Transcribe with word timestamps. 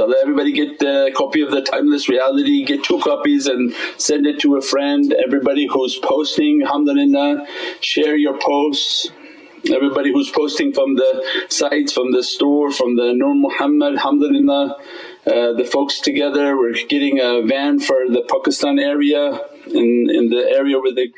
inshaAllah 0.00 0.22
everybody 0.22 0.52
get 0.52 0.82
a 0.82 1.12
copy 1.14 1.42
of 1.42 1.50
the 1.50 1.62
Timeless 1.62 2.08
Reality, 2.08 2.64
get 2.64 2.84
two 2.84 3.00
copies 3.00 3.46
and 3.46 3.74
send 3.96 4.26
it 4.26 4.40
to 4.40 4.56
a 4.56 4.62
friend. 4.62 5.12
Everybody 5.12 5.66
who's 5.66 5.98
posting 5.98 6.62
alhamdulillah 6.62 7.46
share 7.80 8.16
your 8.16 8.38
posts 8.38 9.10
everybody 9.70 10.10
who's 10.10 10.30
posting 10.30 10.72
from 10.72 10.94
the 10.94 11.22
sites, 11.50 11.92
from 11.92 12.12
the 12.12 12.22
store, 12.22 12.70
from 12.70 12.96
the 12.96 13.12
Nur 13.12 13.34
Muhammad 13.34 13.94
alhamdulillah 13.94 14.76
uh, 15.26 15.52
the 15.52 15.68
folks 15.70 16.00
together. 16.00 16.56
We're 16.56 16.72
getting 16.88 17.20
a 17.20 17.42
van 17.42 17.78
for 17.78 18.08
the 18.08 18.22
Pakistan 18.26 18.78
area 18.78 19.38
in, 19.66 20.08
in 20.10 20.30
the 20.30 20.50
area 20.50 20.78
where 20.78 20.94
the 20.94 21.12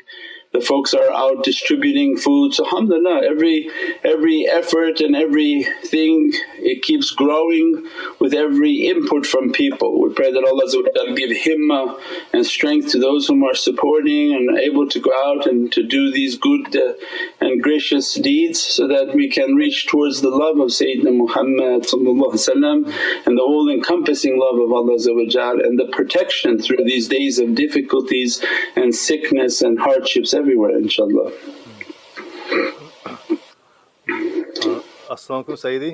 the 0.53 0.61
folks 0.61 0.93
are 0.93 1.11
out 1.11 1.43
distributing 1.43 2.15
food. 2.15 2.53
So 2.53 2.63
alhamdulillah 2.63 3.23
every, 3.25 3.71
every 4.03 4.47
effort 4.47 5.01
and 5.01 5.15
everything 5.15 6.31
it 6.57 6.83
keeps 6.83 7.09
growing 7.09 7.87
with 8.19 8.35
every 8.35 8.87
input 8.87 9.25
from 9.25 9.51
people. 9.51 9.99
We 9.99 10.13
pray 10.13 10.31
that 10.31 10.43
Allah 10.45 11.15
give 11.15 11.31
himmah 11.31 11.99
and 12.33 12.45
strength 12.45 12.91
to 12.91 12.99
those 12.99 13.27
whom 13.27 13.43
are 13.43 13.55
supporting 13.55 14.35
and 14.35 14.59
able 14.59 14.87
to 14.89 14.99
go 14.99 15.11
out 15.25 15.47
and 15.47 15.71
to 15.71 15.81
do 15.81 16.11
these 16.11 16.37
good 16.37 16.75
uh, 16.75 16.93
and 17.41 17.61
gracious 17.61 18.13
deeds 18.13 18.61
so 18.61 18.87
that 18.87 19.15
we 19.15 19.29
can 19.29 19.55
reach 19.55 19.87
towards 19.87 20.21
the 20.21 20.29
love 20.29 20.59
of 20.59 20.69
Sayyidina 20.69 21.17
Muhammad 21.17 21.91
and 21.91 23.37
the 23.37 23.41
all 23.41 23.69
encompassing 23.69 24.39
love 24.39 24.59
of 24.59 24.71
Allah 24.71 24.93
and 24.93 25.79
the 25.79 25.89
protection 25.91 26.59
through 26.59 26.83
these 26.85 27.07
days 27.07 27.39
of 27.39 27.55
difficulties 27.55 28.43
and 28.75 28.93
sickness 28.93 29.63
and 29.63 29.79
hardships 29.79 30.33
everywhere 30.43 30.71
inshaAllah. 30.71 31.31
Uh, 34.65 35.13
As-salamu 35.13 35.55
Sayyidi. 35.63 35.91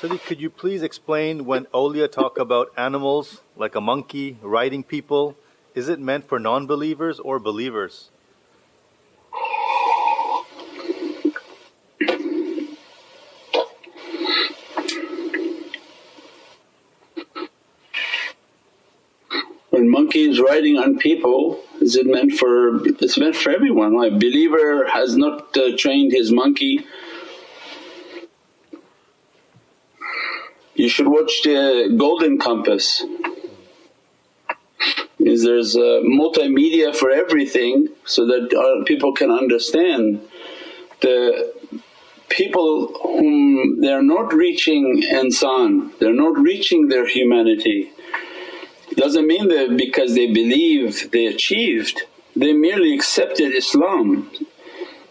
Sayyidi, 0.00 0.18
could 0.26 0.40
you 0.42 0.50
please 0.50 0.82
explain 0.82 1.46
when 1.46 1.64
awliya 1.80 2.10
talk 2.12 2.38
about 2.38 2.70
animals 2.76 3.40
like 3.56 3.74
a 3.74 3.80
monkey 3.80 4.36
riding 4.42 4.82
people, 4.84 5.36
is 5.74 5.88
it 5.88 5.98
meant 5.98 6.28
for 6.28 6.38
non-believers 6.38 7.18
or 7.18 7.38
believers? 7.38 8.10
when 19.78 19.88
monkeys 20.08 20.40
riding 20.40 20.78
on 20.78 20.96
people 20.98 21.62
is 21.82 21.94
it 21.94 22.06
meant 22.06 22.32
for 22.32 22.86
it's 22.86 23.18
meant 23.18 23.36
for 23.36 23.50
everyone? 23.50 23.94
Like 23.94 24.12
believer 24.12 24.86
has 24.88 25.16
not 25.16 25.54
uh, 25.56 25.76
trained 25.76 26.12
his 26.12 26.32
monkey. 26.32 26.86
You 30.74 30.88
should 30.88 31.08
watch 31.08 31.42
the 31.44 31.94
golden 31.96 32.38
compass. 32.38 33.04
Is 35.18 35.44
there's 35.44 35.76
a 35.76 36.00
multimedia 36.20 36.96
for 36.96 37.10
everything 37.10 37.88
so 38.04 38.26
that 38.26 38.44
uh, 38.54 38.84
people 38.84 39.12
can 39.12 39.30
understand. 39.30 40.26
The 41.00 41.52
people 42.28 42.98
whom 43.02 43.80
they're 43.82 44.02
not 44.02 44.32
reaching 44.32 45.02
insan, 45.02 45.96
they're 45.98 46.20
not 46.26 46.38
reaching 46.38 46.88
their 46.88 47.06
humanity 47.06 47.90
doesn't 48.98 49.28
mean 49.28 49.46
that 49.46 49.76
because 49.76 50.16
they 50.16 50.26
believe 50.26 51.12
they 51.12 51.26
achieved, 51.26 52.02
they 52.34 52.52
merely 52.52 52.92
accepted 52.92 53.54
Islam. 53.54 54.28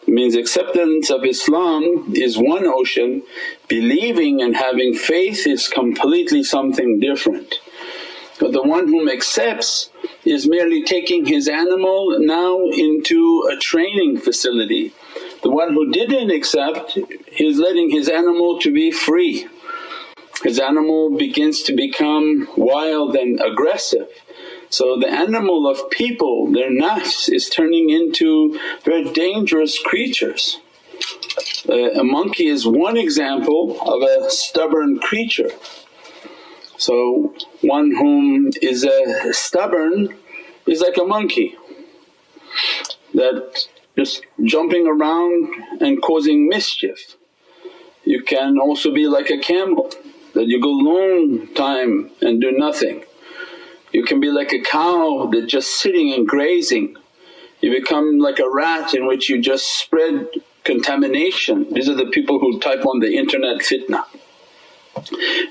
It 0.06 0.10
means 0.10 0.36
acceptance 0.36 1.10
of 1.10 1.24
Islam 1.24 2.12
is 2.14 2.38
one 2.38 2.66
ocean, 2.66 3.24
believing 3.70 4.42
and 4.42 4.58
having 4.58 4.94
faith 4.94 5.48
is 5.48 5.70
completely 5.70 6.44
something 6.44 7.00
different. 7.00 7.56
But 8.42 8.52
the 8.52 8.62
one 8.62 8.88
whom 8.88 9.08
accepts 9.08 9.90
is 10.26 10.48
merely 10.48 10.84
taking 10.84 11.26
his 11.26 11.48
animal 11.48 12.20
now 12.20 12.68
into 12.68 13.50
a 13.52 13.56
training 13.56 14.18
facility. 14.18 14.92
The 15.44 15.50
one 15.50 15.74
who 15.74 15.92
didn't 15.92 16.30
accept 16.30 16.98
is 17.40 17.58
letting 17.58 17.90
his 17.90 18.10
animal 18.10 18.60
to 18.60 18.72
be 18.72 18.92
free 18.92 19.48
his 20.44 20.60
animal 20.60 21.18
begins 21.18 21.64
to 21.64 21.76
become 21.76 22.48
wild 22.56 23.16
and 23.16 23.42
aggressive. 23.42 24.08
So 24.70 24.98
the 25.00 25.10
animal 25.10 25.68
of 25.68 25.90
people, 25.90 26.52
their 26.52 26.70
nafs 26.70 27.32
is 27.32 27.50
turning 27.50 27.90
into 27.90 28.60
very 28.84 29.06
dangerous 29.12 29.80
creatures. 29.80 30.60
Uh, 31.68 31.92
a 31.92 32.04
monkey 32.04 32.48
is 32.48 32.68
one 32.68 32.98
example 32.98 33.80
of 33.82 34.02
a 34.02 34.30
stubborn 34.30 35.00
creature. 35.00 35.52
So 36.78 37.34
one 37.62 37.92
whom 37.92 38.52
is 38.62 38.84
a 38.84 39.34
stubborn 39.34 40.16
is 40.66 40.82
like 40.82 40.98
a 40.98 41.06
monkey 41.06 41.56
that 43.14 43.68
just 43.98 44.24
jumping 44.44 44.86
around 44.86 45.82
and 45.82 46.02
causing 46.02 46.48
mischief. 46.48 47.16
You 48.04 48.22
can 48.24 48.60
also 48.60 48.94
be 48.94 49.08
like 49.08 49.30
a 49.30 49.40
camel 49.40 49.92
that 50.38 50.48
you 50.48 50.62
go 50.62 50.70
long 50.70 51.48
time 51.56 52.12
and 52.22 52.40
do 52.40 52.52
nothing. 52.52 53.04
You 53.92 54.04
can 54.04 54.20
be 54.20 54.30
like 54.30 54.54
a 54.54 54.62
cow 54.62 55.28
that 55.32 55.48
just 55.48 55.80
sitting 55.80 56.14
and 56.14 56.28
grazing. 56.28 56.96
You 57.60 57.72
become 57.72 58.20
like 58.20 58.38
a 58.38 58.48
rat 58.48 58.94
in 58.94 59.08
which 59.08 59.30
you 59.30 59.42
just 59.42 59.66
spread 59.80 60.28
contamination. 60.64 61.74
These 61.74 61.90
are 61.90 61.96
the 61.96 62.12
people 62.12 62.38
who 62.38 62.60
type 62.60 62.86
on 62.86 63.00
the 63.00 63.18
internet 63.18 63.62
fitna. 63.62 64.06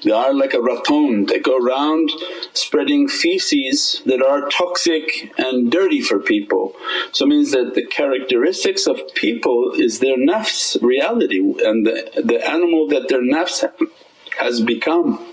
They 0.04 0.12
are 0.12 0.32
like 0.32 0.54
a 0.54 0.60
raton, 0.60 1.26
they 1.26 1.40
go 1.40 1.56
around 1.56 2.10
spreading 2.52 3.08
feces 3.08 4.02
that 4.06 4.22
are 4.22 4.48
toxic 4.48 5.32
and 5.38 5.70
dirty 5.70 6.00
for 6.00 6.18
people. 6.18 6.74
So 7.12 7.24
it 7.24 7.28
means 7.28 7.52
that 7.52 7.74
the 7.74 7.86
characteristics 7.86 8.86
of 8.86 9.00
people 9.14 9.72
is 9.74 9.98
their 9.98 10.16
nafs 10.16 10.80
reality 10.80 11.38
and 11.64 11.86
the, 11.86 12.22
the 12.24 12.48
animal 12.48 12.88
that 12.88 13.08
their 13.08 13.22
nafs 13.22 13.64
has 14.38 14.60
become. 14.60 15.24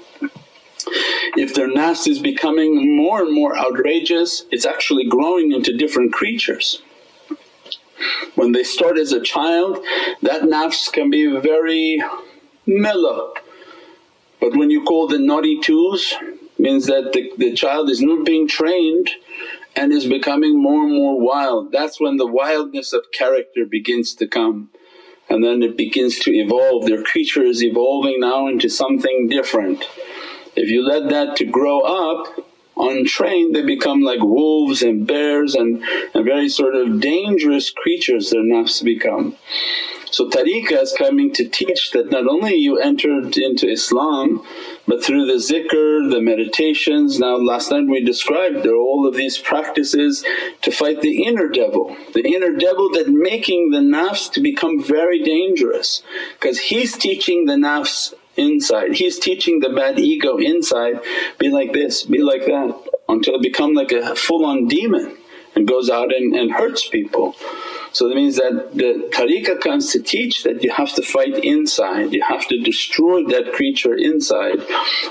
If 1.35 1.55
their 1.55 1.67
nafs 1.67 2.07
is 2.07 2.19
becoming 2.19 2.95
more 2.95 3.21
and 3.21 3.33
more 3.33 3.57
outrageous, 3.57 4.45
it's 4.51 4.65
actually 4.65 5.07
growing 5.07 5.51
into 5.51 5.75
different 5.75 6.13
creatures. 6.13 6.81
When 8.35 8.51
they 8.51 8.63
start 8.63 8.97
as 8.97 9.11
a 9.11 9.21
child, 9.21 9.79
that 10.21 10.43
nafs 10.43 10.91
can 10.91 11.09
be 11.09 11.39
very 11.39 12.03
mellow. 12.65 13.33
But 14.39 14.55
when 14.55 14.69
you 14.69 14.83
call 14.83 15.07
the 15.07 15.19
naughty 15.19 15.59
twos, 15.61 16.13
means 16.59 16.85
that 16.87 17.13
the, 17.13 17.31
the 17.37 17.53
child 17.53 17.89
is 17.89 18.01
not 18.01 18.25
being 18.25 18.47
trained 18.47 19.09
and 19.75 19.91
is 19.91 20.05
becoming 20.05 20.61
more 20.61 20.83
and 20.83 20.95
more 20.95 21.19
wild. 21.19 21.71
That's 21.71 21.99
when 21.99 22.17
the 22.17 22.27
wildness 22.27 22.93
of 22.93 23.11
character 23.11 23.65
begins 23.65 24.13
to 24.15 24.27
come 24.27 24.69
and 25.29 25.43
then 25.43 25.63
it 25.63 25.77
begins 25.77 26.19
to 26.19 26.31
evolve. 26.31 26.85
Their 26.85 27.03
creature 27.03 27.43
is 27.43 27.63
evolving 27.63 28.19
now 28.19 28.47
into 28.47 28.69
something 28.69 29.27
different. 29.27 29.87
If 30.55 30.69
you 30.69 30.83
let 30.83 31.09
that 31.09 31.35
to 31.37 31.45
grow 31.45 31.81
up 31.81 32.45
untrained 32.77 33.55
they 33.55 33.61
become 33.61 34.01
like 34.01 34.19
wolves 34.21 34.81
and 34.81 35.05
bears 35.05 35.55
and, 35.55 35.83
and 36.13 36.25
very 36.25 36.49
sort 36.49 36.75
of 36.75 36.99
dangerous 36.99 37.69
creatures 37.69 38.31
their 38.31 38.41
nafs 38.41 38.83
become. 38.83 39.35
So 40.09 40.29
tariqah 40.29 40.81
is 40.81 40.95
coming 40.97 41.33
to 41.33 41.47
teach 41.47 41.91
that 41.91 42.11
not 42.11 42.27
only 42.27 42.55
you 42.55 42.77
entered 42.77 43.37
into 43.37 43.67
Islam 43.67 44.45
but 44.85 45.03
through 45.03 45.25
the 45.25 45.33
zikr, 45.33 46.09
the 46.11 46.21
meditations, 46.21 47.19
now 47.19 47.37
last 47.37 47.71
night 47.71 47.87
we 47.87 48.03
described 48.03 48.63
there 48.63 48.73
are 48.73 48.77
all 48.77 49.07
of 49.07 49.15
these 49.15 49.37
practices 49.37 50.25
to 50.61 50.71
fight 50.71 51.01
the 51.01 51.23
inner 51.23 51.47
devil, 51.47 51.95
the 52.13 52.27
inner 52.27 52.51
devil 52.55 52.89
that 52.91 53.07
making 53.07 53.71
the 53.71 53.79
nafs 53.79 54.31
to 54.33 54.41
become 54.41 54.83
very 54.83 55.23
dangerous. 55.23 56.03
Because 56.33 56.59
he's 56.59 56.97
teaching 56.97 57.45
the 57.45 57.53
nafs 57.53 58.13
inside, 58.35 58.95
he's 58.95 59.19
teaching 59.19 59.61
the 59.61 59.69
bad 59.69 59.99
ego 59.99 60.37
inside, 60.37 60.99
be 61.39 61.49
like 61.49 61.71
this, 61.71 62.03
be 62.03 62.21
like 62.21 62.45
that. 62.45 62.77
Until 63.07 63.35
it 63.35 63.41
become 63.41 63.73
like 63.73 63.91
a 63.91 64.15
full 64.15 64.45
on 64.45 64.67
demon 64.67 65.17
and 65.55 65.67
goes 65.67 65.89
out 65.89 66.13
and, 66.13 66.35
and 66.35 66.51
hurts 66.51 66.87
people. 66.87 67.35
So 67.93 68.09
that 68.09 68.15
means 68.15 68.37
that 68.37 68.71
the 68.73 69.07
tariqah 69.11 69.61
comes 69.61 69.91
to 69.91 70.01
teach 70.01 70.43
that 70.43 70.63
you 70.63 70.71
have 70.71 70.93
to 70.95 71.03
fight 71.03 71.43
inside, 71.43 72.11
you 72.11 72.23
have 72.27 72.47
to 72.47 72.57
destroy 72.59 73.23
that 73.25 73.53
creature 73.53 73.95
inside. 73.95 74.59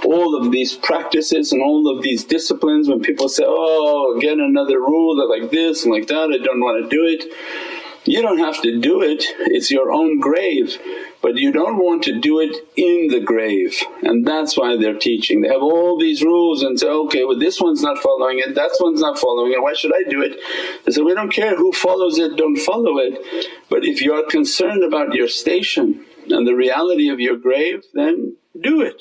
All 0.05 0.37
of 0.37 0.51
these 0.51 0.75
practices 0.75 1.53
and 1.53 1.63
all 1.63 1.89
of 1.89 2.03
these 2.03 2.25
disciplines 2.25 2.89
when 2.89 3.01
people 3.01 3.29
say, 3.29 3.45
oh 3.47 4.17
again 4.19 4.41
another 4.41 4.79
rule 4.81 5.17
that 5.17 5.35
like 5.35 5.51
this 5.51 5.85
and 5.85 5.95
like 5.95 6.09
that, 6.09 6.31
I 6.33 6.45
don't 6.45 6.61
want 6.61 6.83
to 6.83 6.89
do 6.89 7.07
it. 7.07 7.25
You 8.05 8.21
don't 8.21 8.39
have 8.39 8.61
to 8.63 8.81
do 8.81 9.01
it, 9.01 9.25
it's 9.39 9.71
your 9.71 9.93
own 9.93 10.19
grave 10.19 10.77
but 11.23 11.37
you 11.37 11.53
don't 11.53 11.79
want 11.79 12.03
to 12.03 12.21
do 12.21 12.41
it 12.41 12.55
in 12.77 13.09
the 13.09 13.21
grave 13.21 13.81
and 14.03 14.27
that's 14.27 14.57
why 14.57 14.77
they're 14.77 14.99
teaching. 14.99 15.41
They 15.41 15.49
have 15.49 15.63
all 15.63 15.99
these 15.99 16.23
rules 16.23 16.63
and 16.63 16.79
say, 16.79 16.89
okay 16.89 17.25
well 17.25 17.39
this 17.39 17.61
one's 17.61 17.83
not 17.83 17.99
following 17.99 18.39
it, 18.39 18.55
that 18.55 18.77
one's 18.81 19.01
not 19.01 19.19
following 19.19 19.53
it, 19.53 19.63
why 19.63 19.75
should 19.75 19.95
I 19.95 20.09
do 20.09 20.23
it? 20.23 20.39
They 20.85 20.93
say, 20.93 21.03
we 21.03 21.15
don't 21.15 21.33
care 21.33 21.57
who 21.57 21.73
follows 21.73 22.19
it, 22.19 22.37
don't 22.37 22.59
follow 22.59 22.99
it 22.99 23.19
but 23.71 23.85
if 23.85 24.03
you 24.03 24.13
are 24.13 24.25
concerned 24.25 24.85
about 24.85 25.15
your 25.15 25.29
station 25.29 26.05
and 26.29 26.47
the 26.47 26.55
reality 26.55 27.09
of 27.09 27.21
your 27.21 27.37
grave 27.37 27.85
then 27.95 28.37
do 28.61 28.83
it. 28.83 29.01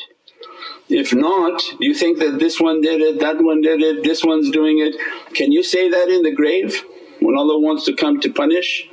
If 0.89 1.13
not, 1.13 1.61
you 1.79 1.93
think 1.93 2.19
that 2.19 2.39
this 2.39 2.59
one 2.59 2.81
did 2.81 2.99
it, 2.99 3.19
that 3.21 3.41
one 3.41 3.61
did 3.61 3.81
it, 3.81 4.03
this 4.03 4.23
one's 4.25 4.51
doing 4.51 4.79
it. 4.79 4.95
Can 5.33 5.51
you 5.51 5.63
say 5.63 5.89
that 5.89 6.09
in 6.09 6.21
the 6.23 6.33
grave 6.33 6.83
when 7.21 7.37
Allah 7.37 7.59
wants 7.59 7.85
to 7.85 7.93
come 7.93 8.19
to 8.19 8.33
punish? 8.33 8.89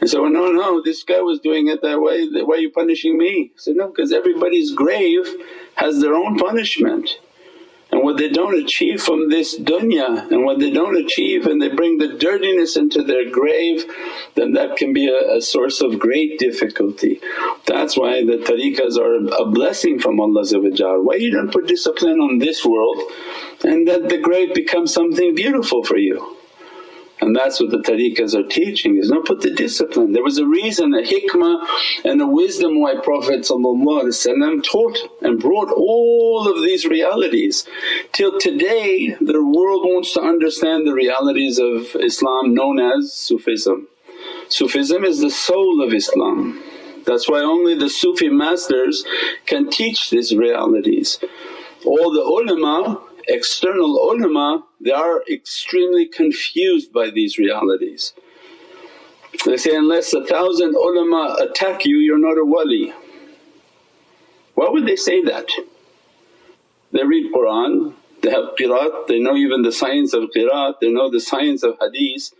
And 0.00 0.10
well, 0.14 0.30
no, 0.30 0.50
no, 0.50 0.82
this 0.82 1.02
guy 1.02 1.20
was 1.20 1.40
doing 1.40 1.68
it 1.68 1.82
that 1.82 2.00
way, 2.00 2.26
why 2.42 2.56
are 2.56 2.58
you 2.58 2.70
punishing 2.70 3.18
me? 3.18 3.52
I 3.54 3.58
said, 3.58 3.76
no, 3.76 3.88
because 3.88 4.12
everybody's 4.12 4.72
grave 4.72 5.28
has 5.74 6.00
their 6.00 6.14
own 6.14 6.38
punishment. 6.38 7.18
And 7.92 8.04
what 8.04 8.18
they 8.18 8.28
don't 8.28 8.54
achieve 8.54 9.02
from 9.02 9.30
this 9.30 9.58
dunya 9.58 10.30
and 10.30 10.44
what 10.44 10.60
they 10.60 10.70
don't 10.70 10.96
achieve 10.96 11.46
and 11.46 11.60
they 11.60 11.68
bring 11.68 11.98
the 11.98 12.06
dirtiness 12.06 12.76
into 12.76 13.02
their 13.02 13.28
grave 13.28 13.84
then 14.36 14.52
that 14.52 14.76
can 14.76 14.92
be 14.92 15.08
a, 15.08 15.38
a 15.38 15.42
source 15.42 15.80
of 15.80 15.98
great 15.98 16.38
difficulty. 16.38 17.20
That's 17.66 17.96
why 17.96 18.24
the 18.24 18.38
tariqahs 18.38 18.96
are 18.96 19.42
a 19.42 19.50
blessing 19.50 19.98
from 19.98 20.20
Allah 20.20 20.44
Why 21.02 21.16
you 21.16 21.32
don't 21.32 21.52
put 21.52 21.66
discipline 21.66 22.20
on 22.20 22.38
this 22.38 22.64
world 22.64 23.02
and 23.64 23.88
that 23.88 24.08
the 24.08 24.18
grave 24.18 24.54
becomes 24.54 24.94
something 24.94 25.34
beautiful 25.34 25.82
for 25.82 25.96
you. 25.96 26.39
And 27.20 27.36
that's 27.36 27.60
what 27.60 27.70
the 27.70 27.78
tariqahs 27.78 28.34
are 28.34 28.48
teaching 28.48 28.96
is 28.96 29.10
not 29.10 29.26
put 29.26 29.42
the 29.42 29.50
discipline. 29.50 30.12
There 30.12 30.22
was 30.22 30.38
a 30.38 30.46
reason, 30.46 30.94
a 30.94 31.02
hikmah 31.02 31.66
and 32.04 32.20
a 32.22 32.26
wisdom 32.26 32.80
why 32.80 32.94
Prophet 33.02 33.44
taught 33.44 34.98
and 35.20 35.40
brought 35.40 35.70
all 35.70 36.48
of 36.50 36.62
these 36.62 36.86
realities. 36.86 37.66
Till 38.12 38.38
today 38.38 39.14
the 39.20 39.44
world 39.44 39.84
wants 39.84 40.14
to 40.14 40.22
understand 40.22 40.86
the 40.86 40.94
realities 40.94 41.58
of 41.58 41.94
Islam 41.96 42.54
known 42.54 42.80
as 42.80 43.12
Sufism. 43.12 43.88
Sufism 44.48 45.04
is 45.04 45.20
the 45.20 45.30
soul 45.30 45.82
of 45.82 45.92
Islam. 45.92 46.62
That's 47.06 47.28
why 47.28 47.40
only 47.40 47.74
the 47.74 47.88
Sufi 47.88 48.28
masters 48.28 49.04
can 49.46 49.70
teach 49.70 50.10
these 50.10 50.34
realities. 50.34 51.18
All 51.84 52.12
the 52.12 52.22
ulama 52.22 53.00
external 53.32 53.96
ulama 53.96 54.64
they 54.80 54.92
are 54.92 55.22
extremely 55.30 56.06
confused 56.06 56.92
by 56.92 57.10
these 57.10 57.38
realities. 57.38 58.14
They 59.46 59.56
say, 59.56 59.76
unless 59.76 60.12
a 60.12 60.26
thousand 60.26 60.74
ulama 60.74 61.36
attack 61.40 61.86
you, 61.86 61.98
you're 61.98 62.18
not 62.18 62.38
a 62.38 62.44
wali. 62.44 62.92
Why 64.54 64.68
would 64.68 64.86
they 64.86 64.96
say 64.96 65.22
that? 65.24 65.48
They 66.92 67.04
read 67.04 67.32
Qur'an, 67.32 67.94
they 68.22 68.30
have 68.30 68.56
qiraat, 68.58 69.06
they 69.06 69.20
know 69.20 69.36
even 69.36 69.62
the 69.62 69.72
science 69.72 70.12
of 70.12 70.30
qiraat, 70.36 70.74
they 70.80 70.90
know 70.90 71.10
the 71.10 71.20
science 71.20 71.62
of 71.62 71.76
hadith 71.80 72.32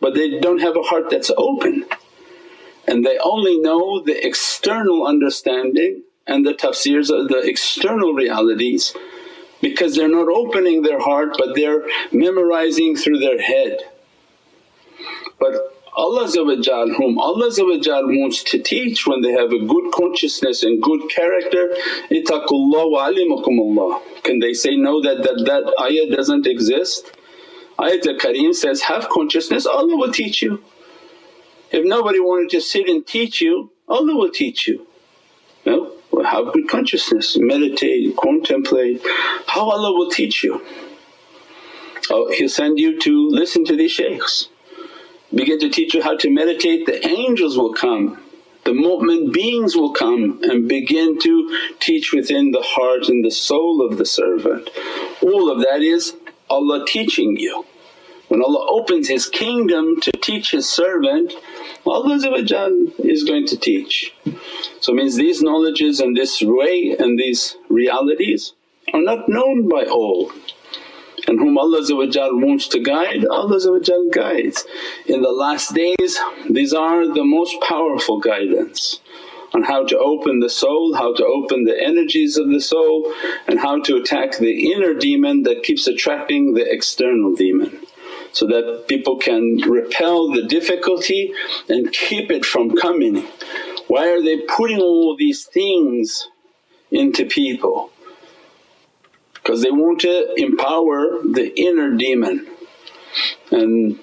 but 0.00 0.14
they 0.14 0.40
don't 0.40 0.60
have 0.60 0.76
a 0.76 0.82
heart 0.82 1.10
that's 1.10 1.30
open 1.36 1.84
and 2.86 3.04
they 3.04 3.18
only 3.18 3.58
know 3.60 4.02
the 4.02 4.26
external 4.26 5.06
understanding 5.06 6.02
and 6.26 6.46
the 6.46 6.54
tafsirs 6.54 7.10
of 7.10 7.28
the 7.28 7.40
external 7.44 8.14
realities 8.14 8.94
because 9.60 9.94
they're 9.94 10.08
not 10.08 10.28
opening 10.28 10.82
their 10.82 11.00
heart 11.00 11.34
but 11.38 11.54
they're 11.54 11.84
memorizing 12.12 12.96
through 12.96 13.18
their 13.18 13.40
head. 13.40 13.78
But 15.38 15.54
Allah 15.96 16.28
whom 16.28 17.18
Allah 17.18 17.50
wants 17.58 18.44
to 18.44 18.58
teach 18.58 19.06
when 19.06 19.22
they 19.22 19.32
have 19.32 19.52
a 19.52 19.58
good 19.58 19.92
consciousness 19.92 20.62
and 20.62 20.80
good 20.80 21.10
character, 21.10 21.74
ittaqullah 22.10 22.90
wa 22.90 23.10
alimakumullah. 23.10 24.22
Can 24.22 24.38
they 24.38 24.54
say 24.54 24.76
no 24.76 25.02
that 25.02 25.22
that, 25.24 25.44
that 25.46 25.74
ayah 25.82 26.14
doesn't 26.14 26.46
exist? 26.46 27.12
Ayat 27.78 28.06
al-Kareem 28.06 28.54
says, 28.54 28.82
have 28.82 29.08
consciousness 29.08 29.66
Allah 29.66 29.96
will 29.96 30.12
teach 30.12 30.42
you. 30.42 30.62
If 31.72 31.84
nobody 31.84 32.20
wanted 32.20 32.50
to 32.50 32.60
sit 32.60 32.88
and 32.88 33.06
teach 33.06 33.40
you, 33.40 33.70
Allah 33.88 34.14
will 34.14 34.30
teach 34.30 34.68
you. 34.68 34.86
No? 35.64 35.92
Have 36.12 36.52
good 36.52 36.68
consciousness, 36.68 37.36
meditate, 37.38 38.16
contemplate, 38.16 39.02
how 39.46 39.70
Allah 39.70 39.92
will 39.92 40.10
teach 40.10 40.42
you. 40.42 40.64
Oh, 42.10 42.30
He'll 42.32 42.48
send 42.48 42.78
you 42.78 42.98
to 43.00 43.28
listen 43.30 43.64
to 43.66 43.76
these 43.76 43.92
shaykhs, 43.92 44.48
begin 45.34 45.58
to 45.60 45.70
teach 45.70 45.94
you 45.94 46.02
how 46.02 46.16
to 46.18 46.30
meditate, 46.30 46.86
the 46.86 47.06
angels 47.06 47.56
will 47.56 47.72
come, 47.74 48.22
the 48.64 48.72
mu'min 48.72 49.32
beings 49.32 49.74
will 49.76 49.92
come 49.92 50.40
and 50.42 50.68
begin 50.68 51.18
to 51.20 51.58
teach 51.80 52.12
within 52.12 52.50
the 52.50 52.62
heart 52.62 53.08
and 53.08 53.24
the 53.24 53.30
soul 53.30 53.84
of 53.84 53.96
the 53.96 54.06
servant. 54.06 54.68
All 55.22 55.50
of 55.50 55.60
that 55.60 55.82
is 55.82 56.14
Allah 56.48 56.84
teaching 56.86 57.36
you. 57.36 57.64
When 58.28 58.42
Allah 58.42 58.66
opens 58.68 59.08
His 59.08 59.28
kingdom 59.28 60.00
to 60.02 60.12
teach 60.12 60.50
His 60.50 60.68
servant, 60.68 61.32
Allah 61.86 62.16
is 62.98 63.24
going 63.24 63.46
to 63.46 63.56
teach. 63.56 64.14
So 64.80 64.92
means 64.92 65.16
these 65.16 65.42
knowledges 65.42 66.00
and 66.00 66.16
this 66.16 66.42
way 66.42 66.94
and 66.98 67.18
these 67.18 67.56
realities 67.68 68.52
are 68.92 69.00
not 69.00 69.28
known 69.28 69.68
by 69.68 69.84
all. 69.84 70.32
And 71.26 71.38
whom 71.38 71.58
Allah 71.58 71.82
wants 71.90 72.68
to 72.68 72.80
guide, 72.80 73.24
Allah 73.26 73.58
guides. 74.10 74.66
In 75.06 75.22
the 75.22 75.30
last 75.30 75.74
days 75.74 76.18
these 76.48 76.72
are 76.72 77.06
the 77.06 77.24
most 77.24 77.60
powerful 77.62 78.20
guidance 78.20 79.00
on 79.52 79.62
how 79.62 79.84
to 79.84 79.98
open 79.98 80.40
the 80.40 80.48
soul, 80.48 80.94
how 80.94 81.12
to 81.14 81.24
open 81.24 81.64
the 81.64 81.82
energies 81.82 82.36
of 82.36 82.48
the 82.50 82.60
soul 82.60 83.12
and 83.48 83.58
how 83.58 83.80
to 83.82 83.96
attack 83.96 84.38
the 84.38 84.72
inner 84.72 84.94
demon 84.94 85.42
that 85.42 85.62
keeps 85.62 85.86
attracting 85.86 86.54
the 86.54 86.72
external 86.72 87.34
demon 87.34 87.80
so 88.32 88.46
that 88.46 88.86
people 88.88 89.16
can 89.18 89.56
repel 89.68 90.30
the 90.30 90.42
difficulty 90.46 91.32
and 91.68 91.92
keep 91.92 92.30
it 92.30 92.44
from 92.44 92.76
coming. 92.76 93.26
Why 93.88 94.08
are 94.08 94.22
they 94.22 94.38
putting 94.42 94.80
all 94.80 95.16
these 95.16 95.44
things 95.44 96.28
into 96.90 97.26
people? 97.26 97.90
Because 99.34 99.62
they 99.62 99.70
want 99.70 100.02
to 100.02 100.34
empower 100.36 101.22
the 101.22 101.52
inner 101.56 101.96
demon 101.96 102.46
and 103.50 103.98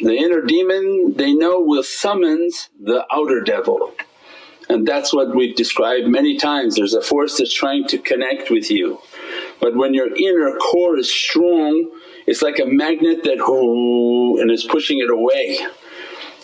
the 0.00 0.16
inner 0.16 0.42
demon 0.42 1.14
they 1.16 1.32
know 1.32 1.60
will 1.60 1.82
summons 1.82 2.68
the 2.80 3.06
outer 3.12 3.40
devil 3.40 3.94
and 4.68 4.86
that's 4.86 5.12
what 5.12 5.34
we've 5.34 5.56
described 5.56 6.08
many 6.08 6.36
times. 6.36 6.76
There's 6.76 6.94
a 6.94 7.02
force 7.02 7.38
that's 7.38 7.54
trying 7.54 7.86
to 7.88 7.98
connect 7.98 8.50
with 8.50 8.70
you 8.70 9.00
but 9.60 9.76
when 9.76 9.94
your 9.94 10.14
inner 10.14 10.56
core 10.58 10.98
is 10.98 11.12
strong 11.12 11.90
it's 12.26 12.42
like 12.42 12.58
a 12.58 12.66
magnet 12.66 13.24
that 13.24 13.38
whoo 13.38 14.40
and 14.40 14.50
is 14.50 14.64
pushing 14.64 14.98
it 14.98 15.10
away. 15.10 15.58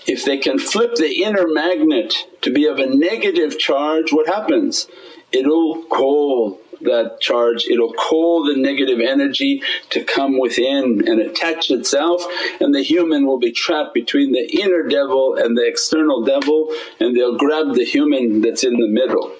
If 0.06 0.24
they 0.24 0.38
can 0.38 0.58
flip 0.58 0.94
the 0.94 1.22
inner 1.22 1.46
magnet 1.46 2.14
to 2.42 2.50
be 2.50 2.66
of 2.66 2.78
a 2.78 2.86
negative 2.86 3.58
charge 3.58 4.12
what 4.12 4.26
happens? 4.26 4.88
It'll 5.32 5.82
call 5.84 6.60
that 6.80 7.20
charge, 7.20 7.66
it'll 7.66 7.92
call 7.92 8.44
the 8.44 8.56
negative 8.56 9.00
energy 9.00 9.62
to 9.90 10.04
come 10.04 10.38
within 10.38 11.02
and 11.06 11.20
attach 11.20 11.70
itself 11.70 12.24
and 12.60 12.74
the 12.74 12.82
human 12.82 13.26
will 13.26 13.38
be 13.38 13.52
trapped 13.52 13.94
between 13.94 14.32
the 14.32 14.60
inner 14.60 14.84
devil 14.84 15.34
and 15.36 15.56
the 15.56 15.66
external 15.66 16.24
devil 16.24 16.72
and 17.00 17.16
they'll 17.16 17.36
grab 17.36 17.74
the 17.74 17.84
human 17.84 18.40
that's 18.40 18.64
in 18.64 18.78
the 18.78 18.88
middle. 18.88 19.34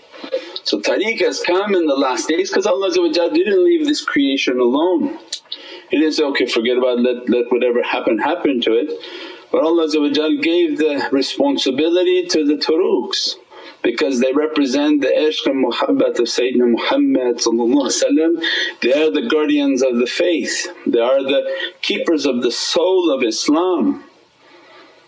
So 0.64 0.80
tariq 0.80 1.20
has 1.20 1.40
come 1.40 1.74
in 1.74 1.86
the 1.86 1.96
last 1.96 2.28
days 2.28 2.50
because 2.50 2.66
Allah 2.66 2.92
didn't 2.92 3.64
leave 3.64 3.86
this 3.86 4.04
creation 4.04 4.60
alone. 4.60 5.18
He 5.90 5.98
didn't 5.98 6.14
say, 6.14 6.24
okay 6.24 6.46
forget 6.46 6.76
about 6.76 6.98
it, 6.98 7.02
let, 7.02 7.28
let 7.28 7.52
whatever 7.52 7.82
happen 7.82 8.18
happen 8.18 8.60
to 8.62 8.72
it. 8.72 8.90
But 9.50 9.62
Allah 9.62 9.88
gave 10.42 10.78
the 10.78 11.08
responsibility 11.10 12.26
to 12.26 12.44
the 12.44 12.54
turuqs 12.54 13.36
because 13.82 14.20
they 14.20 14.32
represent 14.32 15.00
the 15.00 15.08
ishq 15.08 15.46
and 15.46 15.64
muhabbat 15.64 16.18
of 16.18 16.26
Sayyidina 16.26 16.70
Muhammad 16.70 17.38
they 18.82 18.92
are 18.92 19.10
the 19.10 19.28
guardians 19.30 19.82
of 19.82 19.96
the 19.96 20.06
faith, 20.06 20.66
they 20.86 21.00
are 21.00 21.22
the 21.22 21.42
keepers 21.80 22.26
of 22.26 22.42
the 22.42 22.50
soul 22.50 23.10
of 23.10 23.22
Islam. 23.22 24.04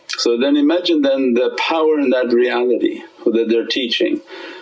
So 0.08 0.38
then 0.38 0.56
imagine 0.56 1.02
then 1.02 1.34
the 1.34 1.56
power 1.58 1.98
in 1.98 2.10
that 2.10 2.32
reality 2.32 3.02
that 3.24 3.46
they're 3.48 3.66
teaching 3.66 4.20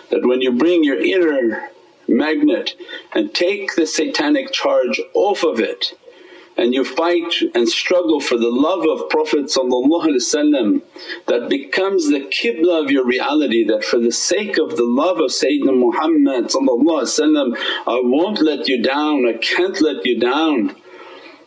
that 0.09 0.25
when 0.25 0.41
you 0.41 0.51
bring 0.51 0.83
your 0.83 0.99
inner 0.99 1.69
magnet 2.07 2.75
and 3.13 3.33
take 3.33 3.75
the 3.75 3.85
satanic 3.85 4.51
charge 4.51 4.99
off 5.13 5.43
of 5.43 5.59
it 5.59 5.93
and 6.58 6.72
you 6.72 6.84
fight 6.84 7.34
and 7.54 7.68
struggle 7.68 8.20
for 8.20 8.38
the 8.38 8.50
love 8.50 8.86
of 8.88 9.08
Prophet 9.10 9.46
that 11.26 11.46
becomes 11.48 12.08
the 12.08 12.20
qibla 12.20 12.84
of 12.84 12.90
your 12.90 13.04
reality 13.04 13.64
that 13.64 13.84
for 13.84 13.98
the 13.98 14.12
sake 14.12 14.58
of 14.58 14.76
the 14.76 14.84
love 14.84 15.18
of 15.18 15.30
Sayyidina 15.30 15.76
Muhammad 15.76 16.50
I 17.86 18.00
won't 18.02 18.40
let 18.40 18.68
you 18.68 18.82
down, 18.82 19.26
I 19.26 19.32
can't 19.34 19.80
let 19.80 20.06
you 20.06 20.20
down. 20.20 20.76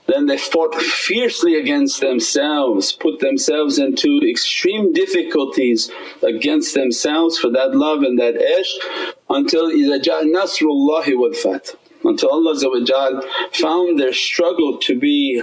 Then 0.08 0.26
they 0.28 0.38
fought 0.38 0.74
fiercely 0.76 1.60
against 1.60 2.00
themselves, 2.00 2.94
put 2.94 3.20
themselves 3.20 3.78
into 3.78 4.22
extreme 4.28 4.94
difficulties 4.94 5.92
against 6.24 6.74
themselves 6.76 7.38
for 7.38 7.50
that 7.52 7.76
love 7.76 8.04
and 8.04 8.18
that 8.18 8.36
ishq 8.36 9.14
until 9.30 9.70
إِذَا 9.70 10.02
جَاءَ 10.02 10.24
نَصْرُ 10.24 10.64
اللَّهِ 10.64 11.06
وَالْفَتْحِ 11.08 11.76
until 12.05 12.31
Allah 12.31 13.23
found 13.53 13.99
their 13.99 14.13
struggle 14.13 14.79
to 14.79 14.99
be 14.99 15.43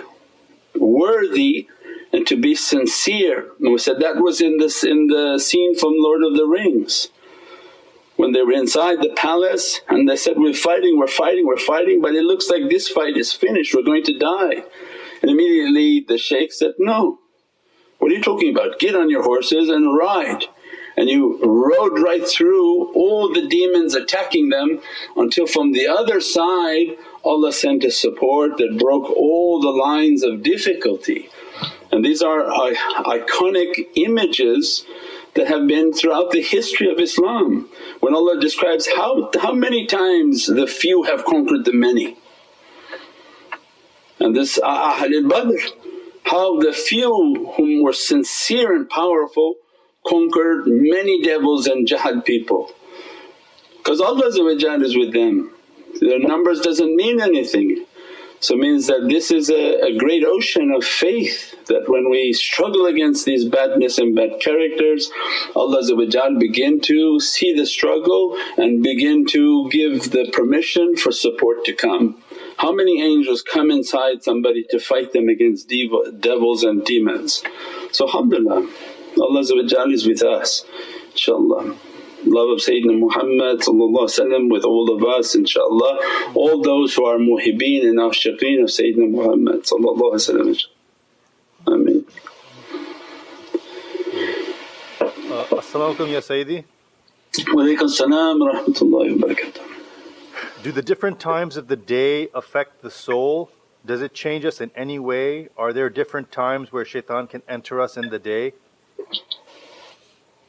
worthy 0.75 1.67
and 2.11 2.25
to 2.27 2.35
be 2.35 2.55
sincere. 2.55 3.51
And 3.59 3.71
we 3.71 3.77
said 3.77 3.99
that 3.99 4.17
was 4.17 4.41
in 4.41 4.57
this 4.57 4.83
in 4.83 5.07
the 5.07 5.39
scene 5.39 5.77
from 5.77 5.93
Lord 5.95 6.23
of 6.23 6.35
the 6.35 6.45
Rings 6.45 7.09
when 8.19 8.33
they 8.33 8.41
were 8.41 8.51
inside 8.51 9.01
the 9.01 9.13
palace 9.15 9.79
and 9.87 10.09
they 10.09 10.17
said, 10.17 10.33
we're 10.35 10.53
fighting, 10.53 10.97
we're 10.99 11.07
fighting, 11.07 11.47
we're 11.47 11.55
fighting 11.55 12.01
but 12.01 12.13
it 12.13 12.23
looks 12.23 12.49
like 12.49 12.69
this 12.69 12.89
fight 12.89 13.15
is 13.15 13.31
finished, 13.31 13.73
we're 13.73 13.81
going 13.81 14.03
to 14.03 14.19
die. 14.19 14.61
And 15.21 15.31
immediately 15.31 16.03
the 16.05 16.17
shaykh 16.17 16.51
said, 16.51 16.73
no, 16.77 17.19
what 17.99 18.11
are 18.11 18.15
you 18.15 18.21
talking 18.21 18.53
about? 18.53 18.77
Get 18.77 18.93
on 18.93 19.09
your 19.09 19.23
horses 19.23 19.69
and 19.69 19.97
ride. 19.97 20.43
And 20.99 21.09
you 21.09 21.39
rode 21.41 21.97
right 21.97 22.27
through 22.27 22.91
all 22.91 23.31
the 23.31 23.47
demons 23.47 23.95
attacking 23.95 24.49
them 24.49 24.81
until 25.15 25.47
from 25.47 25.71
the 25.71 25.87
other 25.87 26.19
side 26.19 26.97
Allah 27.23 27.53
sent 27.53 27.85
a 27.85 27.91
support 27.91 28.57
that 28.57 28.77
broke 28.77 29.09
all 29.09 29.61
the 29.61 29.69
lines 29.69 30.23
of 30.23 30.43
difficulty. 30.43 31.29
And 31.89 32.03
these 32.03 32.21
are 32.21 32.45
uh, 32.45 32.73
iconic 33.05 33.87
images 33.95 34.85
that 35.35 35.47
have 35.47 35.67
been 35.67 35.93
throughout 35.93 36.31
the 36.31 36.41
history 36.41 36.91
of 36.91 36.99
Islam. 36.99 37.69
When 38.01 38.13
Allah 38.13 38.37
describes 38.37 38.89
how, 38.93 39.31
how 39.39 39.53
many 39.53 39.85
times 39.85 40.47
the 40.47 40.67
few 40.67 41.03
have 41.03 41.23
conquered 41.23 41.63
the 41.63 41.71
many. 41.71 42.17
And 44.19 44.35
this 44.35 44.59
uh, 44.61 44.95
Ahlul 44.95 45.29
Badr, 45.29 45.63
how 46.23 46.59
the 46.59 46.73
few 46.73 47.53
whom 47.55 47.83
were 47.83 47.93
sincere 47.93 48.75
and 48.75 48.89
powerful 48.89 49.55
conquered 50.09 50.63
many 50.67 51.21
devils 51.21 51.67
and 51.67 51.87
jahad 51.87 52.25
people. 52.25 52.71
Because 53.77 54.01
Allah 54.01 54.27
is 54.27 54.97
with 54.97 55.13
them, 55.13 55.51
their 56.01 56.19
numbers 56.19 56.61
doesn't 56.61 56.95
mean 56.95 57.21
anything. 57.21 57.85
So 58.41 58.55
means 58.55 58.87
that 58.87 59.07
this 59.09 59.31
is 59.31 59.49
a, 59.49 59.81
a, 59.81 59.97
great 59.97 60.23
ocean 60.23 60.71
of 60.71 60.85
faith 60.85 61.55
that 61.65 61.89
when 61.89 62.09
we 62.09 62.31
struggle 62.31 62.85
against 62.85 63.25
these 63.25 63.43
badness 63.43 63.97
and 63.97 64.15
bad 64.15 64.39
characters 64.39 65.11
Allah 65.57 65.81
begin 66.39 66.79
to 66.81 67.19
see 67.19 67.53
the 67.53 67.65
struggle 67.65 68.37
and 68.57 68.81
begin 68.81 69.25
to 69.27 69.69
give 69.69 70.11
the 70.11 70.31
permission 70.31 70.95
for 70.95 71.11
support 71.11 71.65
to 71.65 71.73
come. 71.73 72.23
How 72.57 72.71
many 72.71 73.01
angels 73.01 73.41
come 73.41 73.71
inside 73.71 74.23
somebody 74.23 74.63
to 74.69 74.79
fight 74.79 75.11
them 75.11 75.27
against 75.27 75.69
devils 76.19 76.63
and 76.63 76.85
demons? 76.85 77.43
So 77.91 78.05
alhamdulillah 78.05 78.69
Allah 79.17 79.41
is 79.41 80.07
with 80.07 80.23
us 80.23 80.65
inshaAllah 81.13 81.77
love 82.25 82.49
of 82.49 82.59
Sayyidina 82.59 82.99
Muhammad 82.99 83.59
with 84.51 84.65
all 84.65 84.93
of 84.93 85.03
us 85.03 85.35
inshaAllah, 85.35 86.35
all 86.35 86.61
those 86.61 86.93
who 86.95 87.05
are 87.05 87.17
muhibbeen 87.17 87.87
and 87.87 87.97
ashiqeen 87.97 88.61
of 88.61 88.69
Sayyidina 88.69 89.09
Muhammad 89.09 89.65
Ameen. 91.67 92.05
Uh, 95.31 95.57
As-salamu 95.57 96.11
ya 96.11 96.19
Sayyidi. 96.19 96.63
Wa 97.53 97.63
alaykum 97.63 97.89
salam 97.89 98.39
wa 98.39 98.53
rahmatullahi 98.53 99.19
wa 99.19 99.27
barakatuh. 99.27 99.61
Do 100.63 100.71
the 100.71 100.81
different 100.81 101.19
times 101.19 101.57
of 101.57 101.67
the 101.67 101.75
day 101.75 102.29
affect 102.33 102.81
the 102.81 102.89
soul? 102.91 103.51
Does 103.85 104.01
it 104.01 104.13
change 104.13 104.45
us 104.45 104.59
in 104.59 104.71
any 104.75 104.99
way? 104.99 105.49
Are 105.57 105.71
there 105.71 105.89
different 105.89 106.31
times 106.31 106.71
where 106.71 106.83
shaitan 106.83 107.27
can 107.27 107.43
enter 107.47 107.79
us 107.79 107.97
in 107.97 108.09
the 108.09 108.19
day? 108.19 108.53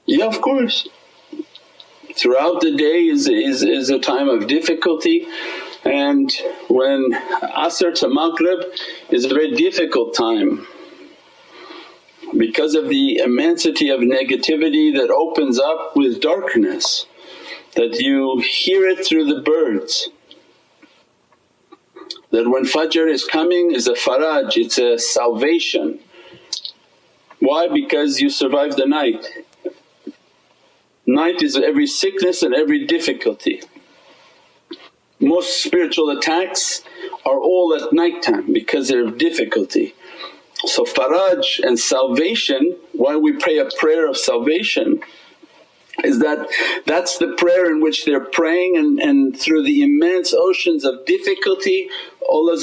Yeah, 0.07 0.27
of 0.27 0.41
course 0.41 0.89
throughout 2.15 2.61
the 2.61 2.77
day 2.77 3.07
is, 3.07 3.29
is, 3.29 3.63
is 3.63 3.91
a 3.91 3.99
time 3.99 4.29
of 4.29 4.47
difficulty 4.47 5.27
and 5.85 6.31
when 6.69 7.13
Asr 7.13 7.95
to 8.01 8.09
Maghrib 8.09 8.61
is 9.11 9.25
a 9.25 9.29
very 9.29 9.53
difficult 9.53 10.15
time 10.15 10.67
because 12.37 12.75
of 12.75 12.89
the 12.89 13.17
immensity 13.17 13.89
of 13.89 14.01
negativity 14.01 14.95
that 14.95 15.11
opens 15.11 15.59
up 15.59 15.97
with 15.97 16.21
darkness 16.21 17.07
that 17.75 18.01
you 18.01 18.41
hear 18.41 18.87
it 18.87 19.07
through 19.07 19.25
the 19.25 19.41
birds. 19.41 20.11
That 22.31 22.49
when 22.49 22.65
Fajr 22.65 23.11
is 23.11 23.25
coming 23.25 23.73
is 23.73 23.89
a 23.89 23.95
faraj, 23.95 24.57
it's 24.57 24.79
a 24.79 24.99
salvation. 24.99 26.01
Why? 27.41 27.69
Because 27.69 28.21
you 28.21 28.31
survive 28.31 28.77
the 28.77 28.87
night 28.87 29.27
Night 31.07 31.43
is 31.43 31.57
every 31.57 31.87
sickness 31.87 32.43
and 32.43 32.55
every 32.55 32.87
difficulty. 32.87 33.63
Most 35.21 35.63
spiritual 35.65 36.11
attacks 36.11 36.83
are 37.27 37.41
all 37.41 37.75
at 37.75 37.93
night 37.93 38.23
time 38.23 38.53
because 38.53 38.89
they're 38.89 39.07
of 39.07 39.19
difficulty. 39.19 39.95
So 40.67 40.85
faraj 40.85 41.61
and 41.63 41.79
salvation, 41.79 42.77
why 42.93 43.17
we 43.17 43.33
pray 43.33 43.59
a 43.59 43.69
prayer 43.79 44.09
of 44.09 44.17
salvation 44.17 45.01
is 46.05 46.19
that 46.21 46.49
that's 46.87 47.19
the 47.19 47.35
prayer 47.37 47.71
in 47.71 47.81
which 47.81 48.05
they're 48.05 48.25
praying 48.25 48.77
and, 48.77 48.99
and 49.01 49.39
through 49.39 49.63
the 49.63 49.83
immense 49.83 50.35
oceans 50.37 50.85
of 50.85 51.05
difficulty 51.07 51.89
Allah 52.31 52.57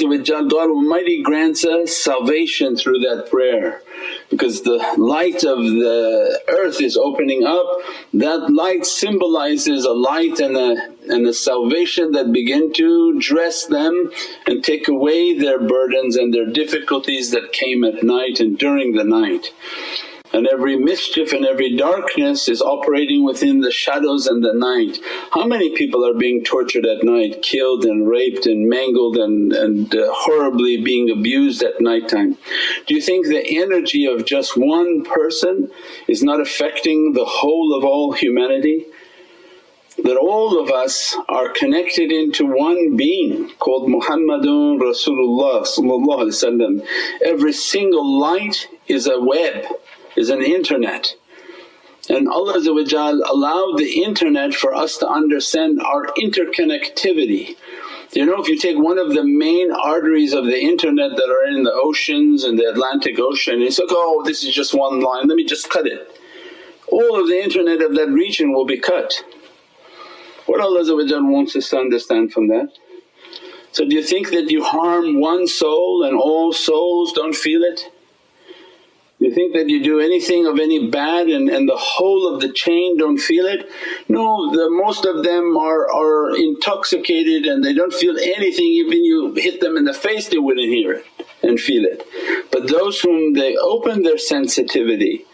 God 0.48 0.70
Almighty 0.70 1.22
grants 1.22 1.62
us 1.64 1.94
salvation 1.94 2.74
through 2.74 3.00
that 3.00 3.28
prayer 3.30 3.82
because 4.30 4.62
the 4.62 4.78
light 4.96 5.44
of 5.44 5.58
the 5.58 6.40
earth 6.48 6.80
is 6.80 6.96
opening 6.96 7.44
up. 7.44 7.66
That 8.14 8.50
light 8.50 8.86
symbolizes 8.86 9.84
a 9.84 9.92
light 9.92 10.40
and 10.40 10.56
a, 10.56 10.76
and 11.12 11.26
a 11.26 11.34
salvation 11.34 12.12
that 12.12 12.32
begin 12.32 12.72
to 12.74 13.20
dress 13.20 13.66
them 13.66 14.10
and 14.46 14.64
take 14.64 14.88
away 14.88 15.36
their 15.38 15.60
burdens 15.60 16.16
and 16.16 16.32
their 16.32 16.46
difficulties 16.46 17.30
that 17.32 17.52
came 17.52 17.84
at 17.84 18.02
night 18.02 18.40
and 18.40 18.58
during 18.58 18.94
the 18.94 19.04
night 19.04 19.52
and 20.32 20.46
every 20.46 20.76
mischief 20.76 21.32
and 21.32 21.44
every 21.44 21.76
darkness 21.76 22.48
is 22.48 22.60
operating 22.60 23.24
within 23.24 23.60
the 23.60 23.70
shadows 23.70 24.26
and 24.26 24.44
the 24.44 24.52
night. 24.52 24.98
How 25.32 25.46
many 25.46 25.74
people 25.74 26.06
are 26.06 26.14
being 26.14 26.44
tortured 26.44 26.86
at 26.86 27.02
night, 27.02 27.42
killed 27.42 27.84
and 27.84 28.08
raped 28.08 28.46
and 28.46 28.68
mangled 28.68 29.16
and, 29.16 29.52
and 29.52 29.94
uh, 29.94 30.08
horribly 30.10 30.82
being 30.82 31.10
abused 31.10 31.62
at 31.62 31.80
night 31.80 32.08
time? 32.08 32.36
Do 32.86 32.94
you 32.94 33.00
think 33.00 33.26
the 33.26 33.58
energy 33.58 34.06
of 34.06 34.26
just 34.26 34.56
one 34.56 35.04
person 35.04 35.70
is 36.06 36.22
not 36.22 36.40
affecting 36.40 37.12
the 37.12 37.24
whole 37.24 37.76
of 37.76 37.84
all 37.84 38.12
humanity? 38.12 38.86
that 40.04 40.16
all 40.16 40.62
of 40.62 40.70
us 40.70 41.16
are 41.28 41.48
connected 41.48 42.12
into 42.12 42.46
one 42.46 42.96
being 42.96 43.50
called 43.58 43.90
Muhammadun 43.90 44.78
Rasulullah 44.78 45.66
Every 47.24 47.52
single 47.52 48.20
light 48.20 48.68
is 48.86 49.08
a 49.08 49.20
web 49.20 49.64
is 50.18 50.30
an 50.30 50.42
internet. 50.42 51.14
And 52.10 52.28
Allah 52.28 52.58
allowed 52.58 53.78
the 53.78 54.02
internet 54.02 54.54
for 54.54 54.74
us 54.74 54.96
to 54.98 55.08
understand 55.08 55.80
our 55.80 56.06
interconnectivity. 56.18 57.56
You 58.12 58.24
know 58.24 58.40
if 58.40 58.48
you 58.48 58.58
take 58.58 58.78
one 58.78 58.98
of 58.98 59.10
the 59.10 59.22
main 59.22 59.70
arteries 59.70 60.32
of 60.32 60.46
the 60.46 60.58
internet 60.58 61.10
that 61.10 61.28
are 61.28 61.46
in 61.54 61.62
the 61.62 61.72
oceans 61.72 62.44
and 62.44 62.58
the 62.58 62.64
Atlantic 62.64 63.18
Ocean 63.18 63.60
it's 63.60 63.78
like, 63.78 63.90
oh 63.90 64.22
this 64.24 64.42
is 64.42 64.54
just 64.54 64.74
one 64.74 65.00
line, 65.00 65.28
let 65.28 65.36
me 65.36 65.44
just 65.44 65.68
cut 65.68 65.86
it. 65.86 66.18
All 66.90 67.20
of 67.20 67.28
the 67.28 67.40
internet 67.40 67.82
of 67.82 67.94
that 67.96 68.08
region 68.08 68.52
will 68.52 68.64
be 68.64 68.78
cut. 68.78 69.22
What 70.46 70.62
Allah 70.62 70.82
wants 70.86 71.54
us 71.54 71.68
to 71.68 71.78
understand 71.78 72.32
from 72.32 72.48
that? 72.48 72.72
So 73.72 73.86
do 73.86 73.94
you 73.94 74.02
think 74.02 74.30
that 74.30 74.50
you 74.50 74.64
harm 74.64 75.20
one 75.20 75.46
soul 75.46 76.02
and 76.02 76.16
all 76.16 76.54
souls 76.54 77.12
don't 77.12 77.36
feel 77.36 77.62
it? 77.62 77.92
You 79.18 79.34
think 79.34 79.54
that 79.54 79.68
you 79.68 79.82
do 79.82 79.98
anything 79.98 80.46
of 80.46 80.60
any 80.60 80.88
bad 80.90 81.26
and, 81.26 81.48
and 81.48 81.68
the 81.68 81.76
whole 81.76 82.32
of 82.32 82.40
the 82.40 82.52
chain 82.52 82.96
don't 82.98 83.18
feel 83.18 83.46
it? 83.46 83.68
No, 84.08 84.52
the 84.52 84.70
most 84.70 85.04
of 85.04 85.24
them 85.24 85.56
are, 85.56 85.90
are 85.90 86.36
intoxicated 86.36 87.44
and 87.44 87.64
they 87.64 87.74
don't 87.74 87.92
feel 87.92 88.16
anything, 88.16 88.66
even 88.66 89.04
you 89.04 89.34
hit 89.34 89.60
them 89.60 89.76
in 89.76 89.84
the 89.84 89.92
face 89.92 90.28
they 90.28 90.38
wouldn't 90.38 90.68
hear 90.68 90.92
it 90.92 91.06
and 91.42 91.58
feel 91.58 91.84
it. 91.84 92.06
But 92.52 92.68
those 92.68 93.00
whom 93.00 93.32
they 93.32 93.56
open 93.56 94.04
their 94.04 94.18
sensitivity, 94.18 95.24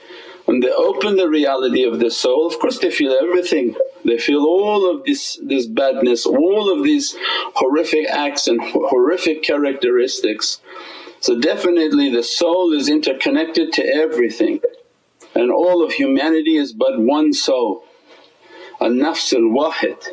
when 0.47 0.61
they 0.61 0.71
open 0.71 1.17
the 1.17 1.29
reality 1.29 1.85
of 1.85 2.01
the 2.01 2.11
soul 2.11 2.47
of 2.47 2.59
course 2.59 2.79
they 2.79 2.91
feel 2.91 3.17
everything. 3.21 3.75
They 4.05 4.19
feel 4.19 4.45
all 4.45 4.91
of 4.91 5.05
this, 5.05 5.39
this 5.43 5.67
badness, 5.67 6.27
all 6.27 6.71
of 6.71 6.85
these 6.85 7.17
horrific 7.55 8.07
acts 8.09 8.47
and 8.47 8.61
horrific 8.63 9.43
characteristics 9.43 10.61
so 11.25 11.41
definitely 11.41 12.11
the 12.11 12.23
soul 12.23 12.75
is 12.75 12.87
interconnected 12.87 13.73
to 13.73 13.83
everything 13.83 14.61
and 15.35 15.51
all 15.51 15.83
of 15.83 15.93
humanity 15.93 16.57
is 16.57 16.75
but 16.75 17.01
one 17.01 17.33
soul, 17.33 17.83
a 18.79 18.89
nafs 18.89 19.33
al-wahid. 19.33 20.05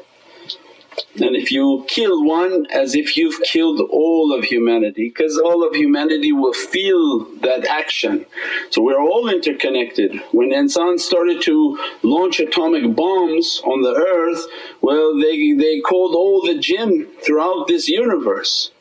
And 1.16 1.36
if 1.36 1.52
you 1.52 1.84
kill 1.90 2.24
one 2.24 2.66
as 2.72 2.96
if 2.96 3.18
you've 3.18 3.42
killed 3.42 3.82
all 3.92 4.34
of 4.34 4.46
humanity 4.46 5.10
because 5.10 5.38
all 5.38 5.68
of 5.68 5.76
humanity 5.76 6.32
will 6.32 6.54
feel 6.54 7.26
that 7.42 7.66
action. 7.66 8.26
So 8.70 8.82
we're 8.82 9.02
all 9.02 9.28
interconnected. 9.28 10.16
When 10.32 10.52
insan 10.52 10.98
started 10.98 11.42
to 11.42 11.78
launch 12.04 12.40
atomic 12.40 12.96
bombs 12.96 13.62
on 13.66 13.82
the 13.82 13.96
earth, 13.96 14.46
well 14.80 15.20
they, 15.20 15.52
they 15.52 15.82
called 15.82 16.16
all 16.16 16.42
the 16.42 16.58
jinn 16.58 17.10
throughout 17.22 17.68
this 17.68 17.90
universe 17.90 18.72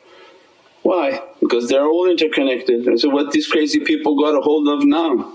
why? 0.81 1.21
Because 1.39 1.69
they're 1.69 1.85
all 1.85 2.09
interconnected. 2.09 2.87
And 2.87 2.99
so 2.99 3.09
what 3.09 3.31
these 3.31 3.47
crazy 3.47 3.79
people 3.79 4.19
got 4.19 4.37
a 4.37 4.41
hold 4.41 4.67
of 4.67 4.85
now 4.85 5.33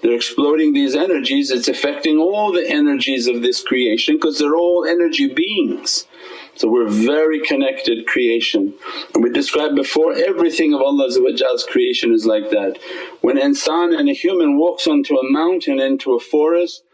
they're 0.00 0.14
exploding 0.14 0.74
these 0.74 0.94
energies, 0.94 1.50
it's 1.50 1.66
affecting 1.66 2.18
all 2.18 2.52
the 2.52 2.68
energies 2.68 3.26
of 3.26 3.42
this 3.42 3.62
creation 3.62 4.14
because 4.14 4.38
they're 4.38 4.54
all 4.54 4.84
energy 4.84 5.32
beings. 5.32 6.06
So 6.54 6.68
we're 6.68 6.88
very 6.88 7.40
connected 7.40 8.06
creation 8.06 8.74
and 9.14 9.24
we 9.24 9.30
described 9.30 9.74
before 9.74 10.14
everything 10.14 10.72
of 10.72 10.80
Allah's 10.80 11.18
creation 11.68 12.12
is 12.12 12.26
like 12.26 12.50
that. 12.50 12.78
When 13.22 13.38
insan 13.38 13.98
and 13.98 14.08
a 14.08 14.12
human 14.12 14.56
walks 14.56 14.86
onto 14.86 15.16
a 15.16 15.30
mountain 15.30 15.80
into 15.80 16.14
a 16.14 16.20
forest 16.20 16.84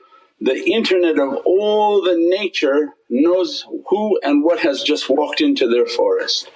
the 0.40 0.68
internet 0.70 1.18
of 1.18 1.36
all 1.46 2.02
the 2.02 2.16
nature 2.18 2.94
knows 3.08 3.64
who 3.88 4.18
and 4.22 4.42
what 4.42 4.58
has 4.58 4.82
just 4.82 5.08
walked 5.08 5.40
into 5.40 5.68
their 5.68 5.86
forest. 5.86 6.50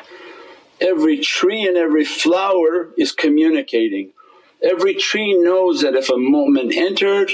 Every 0.80 1.18
tree 1.18 1.66
and 1.66 1.76
every 1.76 2.04
flower 2.04 2.90
is 2.96 3.12
communicating. 3.12 4.12
Every 4.62 4.94
tree 4.94 5.34
knows 5.34 5.82
that 5.82 5.94
if 5.94 6.08
a 6.08 6.14
mu'min 6.14 6.74
entered 6.74 7.32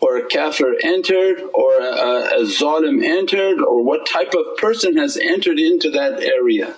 or 0.00 0.16
a 0.16 0.26
kafir 0.26 0.74
entered 0.82 1.40
or 1.54 1.78
a, 1.80 1.84
a, 1.84 2.40
a 2.40 2.44
zalim 2.44 3.02
entered 3.04 3.60
or 3.60 3.82
what 3.82 4.06
type 4.06 4.34
of 4.34 4.56
person 4.58 4.96
has 4.96 5.16
entered 5.16 5.58
into 5.58 5.90
that 5.90 6.20
area. 6.20 6.76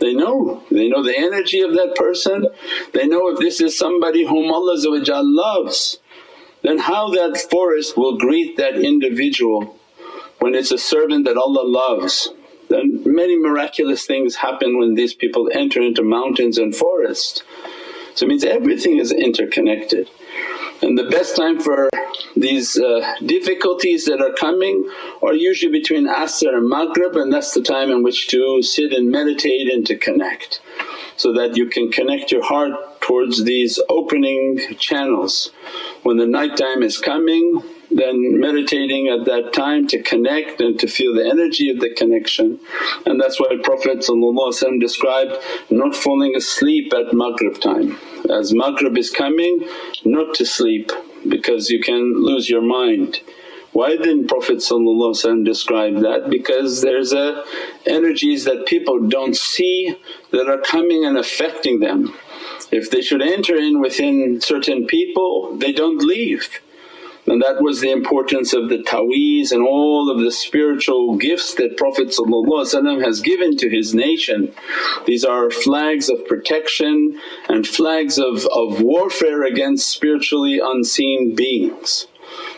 They 0.00 0.14
know, 0.14 0.62
they 0.70 0.88
know 0.88 1.02
the 1.02 1.16
energy 1.16 1.60
of 1.60 1.74
that 1.74 1.96
person, 1.96 2.46
they 2.92 3.06
know 3.06 3.28
if 3.28 3.38
this 3.38 3.60
is 3.60 3.76
somebody 3.76 4.24
whom 4.24 4.52
Allah 4.52 4.76
loves 5.22 5.98
then 6.62 6.78
how 6.78 7.10
that 7.10 7.38
forest 7.50 7.96
will 7.96 8.18
greet 8.18 8.56
that 8.56 8.76
individual 8.76 9.76
when 10.40 10.54
it's 10.54 10.70
a 10.70 10.78
servant 10.78 11.24
that 11.24 11.36
Allah 11.36 11.64
loves. 11.64 12.30
Then 12.68 13.02
many 13.04 13.36
miraculous 13.38 14.06
things 14.06 14.36
happen 14.36 14.78
when 14.78 14.94
these 14.94 15.14
people 15.14 15.50
enter 15.52 15.80
into 15.80 16.02
mountains 16.02 16.58
and 16.58 16.74
forests. 16.74 17.42
So 18.14 18.26
it 18.26 18.28
means 18.28 18.44
everything 18.44 18.98
is 18.98 19.12
interconnected. 19.12 20.10
And 20.82 20.96
the 20.96 21.04
best 21.04 21.34
time 21.36 21.58
for 21.58 21.88
these 22.36 22.78
uh, 22.78 23.14
difficulties 23.24 24.04
that 24.04 24.20
are 24.20 24.32
coming 24.32 24.88
are 25.22 25.34
usually 25.34 25.72
between 25.72 26.06
Asr 26.06 26.54
and 26.54 26.68
Maghrib 26.68 27.16
and 27.16 27.32
that's 27.32 27.52
the 27.52 27.62
time 27.62 27.90
in 27.90 28.02
which 28.02 28.28
to 28.28 28.62
sit 28.62 28.92
and 28.92 29.10
meditate 29.10 29.72
and 29.72 29.84
to 29.86 29.96
connect 29.96 30.60
so 31.16 31.32
that 31.32 31.56
you 31.56 31.66
can 31.66 31.90
connect 31.90 32.30
your 32.30 32.44
heart 32.44 33.00
towards 33.00 33.44
these 33.44 33.80
opening 33.88 34.60
channels. 34.78 35.50
When 36.04 36.16
the 36.16 36.26
night 36.26 36.56
time 36.56 36.82
is 36.82 36.98
coming 36.98 37.62
then 37.98 38.38
meditating 38.38 39.08
at 39.08 39.24
that 39.26 39.52
time 39.52 39.86
to 39.88 40.02
connect 40.02 40.60
and 40.60 40.78
to 40.78 40.86
feel 40.86 41.14
the 41.14 41.26
energy 41.26 41.68
of 41.70 41.80
the 41.80 41.90
connection. 41.90 42.58
And 43.06 43.20
that's 43.20 43.40
why 43.40 43.56
Prophet 43.62 44.04
described 44.78 45.36
not 45.70 45.94
falling 45.94 46.36
asleep 46.36 46.92
at 46.94 47.12
Maghrib 47.12 47.60
time. 47.60 47.98
As 48.30 48.54
Maghrib 48.54 48.96
is 48.96 49.10
coming 49.10 49.68
not 50.04 50.34
to 50.36 50.46
sleep 50.46 50.92
because 51.28 51.70
you 51.70 51.80
can 51.80 52.22
lose 52.24 52.48
your 52.48 52.62
mind. 52.62 53.20
Why 53.72 53.96
didn't 53.96 54.28
Prophet 54.28 54.62
describe 55.44 56.00
that? 56.00 56.28
Because 56.30 56.80
there's 56.80 57.12
a 57.12 57.44
energies 57.86 58.44
that 58.44 58.66
people 58.66 58.98
don't 59.08 59.36
see 59.36 59.96
that 60.30 60.48
are 60.48 60.60
coming 60.60 61.04
and 61.04 61.18
affecting 61.18 61.80
them. 61.80 62.14
If 62.70 62.90
they 62.90 63.02
should 63.02 63.22
enter 63.22 63.56
in 63.56 63.80
within 63.80 64.40
certain 64.40 64.86
people 64.86 65.56
they 65.56 65.72
don't 65.72 66.02
leave. 66.02 66.60
And 67.30 67.42
that 67.42 67.60
was 67.60 67.80
the 67.80 67.90
importance 67.90 68.54
of 68.54 68.68
the 68.68 68.82
ta'weez 68.82 69.52
and 69.52 69.62
all 69.62 70.10
of 70.10 70.20
the 70.20 70.32
spiritual 70.32 71.16
gifts 71.16 71.54
that 71.54 71.76
Prophet 71.76 72.14
has 73.00 73.20
given 73.20 73.56
to 73.58 73.68
his 73.68 73.94
nation. 73.94 74.54
These 75.06 75.24
are 75.24 75.50
flags 75.50 76.08
of 76.08 76.26
protection 76.26 77.20
and 77.48 77.66
flags 77.66 78.18
of, 78.18 78.46
of 78.46 78.80
warfare 78.80 79.44
against 79.44 79.90
spiritually 79.90 80.58
unseen 80.62 81.34
beings. 81.34 82.06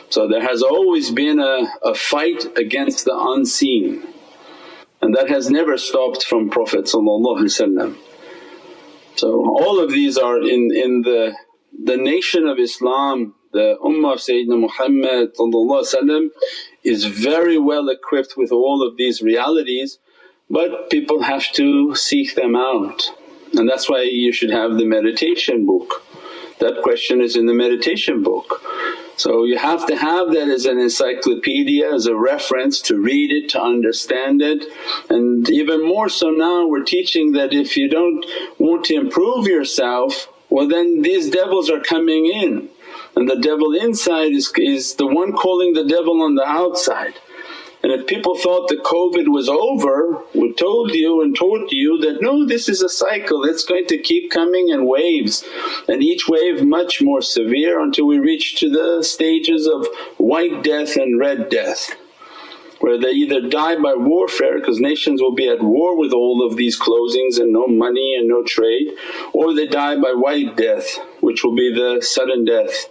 So 0.09 0.29
there 0.29 0.43
has 0.43 0.63
always 0.63 1.11
been 1.11 1.41
a, 1.41 1.73
a 1.83 1.95
fight 1.95 2.57
against 2.57 3.05
the 3.05 3.17
unseen 3.17 4.07
and 5.03 5.15
that 5.15 5.29
has 5.29 5.51
never 5.51 5.77
stopped 5.79 6.25
from 6.25 6.51
Prophet 6.51 6.89
So 6.89 6.99
all 9.19 9.81
of 9.83 9.91
these 9.91 10.19
are 10.19 10.39
in, 10.39 10.71
in 10.75 11.03
the, 11.03 11.35
the 11.85 11.97
nation 11.97 12.47
of 12.47 12.59
Islam 12.59 13.35
the 13.53 13.77
ummah 13.85 14.15
of 14.15 14.21
Sayyidina 14.21 14.59
Muhammad 14.61 15.33
is 16.85 17.05
very 17.05 17.59
well 17.59 17.89
equipped 17.89 18.35
with 18.37 18.53
all 18.53 18.87
of 18.87 18.97
these 18.97 19.23
realities 19.23 19.99
but 20.49 20.91
people 20.91 21.23
have 21.23 21.51
to 21.53 21.95
seek 21.95 22.35
them 22.35 22.57
out 22.57 23.11
and 23.57 23.69
that's 23.69 23.89
why 23.89 24.03
you 24.03 24.33
should 24.33 24.51
have 24.51 24.77
the 24.77 24.85
meditation 24.85 25.67
book. 25.67 26.05
That 26.61 26.83
question 26.83 27.21
is 27.21 27.37
in 27.37 27.47
the 27.47 27.55
meditation 27.55 28.23
book. 28.23 28.63
So 29.17 29.45
you 29.45 29.59
have 29.59 29.87
to 29.87 29.97
have 29.97 30.33
that 30.33 30.49
as 30.49 30.67
an 30.67 30.79
encyclopedia, 30.79 31.93
as 31.93 32.07
a 32.07 32.15
reference 32.15 32.81
to 32.83 32.99
read 32.99 33.33
it, 33.33 33.51
to 33.51 33.63
understand 33.63 34.41
it. 34.41 34.65
And 35.11 35.49
even 35.51 35.87
more 35.87 36.09
so 36.09 36.31
now 36.31 36.67
we're 36.67 36.85
teaching 36.85 37.33
that 37.33 37.53
if 37.53 37.77
you 37.77 37.89
don't 37.89 38.25
want 38.59 38.85
to 38.87 38.95
improve 38.95 39.47
yourself 39.47 40.29
well 40.51 40.69
then 40.69 41.03
these 41.03 41.31
devils 41.31 41.71
are 41.71 41.81
coming 41.81 42.27
in 42.27 42.70
and 43.17 43.29
the 43.29 43.37
devil 43.37 43.75
inside 43.75 44.33
is, 44.33 44.53
is 44.57 44.95
the 44.95 45.07
one 45.07 45.33
calling 45.33 45.73
the 45.73 45.85
devil 45.85 46.23
on 46.23 46.35
the 46.35 46.47
outside. 46.47 47.15
And 47.83 47.93
if 47.93 48.07
people 48.07 48.37
thought 48.37 48.69
the 48.69 48.77
COVID 48.77 49.29
was 49.29 49.49
over, 49.49 50.23
we 50.35 50.53
told 50.53 50.95
you 50.95 51.23
and 51.23 51.35
taught 51.35 51.73
you 51.73 51.99
that 51.99 52.21
no 52.21 52.47
this 52.47 52.69
is 52.69 52.83
a 52.83 52.89
cycle 52.89 53.45
it's 53.45 53.65
going 53.65 53.87
to 53.87 53.99
keep 53.99 54.31
coming 54.31 54.69
in 54.69 54.87
waves 54.87 55.45
and 55.89 56.03
each 56.03 56.29
wave 56.29 56.63
much 56.63 57.01
more 57.01 57.23
severe 57.23 57.81
until 57.81 58.07
we 58.07 58.19
reach 58.19 58.57
to 58.57 58.69
the 58.69 59.03
stages 59.03 59.67
of 59.67 59.87
white 60.19 60.63
death 60.63 60.97
and 60.97 61.19
red 61.19 61.49
death 61.49 61.97
where 62.81 62.99
they 62.99 63.11
either 63.11 63.49
die 63.49 63.77
by 63.77 63.95
warfare 63.95 64.59
because 64.59 64.81
nations 64.81 65.21
will 65.21 65.35
be 65.35 65.49
at 65.49 65.63
war 65.63 65.97
with 65.97 66.13
all 66.13 66.47
of 66.47 66.57
these 66.57 66.79
closings 66.79 67.39
and 67.39 67.53
no 67.53 67.67
money 67.67 68.17
and 68.17 68.29
no 68.29 68.43
trade 68.43 68.93
or 69.33 69.55
they 69.55 69.67
die 69.67 69.97
by 69.97 70.13
white 70.13 70.57
death 70.57 70.99
which 71.21 71.45
will 71.45 71.55
be 71.55 71.73
the 71.73 72.01
sudden 72.03 72.45
death 72.45 72.87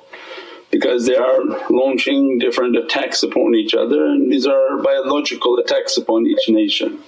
because 0.72 1.06
they 1.06 1.16
are 1.16 1.40
launching 1.70 2.38
different 2.40 2.76
attacks 2.78 3.24
upon 3.24 3.56
each 3.56 3.74
other 3.74 4.06
and 4.06 4.32
these 4.32 4.46
are 4.46 4.78
biological 4.78 5.58
attacks 5.58 5.98
upon 5.98 6.28
each 6.28 6.48
nation. 6.50 7.00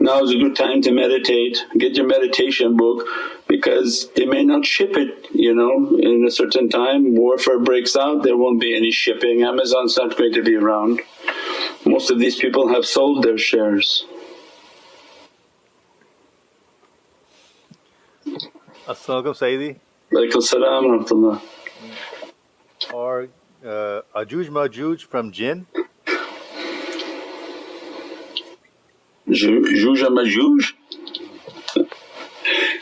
Now 0.00 0.22
is 0.22 0.32
a 0.32 0.38
good 0.38 0.56
time 0.56 0.82
to 0.82 0.92
meditate, 0.92 1.64
get 1.78 1.96
your 1.96 2.06
meditation 2.06 2.76
book 2.76 3.06
because 3.48 4.10
they 4.12 4.26
may 4.26 4.44
not 4.44 4.66
ship 4.66 4.96
it 4.96 5.28
you 5.32 5.54
know. 5.54 5.96
In 5.98 6.24
a 6.26 6.30
certain 6.30 6.68
time 6.68 7.14
warfare 7.14 7.58
breaks 7.58 7.96
out 7.96 8.22
there 8.22 8.36
won't 8.36 8.60
be 8.60 8.76
any 8.76 8.90
shipping. 8.90 9.42
Amazon's 9.42 9.96
not 9.96 10.16
going 10.16 10.32
to 10.32 10.42
be 10.42 10.56
around. 10.56 11.00
Most 11.84 12.10
of 12.10 12.18
these 12.18 12.36
people 12.36 12.68
have 12.68 12.86
sold 12.86 13.22
their 13.22 13.38
shares 13.38 14.06
As-salamu 18.86 19.32
Sayyidi. 19.32 19.76
Alaykum 20.12 20.42
salam 20.42 20.84
rahmatullah. 20.84 21.40
Are 22.92 23.28
uh, 23.64 24.02
Ajuj 24.14 24.50
Majuj 24.50 25.00
from 25.00 25.32
jinn? 25.32 25.66
Juj 29.26 30.02
Majuj? 30.18 30.74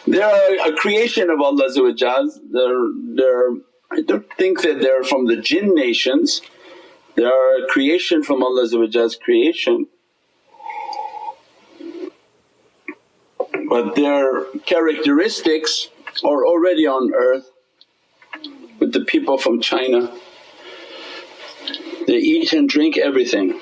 They're 0.04 0.68
a 0.68 0.72
creation 0.74 1.30
of 1.30 1.40
Allah 1.40 1.68
they're, 1.72 2.88
they're, 3.14 3.50
I 3.92 4.02
don't 4.04 4.28
think 4.36 4.62
that 4.62 4.80
they're 4.80 5.04
from 5.04 5.26
the 5.26 5.36
jinn 5.36 5.72
nations, 5.72 6.42
they 7.14 7.22
are 7.22 7.62
a 7.62 7.66
creation 7.68 8.24
from 8.24 8.42
Allah's 8.42 9.16
creation. 9.16 9.86
But 13.68 13.94
their 13.94 14.44
characteristics 14.66 15.88
are 16.24 16.46
already 16.46 16.86
on 16.86 17.12
earth 17.14 17.50
with 18.78 18.92
the 18.92 19.04
people 19.04 19.38
from 19.38 19.60
China. 19.60 20.12
They 22.06 22.16
eat 22.16 22.52
and 22.52 22.68
drink 22.68 22.96
everything. 22.98 23.60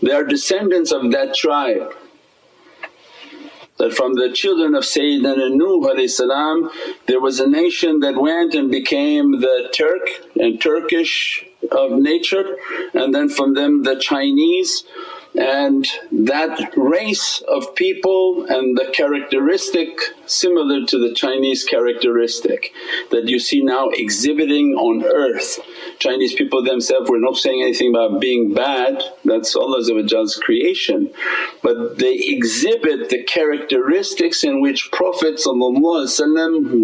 They 0.00 0.12
are 0.12 0.24
descendants 0.24 0.90
of 0.90 1.12
that 1.12 1.34
tribe 1.34 1.94
that 3.78 3.92
from 3.92 4.14
the 4.14 4.32
children 4.32 4.74
of 4.74 4.84
Sayyidina 4.84 5.54
Nuh 5.54 6.70
there 7.06 7.20
was 7.20 7.40
a 7.40 7.48
nation 7.48 8.00
that 8.00 8.16
went 8.16 8.54
and 8.54 8.70
became 8.70 9.40
the 9.40 9.70
Turk 9.74 10.08
and 10.36 10.60
Turkish 10.60 11.44
of 11.76 11.92
nature 11.92 12.56
and 12.94 13.14
then 13.14 13.28
from 13.28 13.54
them 13.54 13.82
the 13.82 13.98
Chinese 13.98 14.84
and 15.34 15.86
that 16.10 16.72
race 16.76 17.42
of 17.48 17.74
people 17.74 18.44
and 18.48 18.76
the 18.76 18.90
characteristic 18.92 19.88
similar 20.26 20.84
to 20.86 20.98
the 20.98 21.14
Chinese 21.14 21.64
characteristic 21.64 22.72
that 23.10 23.28
you 23.28 23.38
see 23.38 23.62
now 23.62 23.88
exhibiting 23.94 24.74
on 24.74 25.04
earth. 25.04 25.58
Chinese 25.98 26.34
people 26.34 26.62
themselves 26.62 27.08
were 27.08 27.18
not 27.18 27.36
saying 27.36 27.62
anything 27.62 27.90
about 27.94 28.20
being 28.20 28.52
bad, 28.52 29.02
that's 29.24 29.56
Allah's 29.56 29.90
creation, 30.42 31.10
but 31.62 31.98
they 31.98 32.14
exhibit 32.14 33.08
the 33.08 33.22
characteristics 33.24 34.44
in 34.44 34.60
which 34.60 34.90
Prophet 34.92 35.40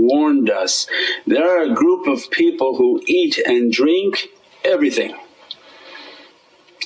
warned 0.09 0.51
us. 0.51 0.87
There 1.27 1.46
are 1.46 1.64
a 1.64 1.74
group 1.74 2.07
of 2.07 2.31
people 2.31 2.77
who 2.77 3.03
eat 3.07 3.38
and 3.38 3.70
drink 3.70 4.31
everything 4.68 5.16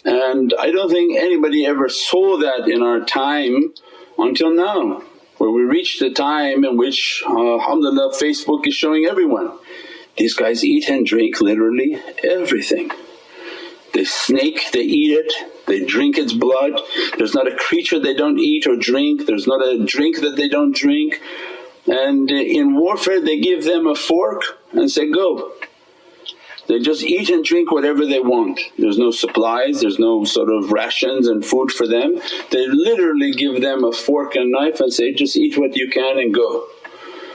and 0.04 0.52
I 0.58 0.70
don't 0.70 0.90
think 0.90 1.16
anybody 1.16 1.64
ever 1.64 1.88
saw 1.88 2.36
that 2.38 2.68
in 2.68 2.82
our 2.82 3.00
time 3.00 3.72
until 4.18 4.52
now 4.52 5.02
where 5.38 5.50
we 5.50 5.62
reached 5.62 6.00
the 6.00 6.10
time 6.10 6.64
in 6.64 6.76
which 6.76 7.22
uh, 7.26 7.54
alhamdulillah 7.54 8.14
Facebook 8.14 8.66
is 8.66 8.74
showing 8.74 9.06
everyone. 9.06 9.58
These 10.16 10.34
guys 10.34 10.64
eat 10.64 10.88
and 10.88 11.06
drink 11.06 11.40
literally 11.40 12.00
everything. 12.22 12.90
They 13.92 14.04
snake, 14.04 14.70
they 14.72 14.80
eat 14.80 15.12
it, 15.12 15.32
they 15.66 15.84
drink 15.84 16.16
its 16.16 16.32
blood. 16.32 16.80
There's 17.18 17.34
not 17.34 17.50
a 17.50 17.56
creature 17.56 17.98
they 17.98 18.14
don't 18.14 18.38
eat 18.38 18.66
or 18.66 18.76
drink, 18.76 19.26
there's 19.26 19.46
not 19.46 19.66
a 19.66 19.84
drink 19.84 20.20
that 20.20 20.36
they 20.36 20.48
don't 20.48 20.74
drink. 20.74 21.20
And 21.86 22.30
in 22.30 22.76
warfare 22.76 23.20
they 23.20 23.40
give 23.40 23.64
them 23.64 23.86
a 23.86 23.94
fork 23.94 24.42
and 24.72 24.90
say, 24.90 25.10
go 25.10 25.52
they 26.72 26.78
just 26.78 27.02
eat 27.02 27.28
and 27.30 27.44
drink 27.44 27.70
whatever 27.70 28.06
they 28.06 28.20
want. 28.20 28.58
There's 28.78 28.98
no 28.98 29.10
supplies, 29.10 29.80
there's 29.80 29.98
no 29.98 30.24
sort 30.24 30.50
of 30.50 30.72
rations 30.72 31.28
and 31.28 31.44
food 31.44 31.70
for 31.70 31.86
them. 31.86 32.20
They 32.50 32.66
literally 32.66 33.32
give 33.32 33.60
them 33.60 33.84
a 33.84 33.92
fork 33.92 34.34
and 34.34 34.50
knife 34.50 34.80
and 34.80 34.92
say, 34.92 35.12
just 35.12 35.36
eat 35.36 35.58
what 35.58 35.76
you 35.76 35.90
can 35.90 36.18
and 36.18 36.32
go. 36.32 36.66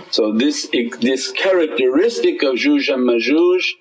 So 0.09 0.31
this, 0.31 0.69
this 1.01 1.31
characteristic 1.31 2.41
of 2.43 2.55
Juj 2.55 2.93
and 2.93 3.07
Majuj 3.07 3.73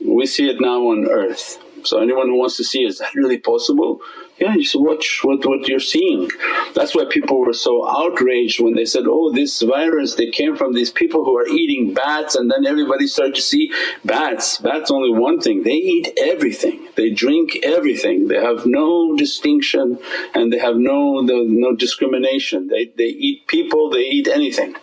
we 0.00 0.26
see 0.26 0.48
it 0.48 0.60
now 0.60 0.88
on 0.88 1.08
earth. 1.08 1.58
So 1.84 2.00
anyone 2.00 2.28
who 2.28 2.38
wants 2.38 2.56
to 2.56 2.64
see 2.64 2.84
is 2.84 2.98
that 2.98 3.14
really 3.14 3.38
possible? 3.38 4.00
Yeah, 4.38 4.56
just 4.56 4.74
watch 4.74 5.20
what, 5.22 5.46
what 5.46 5.68
you're 5.68 5.78
seeing. 5.78 6.28
That's 6.74 6.94
why 6.94 7.04
people 7.08 7.38
were 7.38 7.52
so 7.52 7.88
outraged 7.88 8.60
when 8.60 8.74
they 8.74 8.84
said, 8.84 9.04
oh 9.06 9.30
this 9.30 9.62
virus 9.62 10.16
they 10.16 10.30
came 10.30 10.56
from 10.56 10.72
these 10.72 10.90
people 10.90 11.24
who 11.24 11.36
are 11.36 11.46
eating 11.46 11.94
bats 11.94 12.34
and 12.34 12.50
then 12.50 12.66
everybody 12.66 13.06
started 13.06 13.36
to 13.36 13.40
see 13.40 13.72
bats. 14.04 14.58
Bats 14.58 14.90
only 14.90 15.16
one 15.16 15.40
thing, 15.40 15.62
they 15.62 15.70
eat 15.70 16.18
everything, 16.20 16.88
they 16.96 17.10
drink 17.10 17.58
everything, 17.62 18.26
they 18.26 18.40
have 18.40 18.66
no 18.66 19.16
distinction 19.16 19.98
and 20.34 20.52
they 20.52 20.58
have 20.58 20.76
no, 20.76 21.20
no, 21.20 21.44
no 21.44 21.76
discrimination. 21.76 22.66
They, 22.66 22.86
they 22.86 23.04
eat 23.04 23.46
people, 23.46 23.90
they 23.90 24.00
eat 24.02 24.26
anything. 24.26 24.74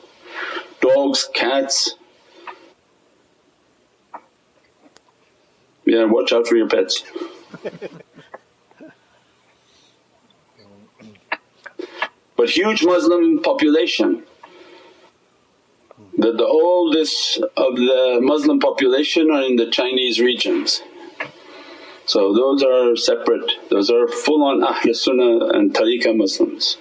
Dogs, 0.80 1.30
cats, 1.34 1.96
Yeah, 5.86 6.06
watch 6.06 6.32
out 6.32 6.48
for 6.48 6.56
your 6.56 6.70
pets. 6.70 7.04
but 12.42 12.50
huge 12.50 12.84
Muslim 12.84 13.40
population. 13.44 14.24
That 16.18 16.38
the 16.38 16.46
oldest 16.46 17.38
of 17.56 17.76
the 17.76 18.18
Muslim 18.20 18.60
population 18.60 19.30
are 19.30 19.44
in 19.44 19.58
the 19.58 19.70
Chinese 19.70 20.20
regions. 20.20 20.82
So 22.08 22.34
those 22.34 22.64
are 22.64 22.96
separate, 22.96 23.52
those 23.70 23.92
are 23.92 24.08
full 24.08 24.42
on 24.44 24.64
Ahl 24.64 24.94
Sunnah 24.94 25.50
and 25.56 25.72
Tariqah 25.72 26.18
Muslims. 26.18 26.78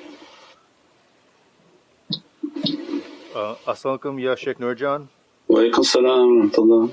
Uh, 3.35 3.57
As-salamu 3.68 4.18
ya 4.18 4.35
Shaykh 4.35 4.59
Nurjan. 4.59 5.09
Wa 5.46 5.83
salam 5.83 6.51
uh, 6.57 6.88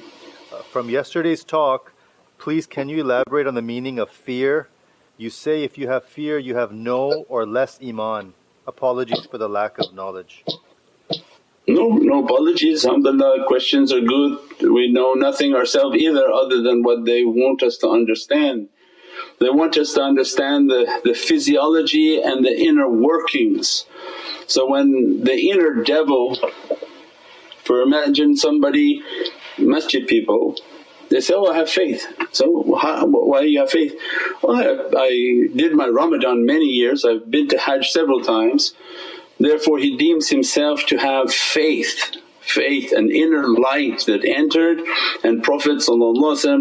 From 0.73 0.89
yesterday's 0.89 1.45
talk 1.45 1.93
Please, 2.37 2.67
can 2.67 2.89
you 2.89 2.99
elaborate 2.99 3.47
on 3.47 3.55
the 3.55 3.61
meaning 3.61 3.97
of 3.97 4.09
fear? 4.09 4.67
You 5.17 5.29
say 5.29 5.63
if 5.63 5.77
you 5.77 5.87
have 5.87 6.03
fear, 6.03 6.37
you 6.37 6.55
have 6.55 6.73
no 6.73 7.25
or 7.29 7.45
less 7.45 7.79
Iman. 7.81 8.33
Apologies 8.67 9.25
for 9.25 9.37
the 9.37 9.47
lack 9.47 9.77
of 9.77 9.93
knowledge. 9.93 10.43
No, 11.67 11.87
no 11.87 12.25
apologies. 12.25 12.85
Alhamdulillah, 12.85 13.45
questions 13.47 13.93
are 13.93 14.01
good. 14.01 14.39
We 14.61 14.91
know 14.91 15.13
nothing 15.13 15.55
ourselves 15.55 15.95
either 15.95 16.29
other 16.29 16.61
than 16.61 16.83
what 16.83 17.05
they 17.05 17.23
want 17.23 17.63
us 17.63 17.77
to 17.77 17.89
understand. 17.89 18.67
They 19.39 19.49
want 19.49 19.77
us 19.77 19.93
to 19.93 20.01
understand 20.01 20.69
the, 20.69 21.01
the 21.05 21.13
physiology 21.13 22.21
and 22.21 22.43
the 22.45 22.59
inner 22.59 22.89
workings. 22.89 23.85
So 24.47 24.69
when 24.69 25.23
the 25.23 25.49
inner 25.49 25.81
devil, 25.83 26.37
for 27.63 27.81
imagine 27.81 28.35
somebody, 28.35 29.01
masjid 29.57 30.05
people, 30.05 30.57
they 31.09 31.21
say, 31.21 31.33
oh 31.35 31.47
I 31.47 31.57
have 31.57 31.69
faith. 31.69 32.05
So 32.31 32.75
how, 32.75 33.05
why 33.05 33.41
do 33.41 33.47
you 33.47 33.59
have 33.59 33.71
faith? 33.71 33.95
Well 34.41 34.55
I, 34.55 34.97
I 34.97 35.47
did 35.55 35.73
my 35.73 35.87
Ramadan 35.87 36.45
many 36.45 36.65
years, 36.65 37.05
I've 37.05 37.29
been 37.29 37.47
to 37.49 37.57
Hajj 37.57 37.89
several 37.89 38.21
times. 38.21 38.73
Therefore 39.39 39.77
he 39.77 39.95
deems 39.97 40.29
himself 40.29 40.85
to 40.87 40.97
have 40.97 41.33
faith 41.33 42.15
faith, 42.47 42.91
an 42.93 43.11
inner 43.11 43.47
light 43.47 44.05
that 44.07 44.23
entered 44.23 44.79
and 45.23 45.43
Prophet 45.43 45.81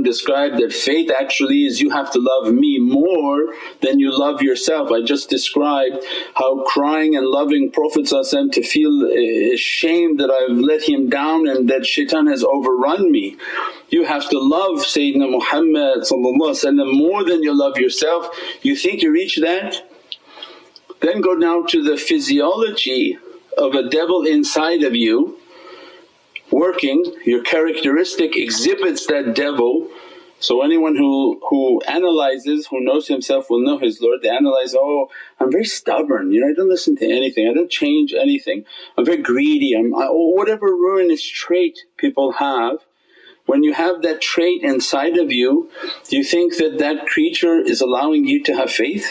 described 0.03 0.59
that 0.59 0.73
faith 0.73 1.11
actually 1.19 1.65
is 1.65 1.81
you 1.81 1.91
have 1.91 2.11
to 2.13 2.19
love 2.19 2.53
me 2.53 2.79
more 2.79 3.55
than 3.81 3.99
you 3.99 4.17
love 4.17 4.43
yourself. 4.43 4.91
I 4.91 5.03
just 5.03 5.31
described 5.31 6.05
how 6.35 6.65
crying 6.65 7.17
and 7.17 7.27
loving 7.27 7.71
Prophet 7.71 8.07
to 8.07 8.63
feel 8.63 9.11
eh, 9.13 9.55
ashamed 9.55 10.19
that 10.21 10.31
I've 10.31 10.57
let 10.57 10.83
him 10.89 11.09
down 11.09 11.47
and 11.47 11.69
that 11.71 11.87
shaitan 11.87 12.27
has 12.27 12.43
overrun 12.43 13.11
me. 13.11 13.37
You 13.89 14.05
have 14.05 14.29
to 14.31 14.39
love 14.39 14.79
Sayyidina 14.81 15.31
Muhammad 15.31 16.05
more 16.11 17.25
than 17.25 17.43
you 17.43 17.57
love 17.57 17.79
yourself. 17.79 18.29
You 18.63 18.75
think 18.75 19.03
you 19.03 19.13
reach 19.13 19.37
that? 19.37 19.89
Then 21.01 21.21
go 21.21 21.35
now 21.35 21.63
to 21.63 21.83
the 21.83 21.97
physiology 21.97 23.19
of 23.57 23.75
a 23.75 23.89
devil 23.89 24.27
inside 24.27 24.83
of 24.83 24.95
you 24.95 25.39
working, 26.57 27.15
your 27.27 27.43
characteristic 27.43 28.35
exhibits 28.35 29.07
that 29.07 29.35
devil. 29.35 29.89
So 30.39 30.63
anyone 30.63 30.97
who, 30.97 31.39
who 31.49 31.83
analyzes, 31.83 32.67
who 32.67 32.81
knows 32.83 33.09
himself 33.09 33.51
will 33.51 33.63
know 33.63 33.79
his 33.79 34.01
Lord, 34.01 34.21
they 34.23 34.31
analyze, 34.31 34.75
oh 34.75 35.09
I'm 35.39 35.53
very 35.53 35.65
stubborn, 35.65 36.33
you 36.33 36.41
know 36.41 36.49
I 36.49 36.55
don't 36.55 36.69
listen 36.69 36.97
to 36.97 37.07
anything, 37.07 37.49
I 37.49 37.55
don't 37.55 37.71
change 37.71 38.15
anything, 38.15 38.65
I'm 38.97 39.05
very 39.05 39.23
greedy, 39.23 39.75
I'm 39.75 39.95
I, 39.95 40.07
whatever 40.09 40.67
ruinous 40.67 41.23
trait 41.23 41.79
people 41.97 42.33
have. 42.33 42.79
When 43.45 43.63
you 43.63 43.75
have 43.75 44.03
that 44.03 44.21
trait 44.21 44.63
inside 44.63 45.17
of 45.19 45.31
you, 45.31 45.71
do 46.09 46.17
you 46.17 46.25
think 46.25 46.57
that 46.57 46.79
that 46.79 47.07
creature 47.07 47.57
is 47.61 47.81
allowing 47.81 48.27
you 48.27 48.43
to 48.45 48.57
have 48.57 48.73
faith? 48.73 49.07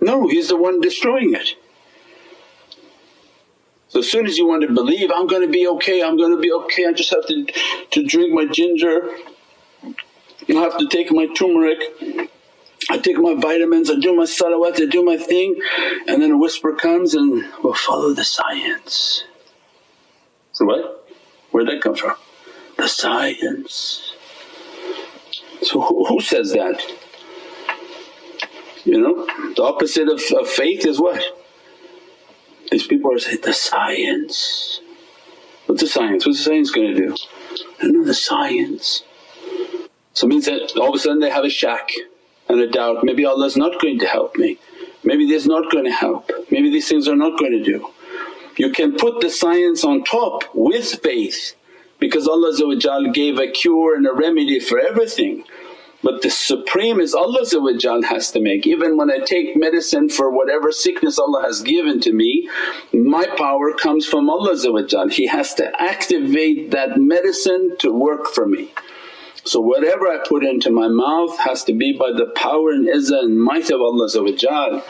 No, 0.00 0.26
he's 0.26 0.48
the 0.48 0.56
one 0.56 0.80
destroying 0.80 1.34
it. 1.34 1.54
So 3.92 3.98
as 3.98 4.10
soon 4.10 4.24
as 4.24 4.38
you 4.38 4.46
want 4.46 4.62
to 4.62 4.72
believe, 4.72 5.10
I'm 5.14 5.26
going 5.26 5.42
to 5.42 5.52
be 5.52 5.68
okay, 5.68 6.02
I'm 6.02 6.16
going 6.16 6.34
to 6.34 6.40
be 6.40 6.50
okay, 6.50 6.86
I 6.86 6.94
just 6.94 7.10
have 7.10 7.26
to, 7.26 7.44
to 7.90 8.02
drink 8.02 8.32
my 8.32 8.46
ginger, 8.46 9.06
I 10.48 10.52
have 10.54 10.78
to 10.78 10.88
take 10.88 11.12
my 11.12 11.26
turmeric, 11.36 11.78
I 12.88 12.96
take 12.96 13.18
my 13.18 13.34
vitamins, 13.34 13.90
I 13.90 13.96
do 13.96 14.16
my 14.16 14.24
salawat, 14.24 14.80
I 14.80 14.86
do 14.86 15.04
my 15.04 15.18
thing 15.18 15.60
and 16.08 16.22
then 16.22 16.30
a 16.30 16.38
whisper 16.38 16.74
comes 16.74 17.12
and 17.12 17.44
we'll 17.62 17.74
follow 17.74 18.14
the 18.14 18.24
science. 18.24 19.24
So 20.52 20.64
what? 20.64 21.06
Where'd 21.50 21.68
that 21.68 21.82
come 21.82 21.94
from? 21.94 22.16
The 22.78 22.88
science. 22.88 24.14
So 25.60 25.82
who, 25.82 26.06
who 26.06 26.22
says 26.22 26.52
that? 26.52 26.82
You 28.86 29.02
know, 29.02 29.26
the 29.54 29.62
opposite 29.62 30.08
of, 30.08 30.22
of 30.34 30.48
faith 30.48 30.86
is 30.86 30.98
what? 30.98 31.41
These 32.72 32.86
people 32.86 33.14
are 33.14 33.18
saying, 33.18 33.42
the 33.42 33.52
science. 33.52 34.80
What's 35.66 35.82
the 35.82 35.86
science? 35.86 36.24
What's 36.24 36.38
the 36.38 36.44
science 36.44 36.70
going 36.70 36.94
to 36.94 37.08
do? 37.08 37.14
I 37.78 37.82
don't 37.82 37.92
know 37.92 38.04
the 38.04 38.14
science. 38.14 39.02
So 40.14 40.26
it 40.26 40.30
means 40.30 40.46
that 40.46 40.72
all 40.78 40.88
of 40.88 40.94
a 40.94 40.98
sudden 40.98 41.20
they 41.20 41.28
have 41.28 41.44
a 41.44 41.50
shak 41.50 41.90
and 42.48 42.60
a 42.60 42.66
doubt, 42.66 43.04
maybe 43.04 43.26
Allah's 43.26 43.58
not 43.58 43.78
going 43.78 43.98
to 43.98 44.06
help 44.06 44.36
me, 44.36 44.58
maybe 45.04 45.26
this 45.26 45.42
is 45.42 45.48
not 45.48 45.70
going 45.70 45.84
to 45.84 45.92
help, 45.92 46.30
maybe 46.50 46.70
these 46.70 46.88
things 46.88 47.08
are 47.08 47.16
not 47.16 47.38
going 47.38 47.52
to 47.52 47.62
do. 47.62 47.90
You 48.56 48.70
can 48.72 48.96
put 48.96 49.20
the 49.20 49.28
science 49.28 49.84
on 49.84 50.04
top 50.04 50.44
with 50.54 51.02
faith 51.02 51.54
because 51.98 52.26
Allah 52.26 52.52
gave 53.12 53.38
a 53.38 53.50
cure 53.50 53.96
and 53.96 54.06
a 54.06 54.14
remedy 54.14 54.60
for 54.60 54.78
everything. 54.78 55.44
But 56.02 56.22
the 56.22 56.30
supreme 56.30 57.00
is 57.00 57.14
Allah 57.14 57.44
has 58.08 58.30
to 58.32 58.40
make. 58.40 58.66
Even 58.66 58.96
when 58.96 59.10
I 59.10 59.18
take 59.18 59.56
medicine 59.56 60.08
for 60.08 60.30
whatever 60.30 60.72
sickness 60.72 61.18
Allah 61.18 61.42
has 61.42 61.62
given 61.62 62.00
to 62.00 62.12
me, 62.12 62.48
my 62.92 63.26
power 63.36 63.72
comes 63.74 64.06
from 64.06 64.28
Allah 64.28 64.56
He 65.10 65.26
has 65.28 65.54
to 65.54 65.80
activate 65.80 66.72
that 66.72 66.98
medicine 66.98 67.76
to 67.78 67.92
work 67.92 68.26
for 68.26 68.46
me. 68.46 68.72
So 69.44 69.60
whatever 69.60 70.08
I 70.08 70.18
put 70.26 70.44
into 70.44 70.70
my 70.70 70.88
mouth 70.88 71.38
has 71.38 71.64
to 71.64 71.72
be 71.72 71.92
by 71.92 72.12
the 72.12 72.26
power 72.36 72.70
and 72.70 72.86
izzah 72.86 73.24
and 73.24 73.40
might 73.40 73.70
of 73.70 73.80
Allah 73.80 74.84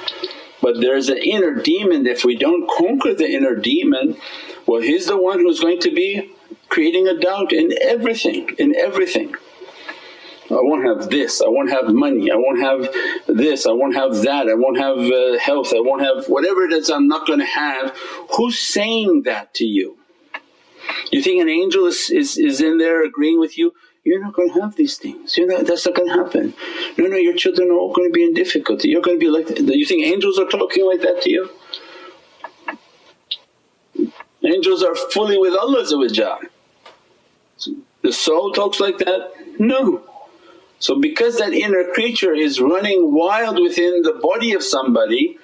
but 0.61 0.81
there's 0.81 1.09
an 1.09 1.19
inner 1.19 1.55
demon 1.55 2.07
if 2.07 2.25
we 2.25 2.37
don't 2.37 2.71
conquer 2.71 3.15
the 3.15 3.29
inner 3.29 3.57
demon 3.57 4.17
well 4.67 4.83
he's 4.83 5.07
the 5.07 5.17
one 5.17 5.41
who's 5.41 5.61
going 5.61 5.81
to 5.81 5.91
be 5.91 6.31
creating 6.73 7.07
a 7.07 7.19
doubt 7.19 7.53
in 7.53 7.71
everything, 7.83 8.49
in 8.59 8.75
everything. 8.75 9.35
I 10.53 10.61
won't 10.61 10.85
have 10.85 11.09
this, 11.09 11.41
I 11.41 11.49
won't 11.49 11.71
have 11.71 11.89
money, 11.95 12.31
I 12.31 12.37
won't 12.37 12.61
have 12.61 12.95
this, 13.27 13.67
I 13.67 13.73
won't 13.73 13.95
have 13.95 14.23
that, 14.23 14.49
I 14.49 14.55
won't 14.55 14.77
have 14.77 14.99
uh, 14.99 15.39
health, 15.39 15.73
I 15.75 15.81
won't 15.81 16.03
have 16.03 16.27
whatever 16.27 16.67
it 16.67 16.73
is 16.75 16.91
I'm 16.91 17.09
not 17.09 17.27
going 17.27 17.39
to 17.39 17.47
have. 17.47 17.97
Who's 18.37 18.59
saying 18.59 19.23
that 19.23 19.55
to 19.55 19.65
you? 19.65 19.97
You 21.11 21.23
think 21.23 21.41
an 21.41 21.49
angel 21.49 21.87
is, 21.87 22.11
is, 22.11 22.37
is 22.37 22.61
in 22.61 22.77
there 22.77 23.03
agreeing 23.03 23.41
with 23.41 23.57
you? 23.57 23.73
You're 24.05 24.21
not 24.21 24.35
going 24.35 24.53
to 24.53 24.61
have 24.61 24.77
these 24.77 24.99
things, 24.99 25.39
you're 25.39 25.47
not, 25.47 25.65
that's 25.65 25.87
not 25.87 25.95
going 25.95 26.09
to 26.09 26.15
happen. 26.15 26.55
No, 26.99 27.07
no, 27.07 27.17
your 27.17 27.35
children 27.35 27.71
are 27.71 27.75
all 27.75 27.95
going 27.95 28.09
to 28.09 28.13
be 28.13 28.25
in 28.25 28.35
difficulty, 28.35 28.89
you're 28.89 29.01
going 29.01 29.19
to 29.19 29.25
be 29.25 29.31
like 29.31 29.47
that. 29.47 29.61
You 29.61 29.87
think 29.87 30.05
angels 30.05 30.39
are 30.39 30.47
talking 30.47 30.87
like 30.87 31.01
that 31.01 31.23
to 31.23 31.31
you? 31.31 31.49
Angels 34.45 34.83
are 34.83 34.95
fully 34.97 35.39
with 35.39 35.55
Allah 35.55 35.85
The 38.03 38.13
soul 38.13 38.53
talks 38.53 38.81
like 38.81 38.99
that? 38.99 39.31
No. 39.59 40.03
So 40.83 40.99
because 40.99 41.39
that 41.39 41.53
inner 41.53 41.85
creature 41.95 42.35
is 42.35 42.61
running 42.61 43.15
wild 43.15 43.61
within 43.63 44.03
the 44.03 44.19
body 44.21 44.53
of 44.53 44.65
somebody 44.65 45.39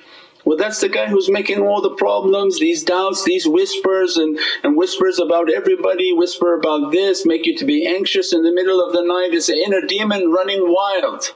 well 0.45 0.57
that's 0.57 0.81
the 0.81 0.89
guy 0.89 1.07
who's 1.07 1.31
making 1.31 1.61
all 1.61 1.81
the 1.81 1.95
problems, 1.95 2.59
these 2.59 2.83
doubts, 2.83 3.23
these 3.23 3.47
whispers 3.47 4.17
and, 4.17 4.39
and 4.65 4.77
whispers 4.77 5.19
about 5.21 5.53
everybody, 5.53 6.13
whisper 6.13 6.55
about 6.55 6.91
this, 6.91 7.25
make 7.25 7.47
you 7.47 7.57
to 7.59 7.65
be 7.65 7.87
anxious 7.87 8.33
in 8.33 8.43
the 8.43 8.53
middle 8.53 8.85
of 8.85 8.93
the 8.93 9.03
night. 9.03 9.31
It's 9.33 9.49
an 9.49 9.63
inner 9.65 9.83
demon 9.83 10.33
running 10.33 10.63
wild. 10.63 11.35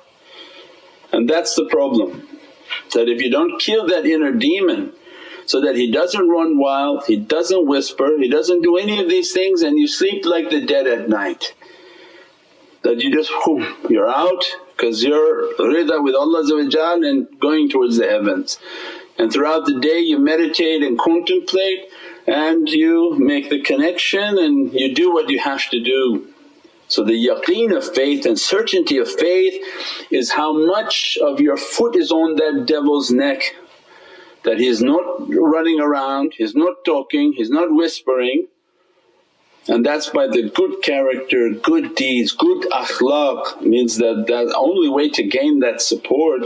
And 1.12 1.29
that's 1.29 1.55
the 1.55 1.67
problem 1.67 2.27
that 2.95 3.09
if 3.09 3.23
you 3.23 3.31
don't 3.31 3.61
kill 3.61 3.87
that 3.88 4.07
inner 4.07 4.33
demon 4.33 4.95
so 5.47 5.61
that 5.61 5.77
he 5.77 5.93
doesn't 5.93 6.29
run 6.29 6.59
wild, 6.59 7.05
he 7.07 7.17
doesn't 7.17 7.69
whisper, 7.69 8.17
he 8.19 8.29
doesn't 8.29 8.62
do 8.62 8.79
any 8.79 8.99
of 8.99 9.09
these 9.09 9.33
things 9.33 9.62
and 9.62 9.79
you 9.79 9.87
sleep 9.87 10.25
like 10.25 10.51
the 10.51 10.65
dead 10.65 10.87
at 10.87 11.09
night. 11.09 11.55
That 12.83 13.01
you 13.01 13.12
just 13.12 13.31
whoom, 13.45 13.77
you're 13.88 14.09
out 14.09 14.45
because 14.77 15.05
you're 15.05 15.55
rida 15.55 16.03
with 16.03 16.14
Allah 16.14 16.42
and 17.07 17.40
going 17.40 17.71
towards 17.71 17.97
the 17.97 18.09
heavens. 18.09 18.59
And 19.18 19.33
throughout 19.33 19.66
the 19.66 19.79
day 19.79 20.01
you 20.01 20.18
meditate 20.18 20.83
and 20.83 20.99
contemplate 20.99 21.87
and 22.27 22.68
you 22.68 23.16
make 23.18 23.51
the 23.51 23.62
connection 23.62 24.38
and 24.38 24.73
you 24.73 24.95
do 24.95 25.12
what 25.12 25.31
you 25.31 25.38
have 25.38 25.68
to 25.71 25.81
do. 25.83 26.29
So 26.88 27.05
the 27.05 27.29
yaqeen 27.29 27.75
of 27.77 27.95
faith 27.95 28.27
and 28.27 28.38
certainty 28.38 28.99
of 28.99 29.11
faith 29.11 29.62
is 30.11 30.33
how 30.33 30.53
much 30.53 31.16
of 31.23 31.40
your 31.40 31.57
foot 31.57 31.97
is 31.97 32.11
on 32.11 32.37
that 32.37 32.66
devil's 32.66 33.11
neck 33.11 33.55
that 34.45 34.59
he's 34.59 34.83
not 34.83 35.05
running 35.29 35.81
around, 35.81 36.35
he's 36.37 36.55
not 36.55 36.85
talking, 36.85 37.33
he's 37.33 37.51
not 37.51 37.68
whispering 37.71 38.49
and 39.68 39.87
that's 39.87 40.09
by 40.09 40.27
the 40.27 40.51
good 40.51 40.83
character, 40.83 41.51
good 41.51 41.94
deeds, 41.94 42.33
good 42.33 42.62
akhlaq 42.70 43.61
means 43.61 43.96
that 43.98 44.25
the 44.27 44.55
only 44.57 44.88
way 44.88 45.09
to 45.11 45.22
gain 45.22 45.61
that 45.61 45.81
support 45.81 46.42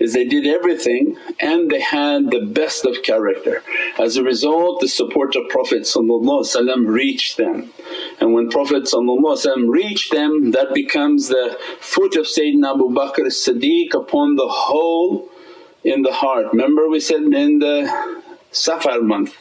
is 0.00 0.14
they 0.14 0.24
did 0.24 0.46
everything 0.46 1.16
and 1.40 1.70
they 1.70 1.80
had 1.80 2.30
the 2.30 2.40
best 2.40 2.86
of 2.86 3.02
character. 3.02 3.62
As 3.98 4.16
a 4.16 4.22
result 4.22 4.80
the 4.80 4.88
support 4.88 5.36
of 5.36 5.48
Prophet 5.50 5.86
reached 6.86 7.36
them 7.36 7.70
and 8.20 8.32
when 8.32 8.48
Prophet 8.48 8.88
reached 9.68 10.12
them 10.12 10.50
that 10.52 10.72
becomes 10.72 11.28
the 11.28 11.58
foot 11.80 12.16
of 12.16 12.24
Sayyidina 12.24 12.74
Abu 12.74 12.88
Bakr 12.90 13.26
as-Siddiq 13.26 13.92
upon 13.92 14.36
the 14.36 14.48
whole 14.48 15.28
in 15.82 16.00
the 16.00 16.12
heart. 16.12 16.46
Remember 16.52 16.88
we 16.88 17.00
said 17.00 17.22
in 17.22 17.58
the 17.58 18.22
Safar 18.52 19.02
month 19.02 19.36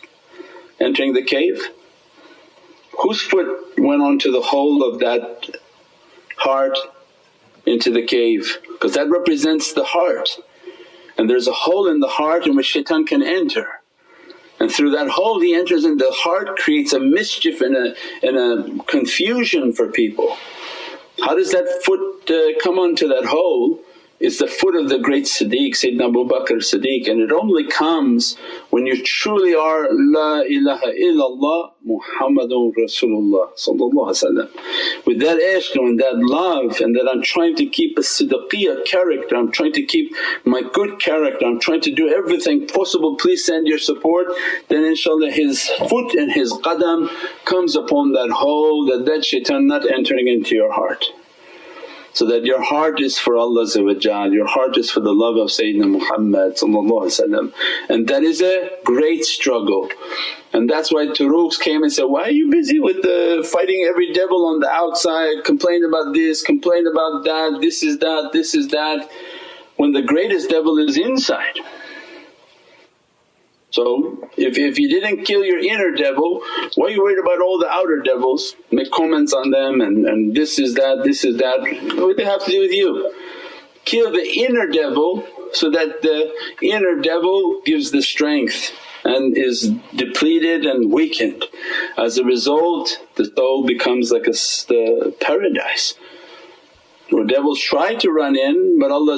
entering 0.82 1.14
the 1.14 1.24
cave 1.24 1.70
whose 3.00 3.22
foot 3.22 3.74
went 3.78 4.02
onto 4.02 4.32
the 4.32 4.42
hole 4.42 4.84
of 4.84 5.00
that 5.00 5.50
heart 6.38 6.78
into 7.66 7.92
the 7.92 8.06
cave 8.06 8.60
because 8.72 8.94
that 8.94 9.10
represents 9.10 9.74
the 9.74 9.84
heart 9.84 10.30
and 11.18 11.30
there's 11.30 11.48
a 11.48 11.54
hole 11.54 11.88
in 11.88 12.00
the 12.00 12.08
heart 12.08 12.46
in 12.46 12.56
which 12.56 12.66
shaitan 12.66 13.06
can 13.06 13.24
enter 13.24 13.82
and 14.64 14.72
through 14.72 14.92
that 14.92 15.10
hole 15.10 15.42
he 15.42 15.54
enters 15.54 15.84
in 15.84 15.98
the 15.98 16.12
heart 16.12 16.58
creates 16.58 16.94
a 16.94 17.00
mischief 17.00 17.60
and 17.60 17.76
a, 17.76 17.94
and 18.22 18.38
a 18.38 18.84
confusion 18.86 19.74
for 19.74 19.92
people. 19.92 20.38
How 21.20 21.36
does 21.36 21.52
that 21.52 21.82
foot 21.84 22.32
uh, 22.32 22.58
come 22.64 22.80
onto 22.80 23.10
that 23.10 23.26
hole? 23.26 23.83
Is 24.24 24.40
the 24.40 24.48
foot 24.48 24.76
of 24.76 24.90
the 24.90 25.00
great 25.00 25.26
Siddiq 25.26 25.72
Sayyidina 25.72 26.08
Abu 26.10 26.26
Bakr 26.26 26.58
Siddiq. 26.70 27.10
And 27.10 27.22
it 27.22 27.32
only 27.32 27.68
comes 27.68 28.38
when 28.70 28.86
you 28.86 29.04
truly 29.04 29.54
are, 29.54 29.88
La 29.92 30.42
ilaha 30.42 30.88
illallah 30.88 31.72
Muhammadun 31.86 32.74
Rasulullah 32.76 33.50
With 35.06 35.20
that 35.20 35.40
ishq 35.40 35.76
and 35.76 36.00
that 36.00 36.16
love 36.16 36.80
and 36.80 36.96
that 36.96 37.10
I'm 37.12 37.22
trying 37.22 37.56
to 37.58 37.66
keep 37.66 37.98
a 37.98 38.02
siddiqiyah 38.02 38.86
character, 38.86 39.36
I'm 39.36 39.52
trying 39.52 39.74
to 39.74 39.84
keep 39.84 40.14
my 40.46 40.62
good 40.62 41.00
character, 41.02 41.46
I'm 41.46 41.60
trying 41.60 41.82
to 41.82 41.92
do 41.92 42.08
everything 42.08 42.68
possible, 42.68 43.18
please 43.18 43.46
send 43.46 43.68
your 43.68 43.78
support 43.78 44.28
then 44.70 44.84
inshaAllah 44.84 45.32
his 45.32 45.68
foot 45.90 46.14
and 46.14 46.32
his 46.32 46.54
qadam 46.54 47.10
comes 47.46 47.76
upon 47.76 48.14
that 48.14 48.30
hole 48.30 48.86
that 48.86 49.06
that 49.06 49.26
shaitan 49.26 49.68
not 49.68 49.90
entering 49.90 50.28
into 50.28 50.56
your 50.56 50.72
heart 50.72 51.06
so 52.14 52.28
that 52.28 52.46
your 52.46 52.62
heart 52.62 53.02
is 53.02 53.18
for 53.18 53.36
Allah 53.36 53.66
your 54.30 54.48
heart 54.48 54.78
is 54.78 54.90
for 54.92 55.00
the 55.00 55.14
love 55.14 55.36
of 55.36 55.50
Sayyidina 55.50 55.90
Muhammad 55.90 56.58
and 57.90 58.08
that 58.08 58.24
is 58.24 58.42
a 58.42 58.70
great 58.84 59.26
struggle. 59.26 59.90
And 60.54 60.70
that's 60.70 60.92
why 60.94 61.08
Turuqs 61.08 61.60
came 61.60 61.82
and 61.82 61.92
said, 61.92 62.04
why 62.04 62.24
are 62.24 62.32
you 62.32 62.52
busy 62.52 62.80
with 62.80 63.02
the 63.02 63.48
fighting 63.52 63.88
every 63.90 64.14
devil 64.14 64.46
on 64.46 64.60
the 64.60 64.70
outside, 64.70 65.44
complain 65.44 65.84
about 65.84 66.14
this, 66.14 66.44
complain 66.44 66.86
about 66.86 67.24
that, 67.24 67.58
this 67.60 67.82
is 67.82 67.98
that, 68.00 68.30
this 68.34 68.54
is 68.54 68.68
that 68.68 69.10
when 69.78 69.94
the 69.94 70.04
greatest 70.04 70.50
devil 70.50 70.78
is 70.78 70.96
inside. 70.96 71.58
So 73.74 74.20
if, 74.38 74.56
if 74.56 74.78
you 74.78 74.88
didn't 74.88 75.26
kill 75.26 75.44
your 75.44 75.58
inner 75.58 75.96
devil, 75.96 76.44
why 76.76 76.88
are 76.88 76.90
you 76.92 77.02
worried 77.02 77.18
about 77.18 77.42
all 77.42 77.58
the 77.58 77.68
outer 77.68 78.02
devils? 78.02 78.56
Make 78.72 78.92
comments 78.92 79.34
on 79.34 79.50
them 79.50 79.82
and, 79.82 80.06
and 80.06 80.36
this 80.36 80.60
is 80.60 80.76
that, 80.76 81.02
this 81.04 81.26
is 81.26 81.38
that, 81.38 81.62
what 81.62 82.10
do 82.10 82.14
they 82.14 82.24
have 82.24 82.46
to 82.46 82.52
do 82.52 82.60
with 82.60 82.72
you? 82.72 83.12
Kill 83.84 84.12
the 84.12 84.24
inner 84.38 84.68
devil 84.68 85.26
so 85.54 85.72
that 85.72 86.04
the 86.04 86.32
inner 86.62 87.02
devil 87.02 87.62
gives 87.66 87.90
the 87.90 88.04
strength 88.04 88.74
and 89.04 89.36
is 89.36 89.72
depleted 89.96 90.68
and 90.68 90.92
weakened. 90.92 91.44
As 91.98 92.20
a 92.20 92.24
result 92.24 93.00
the 93.16 93.26
soul 93.26 93.66
becomes 93.66 94.12
like 94.12 94.28
a 94.28 94.34
the 94.68 95.16
paradise 95.20 95.96
where 97.10 97.26
devils 97.26 97.60
try 97.60 97.96
to 97.96 98.12
run 98.12 98.36
in 98.36 98.78
but 98.80 98.92
Allah 98.92 99.18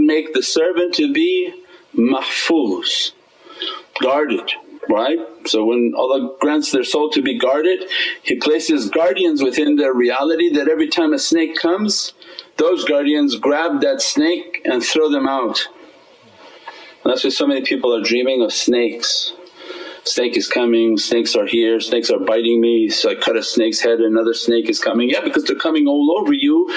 make 0.00 0.32
the 0.32 0.42
servant 0.42 0.94
to 0.94 1.12
be 1.12 1.52
mahfuz 1.94 3.12
guarded 4.00 4.52
right. 4.88 5.18
So 5.46 5.64
when 5.64 5.92
Allah 5.96 6.36
grants 6.40 6.72
their 6.72 6.84
soul 6.84 7.10
to 7.10 7.22
be 7.22 7.38
guarded 7.38 7.84
He 8.22 8.36
places 8.36 8.90
guardians 8.90 9.42
within 9.42 9.76
their 9.76 9.94
reality 9.94 10.50
that 10.54 10.68
every 10.68 10.88
time 10.88 11.12
a 11.12 11.18
snake 11.18 11.56
comes 11.56 12.14
those 12.56 12.84
guardians 12.84 13.36
grab 13.36 13.80
that 13.80 14.02
snake 14.02 14.60
and 14.64 14.82
throw 14.82 15.10
them 15.10 15.26
out. 15.26 15.68
And 17.02 17.10
that's 17.10 17.24
why 17.24 17.30
so 17.30 17.46
many 17.46 17.62
people 17.62 17.94
are 17.94 18.02
dreaming 18.02 18.42
of 18.42 18.52
snakes. 18.52 19.32
Snake 20.04 20.36
is 20.36 20.48
coming, 20.48 20.98
snakes 20.98 21.34
are 21.36 21.46
here, 21.46 21.80
snakes 21.80 22.10
are 22.10 22.18
biting 22.18 22.60
me, 22.60 22.88
so 22.88 23.10
I 23.10 23.14
cut 23.14 23.36
a 23.36 23.42
snake's 23.42 23.80
head 23.80 24.00
another 24.00 24.34
snake 24.34 24.68
is 24.68 24.80
coming. 24.80 25.10
Yeah 25.10 25.22
because 25.22 25.44
they're 25.44 25.56
coming 25.56 25.86
all 25.86 26.16
over 26.18 26.32
you 26.32 26.68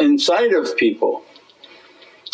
inside 0.00 0.52
of 0.52 0.76
people. 0.76 1.22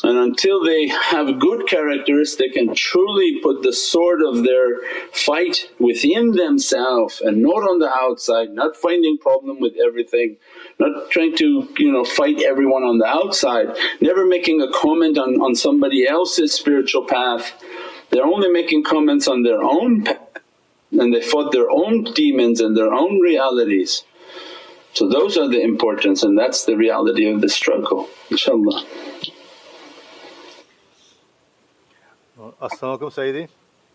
And 0.04 0.18
until 0.18 0.62
they 0.62 0.88
have 0.88 1.40
good 1.40 1.66
characters 1.66 2.36
they 2.36 2.50
can 2.50 2.74
truly 2.74 3.40
put 3.42 3.62
the 3.62 3.72
sword 3.72 4.20
of 4.20 4.44
their 4.44 4.82
fight 5.12 5.70
within 5.78 6.32
themselves 6.32 7.22
and 7.22 7.40
not 7.40 7.62
on 7.62 7.78
the 7.78 7.90
outside, 7.90 8.50
not 8.50 8.76
finding 8.76 9.16
problem 9.16 9.60
with 9.60 9.72
everything, 9.82 10.36
not 10.78 11.10
trying 11.10 11.34
to 11.36 11.66
you 11.78 11.90
know 11.90 12.04
fight 12.04 12.42
everyone 12.42 12.82
on 12.82 12.98
the 12.98 13.06
outside, 13.06 13.74
never 14.02 14.26
making 14.26 14.60
a 14.60 14.70
comment 14.72 15.16
on, 15.16 15.40
on 15.40 15.54
somebody 15.54 16.06
else's 16.06 16.52
spiritual 16.52 17.06
path. 17.06 17.54
They're 18.10 18.26
only 18.26 18.50
making 18.50 18.84
comments 18.84 19.26
on 19.26 19.42
their 19.42 19.62
own 19.62 20.04
path 20.04 20.18
and 20.92 21.14
they 21.14 21.22
fought 21.22 21.50
their 21.50 21.70
own 21.70 22.04
demons 22.12 22.60
and 22.60 22.76
their 22.76 22.92
own 22.92 23.20
realities. 23.20 24.04
So 24.92 25.08
those 25.08 25.38
are 25.38 25.48
the 25.48 25.62
importance 25.62 26.22
and 26.22 26.38
that's 26.38 26.66
the 26.66 26.76
reality 26.76 27.26
of 27.26 27.40
the 27.40 27.48
struggle 27.48 28.10
inshaAllah. 28.28 28.84
As-salamu 32.62 33.10
Sayyidi. 33.12 33.48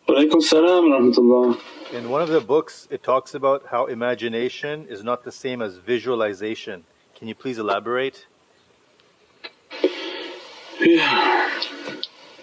Walaykum 0.07 0.41
salam 0.41 0.85
rahmatullah. 0.85 1.59
In 1.93 2.09
one 2.09 2.21
of 2.21 2.29
the 2.29 2.41
books 2.41 2.87
it 2.91 3.03
talks 3.03 3.33
about 3.33 3.67
how 3.67 3.85
imagination 3.85 4.85
is 4.89 5.03
not 5.03 5.23
the 5.23 5.31
same 5.31 5.61
as 5.61 5.77
visualization. 5.77 6.83
Can 7.15 7.27
you 7.27 7.35
please 7.35 7.57
elaborate? 7.57 8.25
Yeah. 10.79 11.49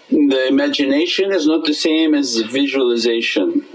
The 0.09 0.47
imagination 0.47 1.31
is 1.31 1.45
not 1.45 1.65
the 1.65 1.73
same 1.73 2.15
as 2.15 2.37
visualization. 2.37 3.65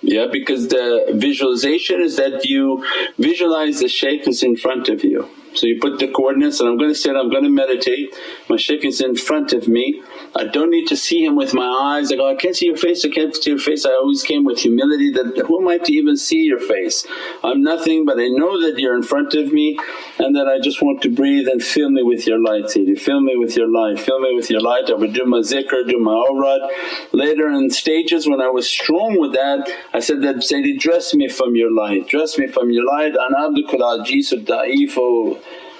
Yeah, 0.00 0.26
because 0.30 0.68
the 0.68 1.06
visualization 1.14 2.00
is 2.00 2.16
that 2.16 2.44
you 2.44 2.84
visualize 3.18 3.80
the 3.80 3.88
shaykh 3.88 4.28
is 4.28 4.42
in 4.42 4.56
front 4.56 4.88
of 4.88 5.02
you. 5.02 5.28
So 5.54 5.66
you 5.66 5.80
put 5.80 5.98
the 5.98 6.08
coordinates 6.08 6.60
and 6.60 6.68
I'm 6.68 6.78
going 6.78 6.90
to 6.90 6.94
sit, 6.94 7.16
I'm 7.16 7.30
going 7.30 7.42
to 7.42 7.50
meditate, 7.50 8.14
my 8.48 8.56
shaykh 8.56 8.84
is 8.84 9.00
in 9.00 9.16
front 9.16 9.52
of 9.52 9.66
me. 9.66 10.02
I 10.36 10.44
don't 10.44 10.70
need 10.70 10.86
to 10.88 10.96
see 10.96 11.24
him 11.24 11.36
with 11.36 11.54
my 11.54 11.66
eyes, 11.66 12.12
I 12.12 12.16
go, 12.16 12.28
I 12.28 12.34
can't 12.34 12.56
see 12.56 12.66
your 12.66 12.76
face, 12.76 13.04
I 13.04 13.08
can't 13.08 13.34
see 13.34 13.50
your 13.50 13.58
face. 13.58 13.86
I 13.86 13.90
always 13.90 14.22
came 14.22 14.44
with 14.44 14.60
humility 14.60 15.10
that 15.12 15.44
who 15.46 15.60
am 15.60 15.68
I 15.68 15.78
to 15.78 15.92
even 15.92 16.16
see 16.16 16.42
your 16.42 16.60
face? 16.60 17.06
I'm 17.42 17.62
nothing 17.62 18.04
but 18.04 18.18
I 18.18 18.28
know 18.28 18.60
that 18.62 18.78
you're 18.78 18.96
in 18.96 19.02
front 19.02 19.34
of 19.34 19.52
me 19.52 19.78
and 20.18 20.36
that 20.36 20.46
I 20.46 20.58
just 20.60 20.82
want 20.82 21.02
to 21.02 21.10
breathe 21.10 21.48
and 21.48 21.62
fill 21.62 21.90
me 21.90 22.02
with 22.02 22.26
your 22.26 22.38
light 22.38 22.64
Sayyidi, 22.64 22.98
fill 22.98 23.20
me 23.20 23.36
with 23.36 23.56
your 23.56 23.68
light, 23.68 23.98
fill 23.98 24.20
me 24.20 24.34
with 24.34 24.50
your 24.50 24.60
light. 24.60 24.90
I 24.90 24.94
would 24.94 25.12
do 25.12 25.24
my 25.24 25.38
zikr, 25.38 25.88
do 25.88 25.98
my 25.98 26.12
awrad. 26.12 26.70
Later 27.12 27.48
in 27.48 27.70
stages 27.70 28.28
when 28.28 28.40
I 28.40 28.48
was 28.48 28.68
strong 28.68 29.18
with 29.18 29.32
that 29.32 29.68
I 29.92 30.00
said 30.00 30.22
that, 30.22 30.36
Sayyidi 30.36 30.78
dress 30.78 31.14
me 31.14 31.28
from 31.28 31.56
your 31.56 31.72
light, 31.72 32.08
dress 32.08 32.38
me 32.38 32.46
from 32.46 32.70
your 32.70 32.84
light, 32.84 33.14
ana 33.16 33.48
abdukal 33.48 33.80
ajiz 33.80 34.32
da'if 34.44 34.96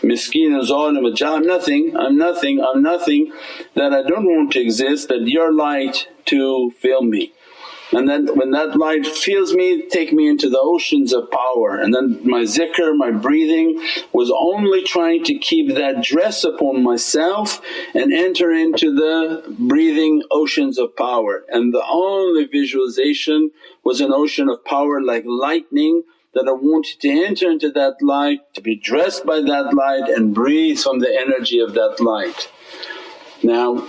miskeen 0.02 0.54
and 0.54 0.68
zalim 0.68 1.22
I'm 1.22 1.46
nothing, 1.46 1.96
I'm 1.96 2.16
nothing, 2.16 2.61
I'm 2.64 2.82
nothing 2.82 3.32
that 3.74 3.92
I 3.92 4.02
don't 4.02 4.24
want 4.24 4.52
to 4.52 4.61
exist 4.61 5.08
that 5.08 5.26
your 5.26 5.52
light 5.52 6.08
to 6.26 6.70
fill 6.78 7.02
me. 7.02 7.32
And 7.90 8.06
then 8.06 8.26
when 8.37 8.50
that 8.50 8.76
light 8.76 9.06
fills 9.06 9.54
me 9.54 9.88
take 9.88 10.12
me 10.12 10.28
into 10.28 10.50
the 10.50 10.58
oceans 10.58 11.14
of 11.14 11.30
power 11.30 11.78
and 11.78 11.94
then 11.94 12.20
my 12.22 12.42
zikr, 12.42 12.94
my 12.94 13.11
breathing 13.11 13.82
was 14.12 14.30
only 14.30 14.82
trying 14.82 15.24
to 15.24 15.38
keep 15.38 15.74
that 15.74 16.02
dress 16.02 16.44
upon 16.44 16.82
myself 16.82 17.62
and 17.94 18.12
enter 18.12 18.52
into 18.52 18.94
the 18.94 19.56
breathing 19.58 20.22
oceans 20.30 20.78
of 20.78 20.94
power 20.96 21.44
and 21.48 21.72
the 21.72 21.84
only 21.88 22.44
visualization 22.44 23.50
was 23.84 24.02
an 24.02 24.12
ocean 24.12 24.50
of 24.50 24.64
power 24.66 25.00
like 25.00 25.24
lightning 25.26 26.02
that 26.34 26.46
I 26.48 26.52
wanted 26.52 27.00
to 27.00 27.08
enter 27.08 27.50
into 27.50 27.70
that 27.72 27.96
light, 28.02 28.40
to 28.54 28.60
be 28.60 28.76
dressed 28.76 29.24
by 29.24 29.40
that 29.40 29.74
light 29.74 30.08
and 30.08 30.34
breathe 30.34 30.78
from 30.78 31.00
the 31.00 31.14
energy 31.14 31.58
of 31.58 31.74
that 31.74 32.00
light. 32.00 32.50
Now 33.42 33.86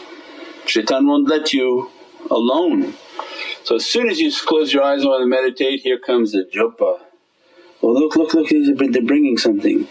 shaitan 0.66 1.08
won't 1.08 1.28
let 1.28 1.52
you 1.54 1.90
alone 2.30 2.94
so 3.70 3.76
as 3.76 3.86
soon 3.86 4.10
as 4.10 4.20
you 4.20 4.32
close 4.32 4.74
your 4.74 4.84
eyes 4.84 5.02
and 5.02 5.10
want 5.10 5.22
to 5.22 5.28
meditate 5.28 5.82
here 5.82 6.00
comes 6.00 6.32
the 6.32 6.44
jubba. 6.44 7.00
Oh 7.82 7.88
look, 7.88 8.16
look, 8.16 8.34
look 8.34 8.50
they're 8.50 9.02
bringing 9.04 9.38
something. 9.38 9.88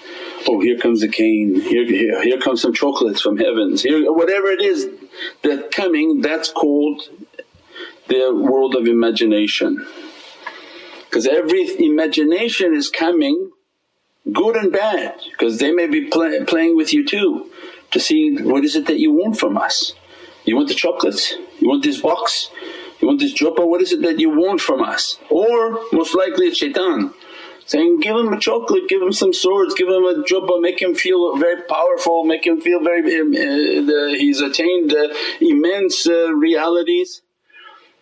Oh 0.47 0.61
here 0.61 0.79
comes 0.79 1.01
the 1.01 1.09
cane, 1.09 1.61
here, 1.61 1.87
here, 1.87 2.23
here 2.23 2.41
comes 2.41 2.61
some 2.61 2.75
chocolates 2.75 3.21
from 3.21 3.39
heavens, 3.39 3.83
here 3.83 4.13
whatever 4.13 4.49
it 4.49 4.61
is 4.61 4.89
that's 5.43 5.75
coming 5.75 6.21
that's 6.21 6.51
called 6.51 7.03
the 8.09 8.35
world 8.35 8.75
of 8.75 8.87
imagination. 8.87 9.87
Because 11.19 11.35
every 11.35 11.85
imagination 11.85 12.77
is 12.77 12.89
coming 12.89 13.51
good 14.33 14.55
and 14.55 14.71
bad 14.71 15.17
because 15.33 15.59
they 15.59 15.73
may 15.73 15.89
be 15.89 16.05
play, 16.05 16.45
playing 16.45 16.77
with 16.77 16.95
you 16.95 17.05
too 17.05 17.51
to 17.91 17.99
see 17.99 18.37
what 18.41 18.65
is 18.65 18.77
it 18.77 18.87
that 18.87 19.01
you 19.01 19.11
want 19.11 19.37
from 19.37 19.57
us. 19.57 19.95
You 20.45 20.55
want 20.55 20.69
the 20.69 20.75
chocolates? 20.75 21.35
You 21.59 21.69
want 21.71 21.83
this 21.83 22.01
box? 22.01 22.53
You 23.01 23.09
want 23.09 23.19
this 23.19 23.35
jubba? 23.35 23.67
What 23.67 23.83
is 23.83 23.91
it 23.91 24.03
that 24.03 24.21
you 24.21 24.31
want 24.31 24.61
from 24.61 24.81
us? 24.81 25.19
Or 25.29 25.81
most 25.93 26.15
likely 26.15 26.47
it's 26.47 26.59
shaitan 26.59 27.13
saying, 27.67 27.99
give 27.99 28.15
him 28.15 28.33
a 28.33 28.39
chocolate, 28.39 28.89
give 28.89 29.03
him 29.03 29.13
some 29.13 29.33
swords, 29.33 29.75
give 29.75 29.89
him 29.89 30.05
a 30.05 30.23
jubba, 30.23 30.61
make 30.61 30.81
him 30.81 30.95
feel 30.95 31.37
very 31.37 31.63
powerful, 31.63 32.23
make 32.23 32.47
him 32.47 32.61
feel 32.61 32.81
very… 32.81 33.21
Um, 33.21 33.33
uh, 33.33 33.87
the, 33.91 34.15
he's 34.17 34.41
attained 34.41 34.95
uh, 34.95 35.13
immense 35.41 36.07
uh, 36.07 36.33
realities. 36.33 37.23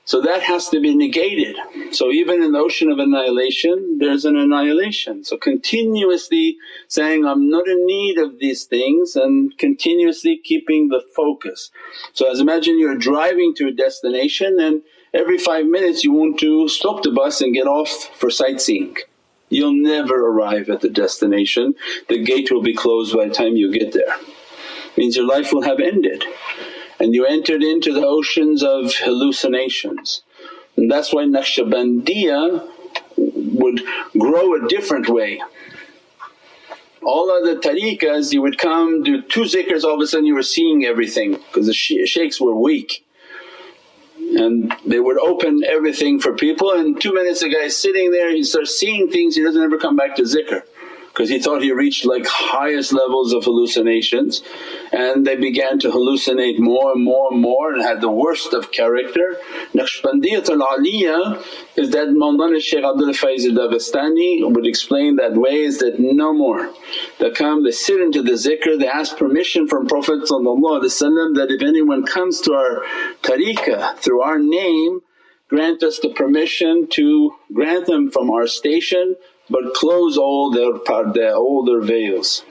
So 0.07 0.21
that 0.21 0.43
has 0.45 0.69
to 0.69 0.81
be 0.81 0.95
negated. 0.95 1.57
So 1.91 2.13
even 2.13 2.41
in 2.41 2.53
the 2.53 2.61
ocean 2.61 2.91
of 2.93 3.01
annihilation 3.01 3.99
there's 3.99 4.25
an 4.25 4.37
annihilation. 4.37 5.25
So 5.25 5.37
continuously 5.37 6.59
saying, 6.87 7.25
I'm 7.25 7.51
not 7.51 7.67
in 7.67 7.85
need 7.85 8.17
of 8.19 8.39
these 8.39 8.65
things 8.65 9.17
and 9.17 9.59
continuously 9.59 10.41
keeping 10.43 10.89
the 10.89 11.03
focus. 11.15 11.73
So 12.13 12.31
as 12.31 12.39
imagine 12.39 12.79
you're 12.79 12.97
driving 12.97 13.53
to 13.57 13.67
a 13.67 13.73
destination 13.73 14.61
and 14.61 14.83
every 15.13 15.39
five 15.39 15.67
minutes 15.67 16.05
you 16.05 16.13
want 16.13 16.39
to 16.39 16.69
stop 16.69 17.03
the 17.03 17.11
bus 17.11 17.41
and 17.41 17.53
get 17.53 17.67
off 17.67 17.91
for 18.15 18.31
sightseeing. 18.31 18.97
You'll 19.49 19.75
never 19.75 20.25
arrive 20.25 20.71
at 20.71 20.83
the 20.83 20.89
destination, 20.89 21.75
the 22.09 22.23
gate 22.23 22.53
will 22.53 22.63
be 22.63 22.75
closed 22.75 23.17
by 23.17 23.27
the 23.27 23.35
time 23.35 23.57
you 23.57 23.73
get 23.73 23.93
there. 23.93 24.17
Means 24.97 25.17
your 25.17 25.27
life 25.27 25.53
will 25.53 25.63
have 25.63 25.81
ended 25.81 26.25
and 26.99 27.15
you 27.15 27.25
entered 27.25 27.63
into 27.63 27.93
the 27.93 28.07
oceans 28.07 28.63
of 28.63 28.95
hallucinations. 28.95 30.23
And 30.77 30.91
that's 30.91 31.13
why 31.13 31.25
Naqshbandiya 31.25 32.69
would 33.17 33.83
grow 34.19 34.55
a 34.55 34.69
different 34.69 35.09
way. 35.09 35.41
All 37.03 37.31
other 37.31 37.59
tariqas 37.59 38.33
you 38.33 38.43
would 38.43 38.59
come 38.59 39.03
do 39.03 39.23
two 39.23 39.43
zikrs 39.43 39.85
all 39.85 39.95
of 39.95 40.01
a 40.01 40.07
sudden 40.07 40.27
you 40.27 40.35
were 40.35 40.43
seeing 40.43 40.85
everything 40.85 41.35
because 41.35 41.67
the 41.67 41.73
shaykhs 41.73 42.41
were 42.41 42.55
weak 42.55 43.07
and 44.19 44.75
they 44.85 44.99
would 44.99 45.19
open 45.19 45.63
everything 45.65 46.19
for 46.19 46.35
people 46.35 46.73
and 46.73 47.01
two 47.01 47.15
minutes 47.15 47.43
a 47.43 47.49
guy 47.49 47.61
is 47.61 47.77
sitting 47.77 48.11
there 48.11 48.31
he 48.33 48.43
starts 48.43 48.77
seeing 48.77 49.09
things 49.09 49.37
he 49.37 49.43
doesn't 49.43 49.63
ever 49.63 49.79
come 49.79 49.95
back 49.95 50.17
to 50.17 50.23
zikr 50.23 50.63
because 51.17 51.31
he 51.31 51.39
thought 51.39 51.63
he 51.63 51.73
reached 51.73 52.05
like 52.05 52.27
highest 52.27 52.93
levels 52.93 53.33
of 53.33 53.45
hallucinations 53.45 54.43
and 54.93 55.27
they 55.27 55.35
began 55.35 55.79
to 55.79 55.89
hallucinate 55.89 56.59
more 56.59 56.93
and 56.93 57.03
more 57.03 57.33
and 57.33 57.41
more 57.41 57.73
and 57.73 57.81
had 57.81 58.03
the 58.03 58.11
worst 58.11 58.53
of 58.53 58.71
character. 58.71 59.37
Naqshbandiyatul 59.73 60.61
Aliyah 60.61 61.43
is 61.77 61.89
that 61.91 62.09
Mawlana 62.09 62.61
Shaykh 62.61 62.85
Abdul 62.85 63.15
Faiz 63.15 63.47
Dagestani 63.47 64.53
would 64.53 64.67
explain 64.67 65.17
that 65.17 65.33
way 65.33 65.63
is 65.63 65.79
that 65.79 65.99
no 65.99 66.35
more. 66.35 66.71
They 67.19 67.31
come, 67.31 67.65
they 67.65 67.71
sit 67.71 67.99
into 67.99 68.23
the 68.23 68.33
zikr, 68.33 68.79
they 68.79 68.89
ask 68.89 69.17
permission 69.17 69.69
from 69.69 69.87
Prophet 69.87 70.21
that 70.29 71.47
if 71.49 71.63
anyone 71.63 72.05
comes 72.05 72.43
to 72.43 72.53
our 72.53 72.85
tariqah 73.23 73.97
through 73.97 74.21
our 74.21 74.39
name 74.39 75.01
grant 75.49 75.83
us 75.83 76.01
the 76.01 76.11
permission 76.11 76.89
to 76.91 77.33
grant 77.55 77.87
them 77.87 78.11
from 78.11 78.31
our 78.31 78.47
station 78.47 79.15
but 79.49 79.75
close 79.75 80.17
all 80.17 80.51
their 80.51 80.73
parda, 80.75 81.37
all 81.37 81.65
their 81.65 81.81
veils. 81.81 82.45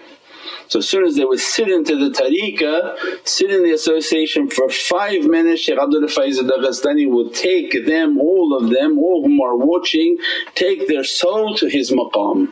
So 0.67 0.79
as 0.79 0.89
soon 0.89 1.05
as 1.05 1.15
they 1.15 1.25
would 1.25 1.39
sit 1.39 1.69
into 1.69 1.95
the 1.95 2.10
tariqah, 2.10 3.27
sit 3.27 3.51
in 3.51 3.63
the 3.63 3.71
association 3.71 4.49
for 4.49 4.69
five 4.69 5.25
minutes 5.25 5.62
Shaykh 5.62 5.77
Abdul 5.77 6.01
Faiz 6.03 6.39
Dagestani 6.39 7.10
will 7.10 7.29
take 7.29 7.86
them, 7.86 8.19
all 8.19 8.58
of 8.60 8.69
them, 8.71 8.97
all 8.97 9.23
whom 9.23 9.39
are 9.41 9.55
watching, 9.55 10.17
take 10.55 10.88
their 10.88 11.03
soul 11.03 11.55
to 11.55 11.67
his 11.67 11.91
maqam. 11.91 12.51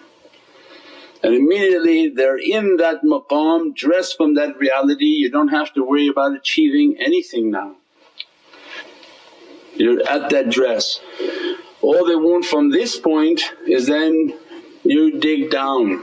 And 1.24 1.34
immediately 1.34 2.10
they're 2.10 2.38
in 2.38 2.78
that 2.78 3.02
maqam, 3.04 3.74
dressed 3.74 4.18
from 4.18 4.36
that 4.36 4.58
reality, 4.58 5.06
you 5.06 5.32
don't 5.32 5.48
have 5.48 5.74
to 5.74 5.84
worry 5.84 6.08
about 6.08 6.36
achieving 6.36 6.98
anything 7.00 7.50
now. 7.50 7.78
You're 9.76 10.08
at 10.08 10.30
that 10.30 10.50
dress. 10.50 11.00
All 11.84 12.06
they 12.06 12.16
want 12.16 12.46
from 12.46 12.70
this 12.70 12.98
point 12.98 13.42
is 13.68 13.88
then 13.88 14.34
you 14.84 15.20
dig 15.20 15.52
down, 15.52 16.02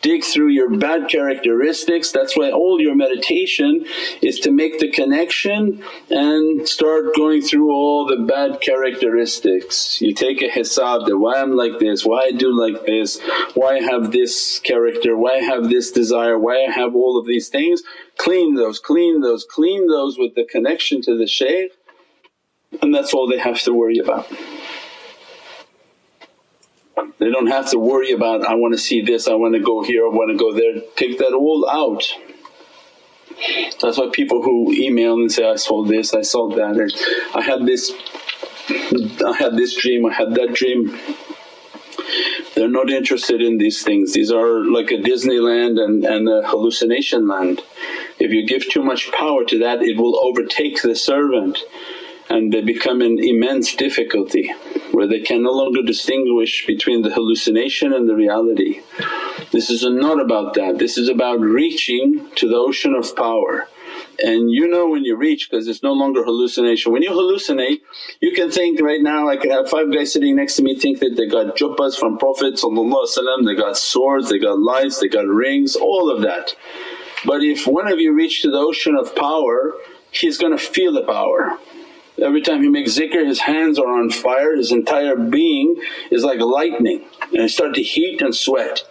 dig 0.00 0.24
through 0.24 0.48
your 0.48 0.74
bad 0.78 1.10
characteristics. 1.10 2.12
That's 2.12 2.34
why 2.34 2.50
all 2.50 2.80
your 2.80 2.94
meditation 2.94 3.84
is 4.22 4.40
to 4.40 4.50
make 4.50 4.78
the 4.78 4.90
connection 4.90 5.82
and 6.08 6.66
start 6.66 7.14
going 7.14 7.42
through 7.42 7.70
all 7.70 8.06
the 8.06 8.24
bad 8.24 8.62
characteristics. 8.62 10.00
You 10.00 10.14
take 10.14 10.40
a 10.40 10.48
hisab 10.48 11.04
that 11.06 11.18
why 11.18 11.42
I'm 11.42 11.52
like 11.52 11.78
this, 11.78 12.06
why 12.06 12.22
I 12.22 12.30
do 12.30 12.58
like 12.58 12.86
this, 12.86 13.20
why 13.52 13.76
I 13.76 13.80
have 13.82 14.12
this 14.12 14.60
character, 14.60 15.14
why 15.14 15.34
I 15.34 15.42
have 15.42 15.68
this 15.68 15.92
desire, 15.92 16.38
why 16.38 16.64
I 16.66 16.70
have 16.70 16.94
all 16.94 17.18
of 17.18 17.26
these 17.26 17.50
things. 17.50 17.82
Clean 18.16 18.54
those, 18.54 18.78
clean 18.78 19.20
those, 19.20 19.44
clean 19.44 19.88
those 19.88 20.18
with 20.18 20.34
the 20.34 20.44
connection 20.44 21.02
to 21.02 21.18
the 21.18 21.26
shaykh 21.26 21.72
and 22.82 22.94
that's 22.94 23.14
all 23.14 23.28
they 23.28 23.38
have 23.38 23.60
to 23.62 23.72
worry 23.72 23.98
about. 23.98 24.30
They 27.18 27.30
don't 27.30 27.46
have 27.46 27.70
to 27.70 27.78
worry 27.78 28.12
about, 28.12 28.46
I 28.46 28.54
want 28.54 28.74
to 28.74 28.78
see 28.78 29.00
this, 29.00 29.26
I 29.26 29.34
want 29.34 29.54
to 29.54 29.60
go 29.60 29.82
here, 29.82 30.04
I 30.04 30.10
want 30.10 30.30
to 30.30 30.36
go 30.36 30.52
there, 30.52 30.82
take 30.96 31.18
that 31.18 31.32
all 31.32 31.66
out. 31.68 32.04
That's 33.80 33.98
why 33.98 34.08
people 34.12 34.42
who 34.42 34.72
email 34.72 35.14
and 35.14 35.32
say, 35.32 35.48
I 35.48 35.56
saw 35.56 35.84
this, 35.84 36.12
I 36.14 36.22
saw 36.22 36.48
that, 36.50 36.92
I 37.34 37.42
had 37.42 37.64
this, 37.64 37.92
I 39.24 39.36
had 39.36 39.56
this 39.56 39.74
dream, 39.74 40.04
I 40.04 40.12
had 40.12 40.34
that 40.34 40.52
dream. 40.52 40.98
They're 42.54 42.68
not 42.68 42.90
interested 42.90 43.40
in 43.40 43.58
these 43.58 43.82
things, 43.82 44.12
these 44.12 44.30
are 44.30 44.64
like 44.64 44.90
a 44.90 44.96
Disneyland 44.96 45.82
and, 45.82 46.04
and 46.04 46.28
a 46.28 46.46
hallucination 46.46 47.28
land. 47.28 47.62
If 48.18 48.30
you 48.30 48.46
give 48.46 48.68
too 48.68 48.82
much 48.82 49.10
power 49.12 49.44
to 49.44 49.58
that 49.60 49.82
it 49.82 49.96
will 49.98 50.18
overtake 50.22 50.82
the 50.82 50.96
servant 50.96 51.58
and 52.28 52.52
they 52.52 52.60
become 52.60 53.00
an 53.00 53.18
immense 53.18 53.74
difficulty 53.74 54.52
where 54.92 55.06
they 55.06 55.20
can 55.20 55.42
no 55.42 55.52
longer 55.52 55.82
distinguish 55.82 56.66
between 56.66 57.02
the 57.02 57.10
hallucination 57.10 57.92
and 57.92 58.08
the 58.08 58.14
reality. 58.14 58.80
This 59.52 59.70
is 59.70 59.84
not 59.84 60.20
about 60.20 60.54
that, 60.54 60.78
this 60.78 60.98
is 60.98 61.08
about 61.08 61.40
reaching 61.40 62.28
to 62.36 62.48
the 62.48 62.56
ocean 62.56 62.94
of 62.94 63.14
power. 63.14 63.68
And 64.22 64.50
you 64.50 64.66
know 64.66 64.88
when 64.88 65.04
you 65.04 65.16
reach 65.16 65.48
because 65.48 65.68
it's 65.68 65.82
no 65.82 65.92
longer 65.92 66.24
hallucination. 66.24 66.92
When 66.92 67.02
you 67.02 67.10
hallucinate 67.10 67.82
you 68.20 68.32
can 68.32 68.50
think 68.50 68.80
right 68.80 69.02
now 69.02 69.28
I 69.28 69.36
could 69.36 69.50
have 69.50 69.68
five 69.68 69.92
guys 69.92 70.12
sitting 70.12 70.36
next 70.36 70.56
to 70.56 70.62
me 70.62 70.78
think 70.78 71.00
that 71.00 71.14
they 71.16 71.26
got 71.26 71.56
jubbas 71.56 71.96
from 71.96 72.18
Prophet 72.18 72.58
they 73.44 73.54
got 73.54 73.76
swords, 73.76 74.30
they 74.30 74.38
got 74.38 74.58
lights, 74.58 75.00
they 75.00 75.08
got 75.08 75.26
rings, 75.26 75.76
all 75.76 76.10
of 76.10 76.22
that. 76.22 76.54
But 77.24 77.42
if 77.42 77.66
one 77.66 77.90
of 77.90 78.00
you 78.00 78.12
reach 78.12 78.42
to 78.42 78.50
the 78.50 78.58
ocean 78.58 78.96
of 78.96 79.14
power 79.14 79.74
he's 80.10 80.38
going 80.38 80.56
to 80.56 80.62
feel 80.62 80.92
the 80.92 81.02
power. 81.02 81.58
Every 82.22 82.40
time 82.40 82.62
he 82.62 82.68
makes 82.68 82.98
zikr 82.98 83.26
his 83.26 83.40
hands 83.40 83.78
are 83.78 83.88
on 83.88 84.10
fire, 84.10 84.56
his 84.56 84.72
entire 84.72 85.16
being 85.16 85.76
is 86.10 86.24
like 86.24 86.40
lightning 86.40 87.04
and 87.32 87.42
he 87.42 87.48
start 87.48 87.74
to 87.74 87.82
heat 87.82 88.22
and 88.22 88.34
sweat. 88.34 88.82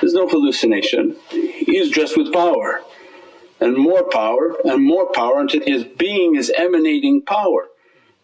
There's 0.00 0.14
no 0.14 0.28
hallucination, 0.28 1.16
he's 1.30 1.90
dressed 1.90 2.16
with 2.16 2.32
power 2.32 2.82
and 3.60 3.76
more 3.76 4.08
power 4.08 4.56
and 4.64 4.84
more 4.84 5.10
power 5.12 5.40
until 5.40 5.62
his 5.62 5.84
being 5.84 6.36
is 6.36 6.52
emanating 6.56 7.22
power. 7.22 7.68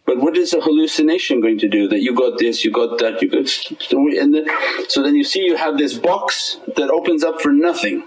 But 0.07 0.18
what 0.18 0.37
is 0.37 0.53
a 0.53 0.61
hallucination 0.61 1.41
going 1.41 1.59
to 1.59 1.68
do? 1.68 1.89
That 1.89 2.01
you 2.01 2.14
got 2.14 2.39
this, 2.39 2.64
you 2.64 2.70
got 2.70 2.99
that, 2.99 3.22
you 3.22 3.29
got… 3.29 3.91
and 4.20 4.35
then, 4.35 4.47
so 4.89 5.03
then 5.03 5.16
you 5.16 5.25
see 5.25 5.45
you 5.45 5.57
have 5.57 5.79
this 5.79 5.95
box 5.95 6.59
that 6.77 6.91
opens 6.91 7.25
up 7.25 7.41
for 7.41 7.53
nothing 7.53 8.07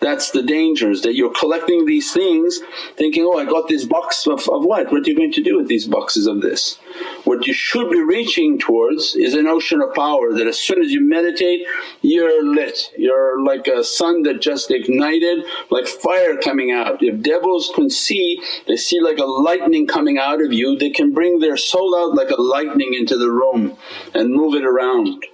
that's 0.00 0.30
the 0.30 0.42
dangers 0.42 1.02
that 1.02 1.14
you're 1.14 1.32
collecting 1.32 1.86
these 1.86 2.12
things 2.12 2.60
thinking, 2.96 3.24
oh 3.24 3.38
I 3.38 3.44
got 3.44 3.68
this 3.68 3.84
box 3.84 4.26
of, 4.26 4.40
of 4.48 4.64
what? 4.64 4.92
What 4.92 5.06
are 5.06 5.10
you 5.10 5.16
going 5.16 5.32
to 5.32 5.42
do 5.42 5.56
with 5.56 5.68
these 5.68 5.86
boxes 5.86 6.26
of 6.26 6.42
this? 6.42 6.78
What 7.24 7.46
you 7.46 7.54
should 7.54 7.90
be 7.90 8.02
reaching 8.02 8.58
towards 8.58 9.14
is 9.16 9.34
an 9.34 9.46
ocean 9.46 9.80
of 9.80 9.94
power 9.94 10.32
that 10.34 10.46
as 10.46 10.58
soon 10.58 10.82
as 10.82 10.92
you 10.92 11.00
meditate 11.00 11.66
you're 12.02 12.44
lit, 12.44 12.92
you're 12.96 13.42
like 13.42 13.66
a 13.66 13.82
sun 13.82 14.22
that 14.24 14.40
just 14.40 14.70
ignited 14.70 15.44
like 15.70 15.86
fire 15.86 16.36
coming 16.36 16.72
out. 16.72 17.02
If 17.02 17.22
devils 17.22 17.72
can 17.74 17.88
see, 17.90 18.40
they 18.66 18.76
see 18.76 19.00
like 19.00 19.18
a 19.18 19.24
lightning 19.24 19.86
coming 19.86 20.18
out 20.18 20.42
of 20.42 20.52
you, 20.52 20.76
they 20.76 20.90
can 20.90 21.12
bring 21.12 21.38
their 21.38 21.56
soul 21.56 21.96
out 21.96 22.14
like 22.14 22.30
a 22.30 22.40
lightning 22.40 22.94
into 22.94 23.16
the 23.16 23.30
room 23.30 23.76
and 24.14 24.34
move 24.34 24.54
it 24.54 24.64
around. 24.64 25.24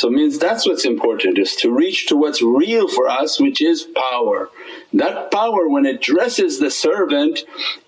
So 0.00 0.08
means 0.08 0.38
that's 0.38 0.66
what's 0.66 0.86
important 0.86 1.36
is 1.36 1.54
to 1.56 1.70
reach 1.70 2.06
to 2.06 2.16
what's 2.16 2.40
real 2.40 2.88
for 2.88 3.06
us 3.06 3.38
which 3.38 3.60
is 3.60 3.86
power. 4.10 4.48
That 4.94 5.30
power 5.30 5.68
when 5.68 5.84
it 5.84 6.00
dresses 6.00 6.58
the 6.58 6.70
servant 6.70 7.40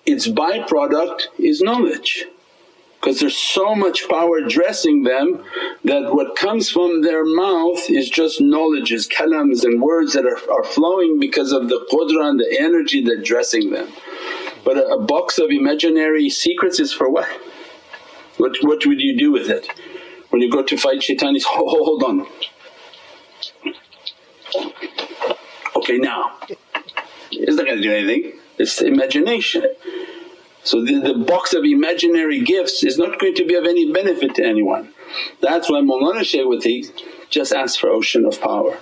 its 0.04 0.28
byproduct 0.28 1.22
is 1.38 1.62
knowledge 1.62 2.26
because 3.00 3.18
there's 3.18 3.38
so 3.38 3.74
much 3.74 4.10
power 4.10 4.42
dressing 4.42 5.04
them 5.04 5.42
that 5.84 6.14
what 6.14 6.36
comes 6.36 6.68
from 6.68 7.00
their 7.00 7.24
mouth 7.24 7.88
is 7.88 8.10
just 8.10 8.42
knowledges, 8.42 9.08
kalams 9.08 9.64
and 9.64 9.80
words 9.80 10.12
that 10.12 10.26
are, 10.26 10.52
are 10.52 10.64
flowing 10.64 11.18
because 11.18 11.50
of 11.50 11.70
the 11.70 11.80
qudra 11.90 12.28
and 12.28 12.38
the 12.38 12.60
energy 12.60 13.02
that 13.02 13.24
dressing 13.24 13.70
them. 13.70 13.90
But 14.66 14.76
a, 14.76 14.86
a 14.86 15.02
box 15.02 15.38
of 15.38 15.50
imaginary 15.50 16.28
secrets 16.28 16.78
is 16.78 16.92
for 16.92 17.08
what? 17.08 17.28
What, 18.36 18.58
what 18.60 18.84
would 18.84 19.00
you 19.00 19.16
do 19.16 19.32
with 19.32 19.48
it? 19.48 19.66
When 20.32 20.40
you 20.40 20.50
go 20.50 20.62
to 20.62 20.76
fight 20.78 21.02
shaitan 21.02 21.34
he's, 21.34 21.44
hold, 21.48 21.68
hold 21.68 22.02
on. 22.04 22.26
Okay 25.76 25.98
now, 25.98 26.38
it's 27.30 27.56
not 27.56 27.66
going 27.66 27.76
to 27.76 27.82
do 27.82 27.92
anything, 27.92 28.32
it's 28.56 28.80
imagination. 28.80 29.66
So 30.64 30.82
the, 30.82 31.00
the 31.00 31.14
box 31.14 31.52
of 31.52 31.64
imaginary 31.64 32.40
gifts 32.40 32.82
is 32.82 32.96
not 32.96 33.18
going 33.18 33.34
to 33.34 33.44
be 33.44 33.56
of 33.56 33.64
any 33.64 33.92
benefit 33.92 34.34
to 34.36 34.44
anyone. 34.44 34.94
That's 35.42 35.68
why 35.68 35.80
Mawlana 35.80 36.24
Shaykh 36.24 37.28
just 37.28 37.52
asked 37.52 37.78
for 37.78 37.90
ocean 37.90 38.24
of 38.24 38.40
power 38.40 38.78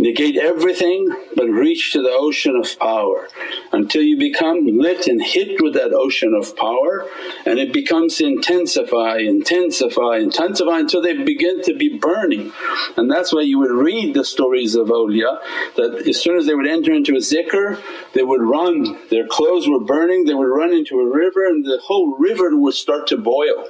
negate 0.00 0.36
everything 0.36 1.08
but 1.36 1.46
reach 1.46 1.92
to 1.92 2.02
the 2.02 2.10
ocean 2.10 2.56
of 2.56 2.78
power 2.78 3.28
until 3.72 4.02
you 4.02 4.16
become 4.16 4.66
lit 4.66 5.06
and 5.06 5.22
hit 5.22 5.60
with 5.60 5.74
that 5.74 5.92
ocean 5.92 6.34
of 6.34 6.56
power 6.56 7.06
and 7.44 7.58
it 7.58 7.72
becomes 7.72 8.20
intensify, 8.20 9.18
intensify, 9.18 10.16
intensify 10.16 10.78
until 10.78 11.02
they 11.02 11.12
begin 11.12 11.62
to 11.62 11.74
be 11.74 11.98
burning. 11.98 12.52
And 12.96 13.10
that's 13.10 13.32
why 13.32 13.42
you 13.42 13.58
would 13.58 13.70
read 13.70 14.14
the 14.14 14.24
stories 14.24 14.74
of 14.74 14.88
awliya 14.88 15.38
that 15.76 16.04
as 16.08 16.20
soon 16.20 16.38
as 16.38 16.46
they 16.46 16.54
would 16.54 16.66
enter 16.66 16.92
into 16.92 17.14
a 17.14 17.18
zikr 17.18 17.80
they 18.14 18.22
would 18.22 18.42
run, 18.42 18.98
their 19.10 19.26
clothes 19.26 19.68
were 19.68 19.80
burning, 19.80 20.24
they 20.24 20.34
would 20.34 20.44
run 20.48 20.72
into 20.72 20.98
a 20.98 21.06
river 21.06 21.46
and 21.46 21.64
the 21.64 21.78
whole 21.84 22.16
river 22.16 22.56
would 22.56 22.74
start 22.74 23.06
to 23.08 23.16
boil 23.16 23.66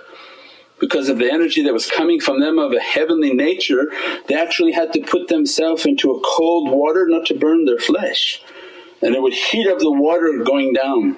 because 0.80 1.08
of 1.08 1.18
the 1.18 1.30
energy 1.30 1.62
that 1.62 1.72
was 1.72 1.88
coming 1.88 2.18
from 2.18 2.40
them 2.40 2.58
of 2.58 2.72
a 2.72 2.80
heavenly 2.80 3.32
nature 3.32 3.92
they 4.26 4.34
actually 4.34 4.72
had 4.72 4.92
to 4.92 5.00
put 5.00 5.28
themselves 5.28 5.84
into 5.86 6.10
a 6.10 6.20
cold 6.20 6.70
water 6.70 7.06
not 7.08 7.26
to 7.26 7.34
burn 7.34 7.64
their 7.64 7.78
flesh. 7.78 8.42
And 9.02 9.14
it 9.14 9.22
would 9.22 9.32
heat 9.32 9.66
up 9.68 9.78
the 9.78 9.90
water 9.90 10.42
going 10.44 10.72
down. 10.72 11.16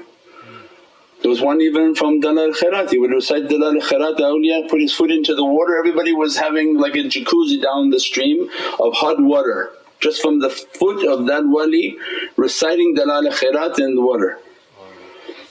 There 1.22 1.30
was 1.30 1.40
one 1.40 1.60
even 1.60 1.94
from 1.94 2.18
Dalal 2.18 2.52
Khairat, 2.52 2.90
he 2.90 2.98
would 2.98 3.12
recite 3.12 3.48
Dalal 3.48 3.74
Khairat, 3.74 4.16
the 4.16 4.24
awliya 4.24 4.68
put 4.68 4.80
his 4.80 4.92
foot 4.92 5.12
into 5.12 5.36
the 5.36 5.44
water, 5.44 5.78
everybody 5.78 6.12
was 6.12 6.36
having 6.36 6.78
like 6.78 6.94
a 6.94 7.04
jacuzzi 7.04 7.62
down 7.62 7.90
the 7.90 8.00
stream 8.00 8.48
of 8.80 8.94
hot 8.94 9.20
water. 9.20 9.70
Just 10.00 10.20
from 10.20 10.40
the 10.40 10.50
foot 10.50 11.06
of 11.06 11.26
that 11.26 11.44
wali 11.46 11.96
reciting 12.36 12.94
Dalal 12.94 13.30
Khairat 13.30 13.78
in 13.78 13.94
the 13.94 14.00
water. 14.00 14.38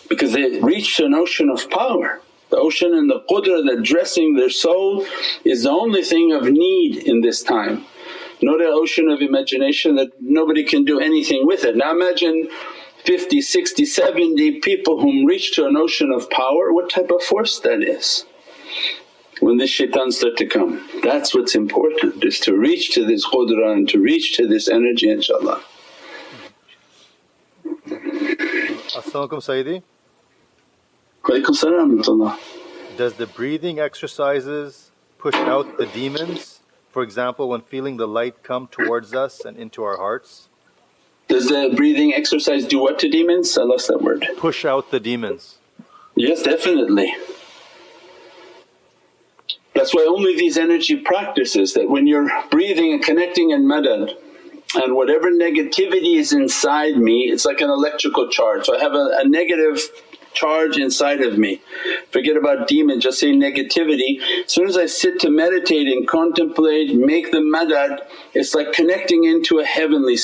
Because 0.10 0.34
they 0.34 0.60
reached 0.60 1.00
an 1.00 1.14
ocean 1.14 1.50
of 1.50 1.70
power. 1.70 2.20
The 2.52 2.58
ocean 2.58 2.94
and 2.94 3.10
the 3.10 3.22
qudra 3.30 3.66
that 3.66 3.82
dressing 3.82 4.36
their 4.36 4.50
soul 4.50 5.06
is 5.46 5.64
the 5.64 5.72
only 5.72 6.04
thing 6.04 6.34
of 6.34 6.44
need 6.44 6.98
in 6.98 7.22
this 7.22 7.42
time. 7.42 7.86
Not 8.42 8.60
an 8.60 8.68
ocean 8.72 9.08
of 9.10 9.22
imagination 9.22 9.96
that 9.96 10.10
nobody 10.20 10.64
can 10.64 10.84
do 10.84 11.00
anything 11.00 11.48
with 11.48 11.64
it. 11.64 11.78
Now 11.78 11.92
imagine 11.92 12.50
50, 13.06 13.42
60, 13.42 13.86
70 13.86 14.60
people 14.60 15.00
whom 15.00 15.26
reach 15.26 15.56
to 15.56 15.66
an 15.66 15.78
ocean 15.78 16.12
of 16.12 16.30
power, 16.30 16.74
what 16.74 16.90
type 16.90 17.10
of 17.10 17.24
force 17.24 17.60
that 17.60 17.82
is 17.82 18.26
when 19.40 19.58
this 19.58 19.70
shaitan 19.70 20.12
start 20.12 20.38
to 20.38 20.46
come. 20.46 20.88
That's 21.04 21.34
what's 21.34 21.56
important 21.56 22.24
is 22.24 22.40
to 22.42 22.56
reach 22.56 22.94
to 22.96 23.06
this 23.06 23.26
qudra 23.26 23.74
and 23.74 23.90
to 23.90 24.00
reach 24.00 24.36
to 24.38 24.48
this 24.48 24.68
energy 24.68 25.08
inshaAllah. 25.08 25.62
As-salamu 28.98 29.40
Sayyidi. 29.40 29.82
Does 31.24 33.14
the 33.14 33.30
breathing 33.36 33.80
exercises 33.80 34.92
push 35.20 35.36
out 35.36 35.78
the 35.78 35.86
demons? 35.86 36.62
For 36.90 37.04
example, 37.04 37.48
when 37.50 37.62
feeling 37.62 37.98
the 37.98 38.08
light 38.08 38.44
come 38.44 38.68
towards 38.68 39.14
us 39.14 39.46
and 39.46 39.56
into 39.56 39.84
our 39.84 39.98
hearts? 39.98 40.50
Does 41.28 41.48
the 41.48 41.74
breathing 41.76 42.14
exercise 42.14 42.66
do 42.66 42.80
what 42.80 43.00
to 43.00 43.10
demons? 43.10 43.58
I 43.58 43.64
lost 43.64 43.88
that 43.88 44.02
word. 44.02 44.28
Push 44.38 44.66
out 44.66 44.92
the 44.92 45.00
demons. 45.00 45.60
Yes, 46.16 46.44
definitely. 46.44 47.14
That's 49.74 49.94
why 49.96 50.06
only 50.10 50.36
these 50.36 50.58
energy 50.58 50.98
practices 50.98 51.74
that 51.76 51.90
when 51.90 52.08
you're 52.08 52.30
breathing 52.50 52.94
and 52.94 53.04
connecting 53.04 53.52
in 53.52 53.64
madad 53.64 54.16
and 54.76 54.96
whatever 54.96 55.32
negativity 55.32 56.18
is 56.18 56.34
inside 56.34 56.98
me 56.98 57.30
it's 57.32 57.46
like 57.46 57.62
an 57.62 57.70
electrical 57.70 58.28
charge. 58.28 58.66
So 58.66 58.76
I 58.76 58.80
have 58.80 58.94
a, 58.94 59.18
a 59.20 59.28
negative 59.28 59.80
charge 60.34 60.78
inside 60.78 61.22
of 61.22 61.38
me. 61.38 61.62
Forget 62.12 62.38
about 62.38 62.68
demons, 62.68 63.04
just 63.04 63.20
say 63.20 63.32
negativity. 63.32 64.20
As 64.46 64.52
soon 64.52 64.68
as 64.68 64.78
I 64.78 64.86
sit 64.86 65.20
to 65.22 65.30
meditate 65.30 65.88
and 65.88 66.08
contemplate, 66.08 66.96
make 66.96 67.32
the 67.32 67.40
madad, 67.40 68.06
it's 68.34 68.54
like 68.56 68.72
connecting 68.74 69.24
into 69.26 69.60
a 69.60 69.66
heavenly 69.66 70.18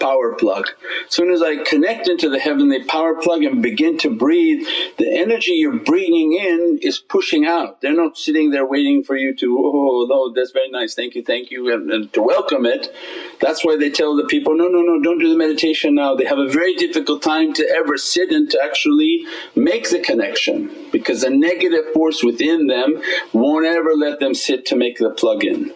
power 0.00 0.34
plug. 0.34 0.68
As 1.06 1.14
soon 1.14 1.30
as 1.30 1.42
I 1.42 1.62
connect 1.62 2.08
into 2.08 2.28
the 2.28 2.38
heavenly 2.38 2.82
power 2.84 3.14
plug 3.14 3.44
and 3.44 3.62
begin 3.62 3.98
to 3.98 4.10
breathe, 4.10 4.66
the 4.96 5.14
energy 5.16 5.52
you're 5.52 5.78
breathing 5.78 6.32
in 6.32 6.80
is 6.82 6.98
pushing 6.98 7.46
out. 7.46 7.80
They're 7.80 7.94
not 7.94 8.16
sitting 8.16 8.50
there 8.50 8.66
waiting 8.66 9.04
for 9.04 9.16
you 9.16 9.34
to, 9.36 9.58
oh, 9.58 10.08
oh 10.10 10.32
that's 10.34 10.52
very 10.52 10.70
nice, 10.70 10.94
thank 10.94 11.14
you, 11.14 11.22
thank 11.22 11.50
you 11.50 11.72
and, 11.72 11.90
and 11.90 12.12
to 12.14 12.22
welcome 12.22 12.66
it. 12.66 12.92
That's 13.40 13.64
why 13.64 13.76
they 13.76 13.90
tell 13.90 14.16
the 14.16 14.24
people, 14.24 14.56
no, 14.56 14.66
no, 14.66 14.80
no 14.80 15.00
don't 15.00 15.18
do 15.18 15.28
the 15.28 15.36
meditation 15.36 15.94
now. 15.94 16.14
They 16.14 16.24
have 16.24 16.38
a 16.38 16.48
very 16.48 16.74
difficult 16.74 17.22
time 17.22 17.52
to 17.54 17.68
ever 17.68 17.96
sit 17.96 18.30
and 18.30 18.50
to 18.50 18.60
actually 18.62 19.24
make 19.54 19.90
the 19.90 20.00
connection 20.00 20.70
because 20.90 21.22
the 21.22 21.30
negative 21.30 21.92
force 21.92 22.22
within 22.24 22.66
them 22.66 23.02
won't 23.32 23.66
ever 23.66 23.94
let 23.94 24.20
them 24.20 24.34
sit 24.34 24.66
to 24.66 24.76
make 24.76 24.98
the 24.98 25.10
plug 25.10 25.44
in. 25.44 25.74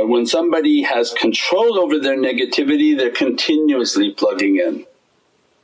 But 0.00 0.08
when 0.08 0.24
somebody 0.24 0.80
has 0.80 1.12
control 1.12 1.78
over 1.78 1.98
their 1.98 2.16
negativity 2.16 2.96
they're 2.96 3.10
continuously 3.10 4.14
plugging 4.14 4.56
in 4.56 4.86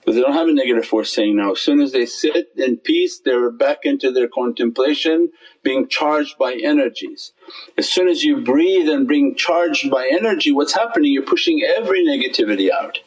because 0.01 0.14
they 0.14 0.20
don't 0.20 0.34
have 0.34 0.49
a 0.49 0.53
negative 0.53 0.84
force 0.84 1.11
saying 1.11 1.37
no. 1.37 1.53
As 1.53 1.61
soon 1.61 1.80
as 1.80 1.93
they 1.93 2.05
sit 2.05 2.51
in 2.55 2.76
peace 2.76 3.18
they're 3.18 3.51
back 3.51 3.78
into 3.84 4.12
their 4.12 4.28
contemplation 4.28 5.30
being 5.62 5.89
charged 5.89 6.37
by 6.37 6.53
energies. 6.53 7.32
As 7.78 7.89
soon 7.89 8.09
as 8.09 8.24
you 8.24 8.43
breathe 8.43 8.91
and 8.91 9.09
being 9.09 9.37
charged 9.37 9.91
by 9.91 10.07
energy 10.12 10.53
what's 10.53 10.74
happening? 10.74 11.12
You're 11.12 11.22
pushing 11.22 11.62
every 11.62 12.05
negativity 12.05 12.70
out 12.70 12.99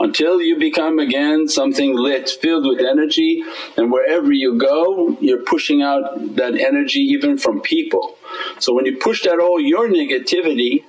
until 0.00 0.38
you 0.38 0.58
become 0.58 0.98
again 0.98 1.48
something 1.48 1.96
lit 1.96 2.28
filled 2.28 2.66
with 2.66 2.80
energy 2.80 3.42
and 3.78 3.90
wherever 3.90 4.32
you 4.32 4.58
go 4.58 5.16
you're 5.22 5.44
pushing 5.44 5.80
out 5.80 6.36
that 6.36 6.54
energy 6.56 7.00
even 7.00 7.38
from 7.38 7.58
people 7.62 8.17
So 8.58 8.72
when 8.74 8.86
you 8.86 8.96
pushed 8.96 9.26
out 9.26 9.40
all 9.40 9.60
your 9.60 9.88
negativity, 9.88 10.84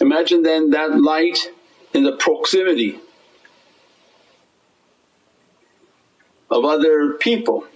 imagine 0.00 0.42
then 0.42 0.70
that 0.70 1.00
light 1.00 1.50
in 1.92 2.04
the 2.04 2.16
proximity 2.16 2.98
of 6.50 6.64
other 6.64 7.14
people. 7.14 7.66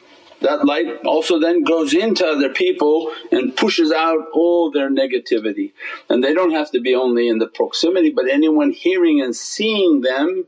That 0.42 0.66
light 0.66 0.98
also 1.04 1.40
then 1.40 1.64
goes 1.64 1.94
into 1.94 2.26
other 2.26 2.50
people 2.50 3.10
and 3.32 3.56
pushes 3.56 3.90
out 3.90 4.28
all 4.34 4.70
their 4.70 4.90
negativity. 4.90 5.72
And 6.10 6.22
they 6.22 6.34
don't 6.34 6.52
have 6.52 6.70
to 6.72 6.80
be 6.80 6.94
only 6.94 7.28
in 7.28 7.38
the 7.38 7.46
proximity 7.46 8.10
but 8.10 8.28
anyone 8.28 8.72
hearing 8.72 9.20
and 9.20 9.34
seeing 9.34 10.02
them 10.02 10.44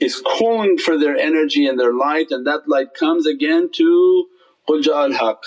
is 0.00 0.20
calling 0.20 0.78
for 0.78 0.98
their 0.98 1.16
energy 1.16 1.66
and 1.66 1.78
their 1.78 1.92
light 1.92 2.30
and 2.30 2.46
that 2.46 2.68
light 2.68 2.94
comes 2.94 3.26
again 3.26 3.70
to 3.72 4.26
Qul 4.68 4.86
al-Haq. 4.86 5.44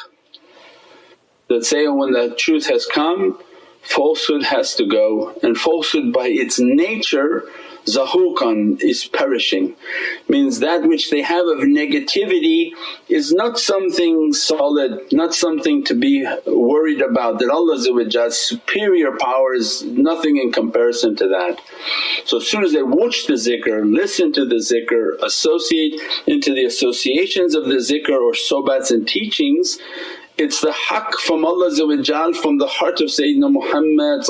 That 1.49 1.65
say 1.65 1.87
when 1.87 2.11
the 2.11 2.35
truth 2.37 2.67
has 2.67 2.85
come 2.85 3.39
falsehood 3.81 4.43
has 4.43 4.75
to 4.75 4.85
go 4.85 5.33
and 5.41 5.57
falsehood 5.57 6.13
by 6.13 6.27
its 6.27 6.59
nature 6.59 7.43
zahuqan 7.85 8.81
is 8.81 9.05
perishing. 9.05 9.75
Means 10.27 10.59
that 10.59 10.83
which 10.83 11.09
they 11.09 11.21
have 11.21 11.47
of 11.47 11.59
negativity 11.59 12.71
is 13.07 13.31
not 13.31 13.57
something 13.57 14.33
solid, 14.33 15.11
not 15.11 15.33
something 15.33 15.83
to 15.85 15.95
be 15.95 16.27
worried 16.45 17.01
about 17.01 17.39
that 17.39 17.49
Allah's 17.49 17.89
superior 18.37 19.17
power 19.17 19.53
is 19.53 19.83
nothing 19.83 20.37
in 20.37 20.51
comparison 20.51 21.15
to 21.15 21.27
that. 21.29 21.61
So 22.25 22.37
as 22.37 22.47
soon 22.47 22.63
as 22.63 22.73
they 22.73 22.83
watch 22.83 23.25
the 23.25 23.33
zikr, 23.33 23.91
listen 23.91 24.33
to 24.33 24.45
the 24.45 24.57
zikr, 24.57 25.21
associate 25.23 25.99
into 26.27 26.53
the 26.53 26.65
associations 26.65 27.55
of 27.55 27.65
the 27.65 27.75
zikr 27.75 28.19
or 28.19 28.33
sobats 28.33 28.91
and 28.91 29.07
teachings 29.07 29.79
it's 30.39 30.61
the 30.61 30.71
haqq 30.71 31.13
from 31.15 31.45
Allah 31.45 31.69
from 32.33 32.57
the 32.57 32.67
heart 32.67 33.01
of 33.01 33.07
Sayyidina 33.07 33.51
Muhammad 33.51 34.25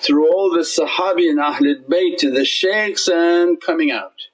through 0.00 0.32
all 0.32 0.50
the 0.52 0.60
Sahabi 0.60 1.30
and 1.30 1.38
Ahlul 1.38 1.84
Bayt 1.84 2.18
to 2.18 2.30
the 2.30 2.44
shaykhs 2.44 3.08
and 3.08 3.60
coming 3.60 3.90
out. 3.90 4.28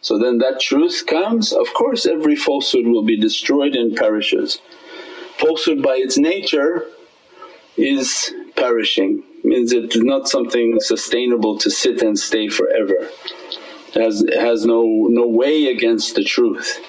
So 0.00 0.18
then 0.18 0.38
that 0.38 0.60
truth 0.60 1.04
comes, 1.06 1.52
of 1.52 1.72
course 1.74 2.06
every 2.06 2.36
falsehood 2.36 2.86
will 2.86 3.04
be 3.04 3.18
destroyed 3.18 3.74
and 3.74 3.96
perishes. 3.96 4.60
Falsehood 5.38 5.82
by 5.82 5.96
its 5.96 6.18
nature 6.18 6.86
is 7.76 8.32
perishing, 8.56 9.22
means 9.42 9.72
it's 9.72 9.96
not 9.96 10.28
something 10.28 10.78
sustainable 10.80 11.58
to 11.58 11.70
sit 11.70 12.02
and 12.02 12.18
stay 12.18 12.48
forever. 12.48 13.08
It 13.94 14.02
has, 14.02 14.22
it 14.22 14.38
has 14.38 14.64
no, 14.64 14.84
no 15.08 15.26
way 15.26 15.66
against 15.66 16.14
the 16.14 16.24
truth. 16.24 16.80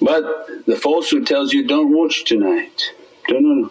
But 0.00 0.66
the 0.66 0.76
falsehood 0.76 1.26
tells 1.26 1.52
you, 1.52 1.66
don't 1.66 1.92
watch 1.92 2.24
tonight, 2.24 2.92
no, 3.28 3.38
no, 3.38 3.54
no, 3.54 3.70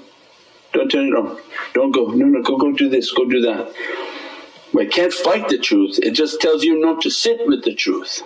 don't 0.74 0.90
turn 0.90 1.08
it 1.08 1.16
on, 1.16 1.40
don't 1.74 1.92
go, 1.92 2.08
no, 2.08 2.26
no, 2.26 2.42
go, 2.42 2.58
go 2.58 2.74
do 2.74 2.90
this, 2.90 3.12
go 3.12 3.26
do 3.26 3.42
that. 3.42 3.74
But 4.74 4.92
can't 4.92 5.14
fight 5.14 5.48
the 5.48 5.58
truth, 5.58 6.00
it 6.04 6.12
just 6.12 6.42
tells 6.42 6.64
you 6.64 6.80
not 6.80 7.02
to 7.04 7.10
sit 7.10 7.48
with 7.48 7.64
the 7.64 7.74
truth 7.74 8.24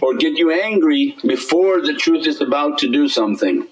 or 0.00 0.14
get 0.14 0.36
you 0.38 0.50
angry 0.50 1.16
before 1.26 1.80
the 1.82 1.94
truth 1.94 2.26
is 2.26 2.40
about 2.40 2.78
to 2.78 2.90
do 2.90 3.08
something. 3.08 3.66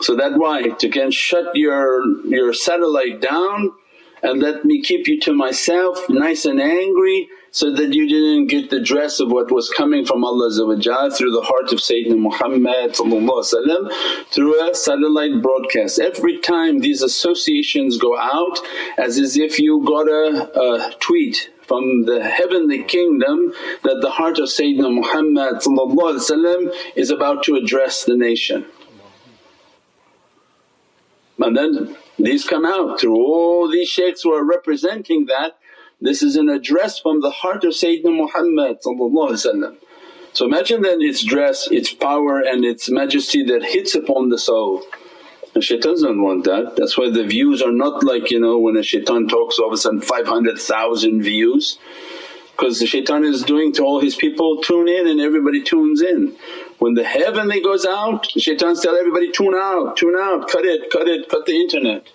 So 0.00 0.16
that 0.16 0.36
why 0.36 0.62
to 0.68 0.88
can 0.88 1.10
shut 1.10 1.54
your, 1.54 2.26
your 2.26 2.52
satellite 2.52 3.20
down 3.20 3.72
and 4.22 4.40
let 4.40 4.64
me 4.64 4.82
keep 4.82 5.06
you 5.08 5.20
to 5.20 5.32
myself 5.32 6.08
nice 6.08 6.44
and 6.44 6.60
angry 6.60 7.28
so 7.58 7.72
that 7.72 7.92
you 7.92 8.06
didn't 8.06 8.46
get 8.46 8.70
the 8.70 8.78
dress 8.78 9.18
of 9.18 9.32
what 9.32 9.50
was 9.50 9.68
coming 9.68 10.06
from 10.06 10.22
Allah 10.22 10.48
through 10.52 11.32
the 11.32 11.42
heart 11.42 11.72
of 11.72 11.80
Sayyidina 11.80 12.16
Muhammad 12.16 12.94
through 14.30 14.70
a 14.70 14.74
satellite 14.76 15.42
broadcast. 15.42 15.98
Every 15.98 16.38
time 16.38 16.78
these 16.78 17.02
associations 17.02 17.98
go 17.98 18.16
out 18.16 18.60
as 18.96 19.36
if 19.36 19.58
you 19.58 19.84
got 19.84 20.06
a, 20.06 20.48
a 20.66 20.94
tweet 21.00 21.50
from 21.62 22.04
the 22.04 22.22
heavenly 22.22 22.84
kingdom 22.84 23.52
that 23.82 23.98
the 24.02 24.10
heart 24.10 24.38
of 24.38 24.44
Sayyidina 24.44 24.94
Muhammad 24.94 25.56
is 26.94 27.10
about 27.10 27.42
to 27.42 27.56
address 27.56 28.04
the 28.04 28.16
nation. 28.16 28.66
And 31.40 31.56
then 31.56 31.96
these 32.20 32.44
come 32.44 32.64
out 32.64 33.00
through 33.00 33.16
all 33.16 33.68
these 33.68 33.88
shaykhs 33.88 34.22
who 34.22 34.32
are 34.32 34.44
representing 34.44 35.26
that 35.26 35.58
this 36.00 36.22
is 36.22 36.36
an 36.36 36.48
address 36.48 36.98
from 36.98 37.20
the 37.20 37.30
heart 37.30 37.64
of 37.64 37.72
Sayyidina 37.72 38.16
Muhammad 38.16 38.78
So 38.82 40.44
imagine 40.44 40.82
then 40.82 41.02
its 41.02 41.24
dress, 41.24 41.68
its 41.70 41.92
power 41.92 42.40
and 42.40 42.64
its 42.64 42.88
majesty 42.88 43.42
that 43.44 43.64
hits 43.64 43.94
upon 43.94 44.28
the 44.28 44.38
soul. 44.38 44.82
And 45.54 45.64
shaitans 45.64 46.02
don't 46.02 46.22
want 46.22 46.44
that, 46.44 46.76
that's 46.76 46.96
why 46.96 47.10
the 47.10 47.24
views 47.24 47.62
are 47.62 47.72
not 47.72 48.04
like 48.04 48.30
you 48.30 48.38
know 48.38 48.58
when 48.58 48.76
a 48.76 48.82
shaitan 48.82 49.26
talks 49.26 49.58
all 49.58 49.68
of 49.68 49.72
a 49.72 49.76
sudden 49.76 50.00
500,000 50.00 51.22
views 51.22 51.78
because 52.58 52.80
the 52.80 52.86
shaitan 52.86 53.22
is 53.22 53.44
doing 53.44 53.72
to 53.72 53.84
all 53.84 54.00
his 54.00 54.16
people, 54.16 54.60
tune 54.60 54.88
in 54.88 55.06
and 55.06 55.20
everybody 55.20 55.62
tunes 55.62 56.02
in. 56.02 56.34
When 56.80 56.94
the 56.94 57.04
heavenly 57.04 57.62
goes 57.62 57.86
out, 57.86 58.26
the 58.34 58.40
shaitans 58.40 58.82
tell 58.82 58.96
everybody, 58.96 59.30
tune 59.30 59.54
out, 59.54 59.96
tune 59.96 60.16
out, 60.18 60.48
cut 60.48 60.64
it, 60.64 60.90
cut 60.90 61.06
it, 61.06 61.28
cut 61.28 61.46
the 61.46 61.54
internet. 61.54 62.08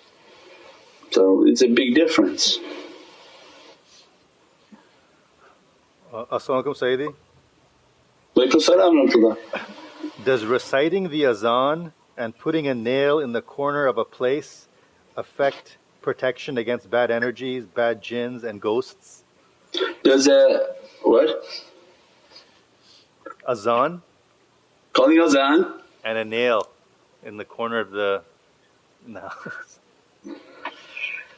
So 1.12 1.46
it's 1.46 1.62
a 1.62 1.68
big 1.68 1.94
difference. 1.94 2.58
Uh, 6.14 6.26
As-salamu 6.30 6.76
Sayyidi. 6.76 7.12
salam 8.60 9.36
Does 10.24 10.44
reciting 10.44 11.08
the 11.08 11.26
azan 11.26 11.92
and 12.16 12.38
putting 12.38 12.68
a 12.68 12.74
nail 12.74 13.18
in 13.18 13.32
the 13.32 13.42
corner 13.42 13.86
of 13.86 13.98
a 13.98 14.04
place 14.04 14.68
affect 15.16 15.76
protection 16.02 16.56
against 16.56 16.88
bad 16.88 17.10
energies, 17.10 17.64
bad 17.64 18.00
jinns 18.00 18.44
and 18.44 18.60
ghosts? 18.60 19.24
Does 20.04 20.28
a 20.28 20.74
what? 21.02 21.44
Azan. 23.48 24.00
Calling 24.92 25.18
azan? 25.18 25.80
And 26.04 26.16
a 26.16 26.24
nail 26.24 26.68
in 27.24 27.38
the 27.38 27.44
corner 27.44 27.80
of 27.80 27.90
the 27.90 28.22
no. 29.08 29.28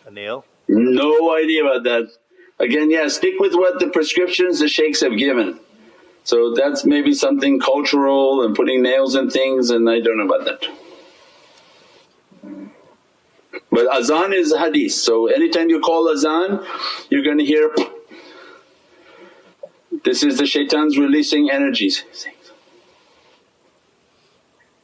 a 0.06 0.10
nail? 0.10 0.44
No 0.68 1.34
idea 1.34 1.64
about 1.64 1.82
that. 1.84 2.10
Again, 2.58 2.90
yeah, 2.90 3.08
stick 3.08 3.38
with 3.38 3.54
what 3.54 3.78
the 3.80 3.88
prescriptions 3.88 4.60
the 4.60 4.68
shaykhs 4.68 5.02
have 5.02 5.16
given. 5.18 5.60
So 6.24 6.54
that's 6.54 6.84
maybe 6.84 7.14
something 7.14 7.60
cultural 7.60 8.44
and 8.44 8.56
putting 8.56 8.82
nails 8.82 9.14
in 9.14 9.30
things 9.30 9.70
and 9.70 9.88
I 9.88 10.00
don't 10.00 10.18
know 10.18 10.24
about 10.24 10.44
that. 10.46 10.66
But 13.70 13.94
azan 13.94 14.32
is 14.32 14.52
hadith, 14.56 14.92
so 14.92 15.26
anytime 15.26 15.68
you 15.68 15.80
call 15.80 16.08
azan 16.08 16.64
you're 17.10 17.22
going 17.22 17.38
to 17.38 17.44
hear 17.44 17.70
this 20.02 20.22
is 20.22 20.38
the 20.38 20.46
shaitans 20.46 20.98
releasing 20.98 21.50
energies. 21.50 22.04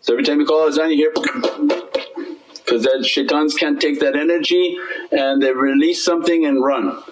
So 0.01 0.13
every 0.13 0.25
time 0.25 0.39
you 0.41 0.47
call 0.47 0.69
azan 0.69 0.91
you 0.91 0.97
hear 0.97 1.13
because 1.13 2.83
the 2.85 3.05
shaitans 3.05 3.57
can't 3.57 3.81
take 3.81 3.99
that 4.01 4.15
energy 4.15 4.77
and 5.11 5.43
they 5.43 5.53
release 5.53 6.05
something 6.05 6.45
and 6.45 6.63
run. 6.63 7.03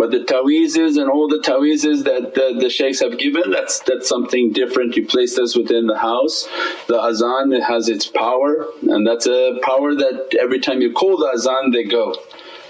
But 0.00 0.12
the 0.12 0.24
ta'weezes 0.24 0.96
and 0.98 1.10
all 1.10 1.28
the 1.28 1.42
ta'weezes 1.42 2.04
that 2.04 2.32
the, 2.34 2.56
the 2.58 2.70
shaykhs 2.70 3.00
have 3.00 3.18
given 3.18 3.50
that's 3.50 3.80
that's 3.80 4.08
something 4.08 4.50
different, 4.50 4.96
you 4.96 5.06
place 5.06 5.36
this 5.36 5.54
within 5.54 5.88
the 5.88 5.98
house. 5.98 6.48
The 6.88 6.98
azan 6.98 7.52
it 7.52 7.64
has 7.64 7.90
its 7.90 8.06
power 8.06 8.64
and 8.80 9.06
that's 9.06 9.26
a 9.26 9.60
power 9.62 9.94
that 9.94 10.34
every 10.40 10.58
time 10.58 10.80
you 10.80 10.94
call 10.94 11.18
the 11.18 11.30
azan 11.34 11.72
they 11.72 11.84
go. 11.84 12.14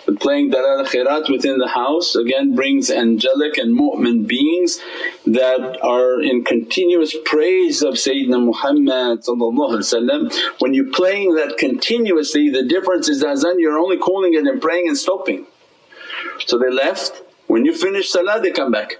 But 0.06 0.18
playing 0.18 0.50
Dalal 0.50 0.84
Khairat 0.84 1.30
within 1.30 1.58
the 1.58 1.68
house 1.68 2.16
again 2.16 2.56
brings 2.56 2.90
angelic 2.90 3.58
and 3.58 3.78
mu'min 3.78 4.26
beings 4.26 4.80
that 5.24 5.78
are 5.84 6.20
in 6.20 6.42
continuous 6.42 7.14
praise 7.24 7.80
of 7.80 7.94
Sayyidina 7.94 8.44
Muhammad 8.44 9.22
When 10.58 10.74
you're 10.74 10.90
playing 10.90 11.36
that 11.36 11.58
continuously 11.58 12.50
the 12.50 12.64
difference 12.64 13.08
is 13.08 13.22
azan 13.22 13.60
you're 13.60 13.78
only 13.78 13.98
calling 13.98 14.34
it 14.34 14.44
and 14.48 14.60
praying 14.60 14.88
and 14.88 14.98
stopping. 14.98 15.46
So 16.46 16.58
they 16.58 16.70
left, 16.70 17.22
when 17.46 17.64
you 17.64 17.74
finish 17.74 18.10
salah 18.10 18.40
they 18.40 18.50
come 18.50 18.70
back. 18.70 18.98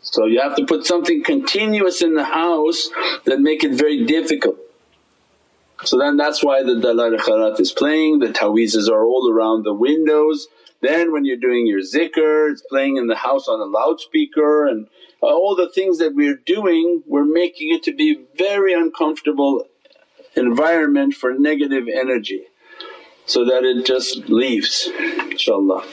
So 0.00 0.26
you 0.26 0.40
have 0.40 0.54
to 0.56 0.66
put 0.66 0.86
something 0.86 1.24
continuous 1.24 2.02
in 2.02 2.14
the 2.14 2.24
house 2.24 2.90
that 3.24 3.40
make 3.40 3.64
it 3.64 3.72
very 3.72 4.04
difficult. 4.04 4.58
So 5.84 5.98
then 5.98 6.16
that's 6.16 6.42
why 6.44 6.62
the 6.62 6.80
Dalal 6.80 7.18
Khairat 7.18 7.58
is 7.58 7.72
playing, 7.72 8.20
the 8.20 8.32
ta'weezes 8.32 8.88
are 8.88 9.04
all 9.04 9.30
around 9.30 9.64
the 9.64 9.74
windows. 9.74 10.46
Then 10.80 11.12
when 11.12 11.24
you're 11.24 11.36
doing 11.36 11.66
your 11.66 11.80
zikr 11.80 12.52
it's 12.52 12.62
playing 12.62 12.96
in 12.96 13.06
the 13.06 13.16
house 13.16 13.48
on 13.48 13.60
a 13.60 13.64
loudspeaker 13.64 14.66
and 14.66 14.86
all 15.20 15.56
the 15.56 15.70
things 15.70 15.98
that 15.98 16.14
we're 16.14 16.36
doing 16.36 17.02
we're 17.06 17.24
making 17.24 17.74
it 17.74 17.82
to 17.84 17.92
be 17.94 18.24
very 18.36 18.74
uncomfortable 18.74 19.66
environment 20.36 21.14
for 21.14 21.32
negative 21.32 21.84
energy 21.88 22.44
so 23.26 23.44
that 23.44 23.64
it 23.64 23.84
just 23.86 24.28
leaves 24.28 24.90
inshaAllah. 24.96 25.84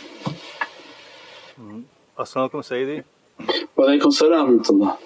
Mm-hmm. 1.60 1.82
As-salamu 2.20 2.62
Sayyidi. 2.62 3.04
Wa 3.76 4.12
salam 4.12 4.98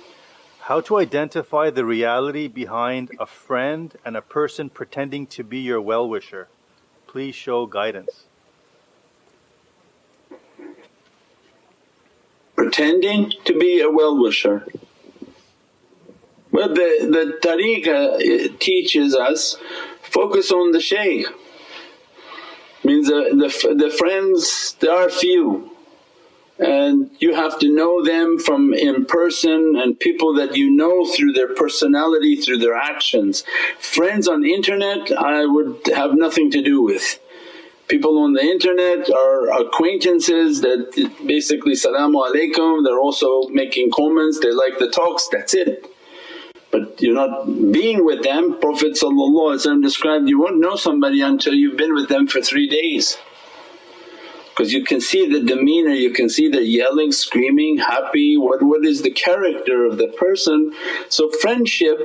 How 0.61 0.81
to 0.81 0.97
identify 0.97 1.69
the 1.69 1.85
reality 1.85 2.47
behind 2.47 3.11
a 3.19 3.25
friend 3.25 3.95
and 4.03 4.17
a 4.17 4.21
person 4.21 4.69
pretending 4.69 5.27
to 5.27 5.43
be 5.43 5.59
your 5.59 5.79
well 5.79 6.09
wisher? 6.09 6.47
Please 7.07 7.35
show 7.35 7.65
guidance. 7.65 8.25
Pretending 12.55 13.31
to 13.45 13.57
be 13.57 13.81
a 13.81 13.89
well 13.89 14.19
wisher. 14.21 14.67
Well, 16.51 16.69
the, 16.69 16.89
the 17.11 17.47
tariqah 17.47 18.59
teaches 18.59 19.13
us 19.13 19.57
focus 20.01 20.51
on 20.51 20.71
the 20.71 20.79
shaykh. 20.79 21.27
Means 22.85 23.07
the, 23.07 23.21
the, 23.31 23.75
the 23.75 23.89
friends, 23.89 24.75
there 24.79 24.93
are 24.93 25.09
few 25.09 25.75
and 26.57 27.11
you 27.19 27.35
have 27.35 27.59
to 27.59 27.73
know 27.73 28.03
them 28.03 28.39
from 28.39 28.73
in 28.73 29.05
person 29.05 29.75
and 29.75 29.99
people 29.99 30.33
that 30.35 30.55
you 30.55 30.71
know 30.71 31.05
through 31.05 31.33
their 31.33 31.53
personality, 31.53 32.35
through 32.37 32.57
their 32.57 32.75
actions. 32.75 33.43
Friends 33.79 34.27
on 34.27 34.45
internet 34.45 35.11
I 35.11 35.45
would 35.45 35.81
have 35.93 36.13
nothing 36.13 36.49
to 36.51 36.61
do 36.61 36.81
with. 36.81 37.19
People 37.87 38.17
on 38.19 38.33
the 38.33 38.41
internet 38.41 39.11
are 39.11 39.61
acquaintances 39.61 40.61
that 40.61 40.91
basically 41.25 41.73
salaamu 41.73 42.31
alaykum, 42.31 42.83
they're 42.83 42.99
also 42.99 43.47
making 43.49 43.91
comments, 43.91 44.39
they 44.39 44.51
like 44.51 44.79
the 44.79 44.89
talks, 44.89 45.27
that's 45.27 45.53
it. 45.53 45.85
But 46.75 47.01
you're 47.01 47.15
not 47.15 47.45
being 47.71 48.03
with 48.03 48.21
them, 48.23 48.59
Prophet 48.59 48.97
described, 49.81 50.27
you 50.27 50.41
won't 50.41 50.59
know 50.59 50.75
somebody 50.75 51.21
until 51.21 51.53
you've 51.53 51.77
been 51.77 51.93
with 51.93 52.09
them 52.09 52.27
for 52.27 52.41
three 52.41 52.67
days 52.67 53.17
because 54.49 54.73
you 54.73 54.83
can 54.83 54.99
see 54.99 55.25
the 55.25 55.39
demeanor, 55.39 55.93
you 55.93 56.11
can 56.11 56.27
see 56.27 56.49
the 56.49 56.61
yelling, 56.61 57.13
screaming, 57.13 57.77
happy, 57.77 58.35
what, 58.35 58.61
what 58.61 58.85
is 58.85 59.03
the 59.03 59.09
character 59.09 59.85
of 59.85 59.97
the 59.97 60.07
person. 60.07 60.73
So 61.07 61.29
friendship 61.29 61.97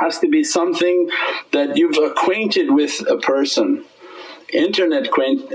has 0.00 0.18
to 0.18 0.28
be 0.28 0.42
something 0.42 1.08
that 1.52 1.76
you've 1.76 1.98
acquainted 1.98 2.72
with 2.72 3.00
a 3.08 3.18
person. 3.18 3.84
Internet 4.52 5.08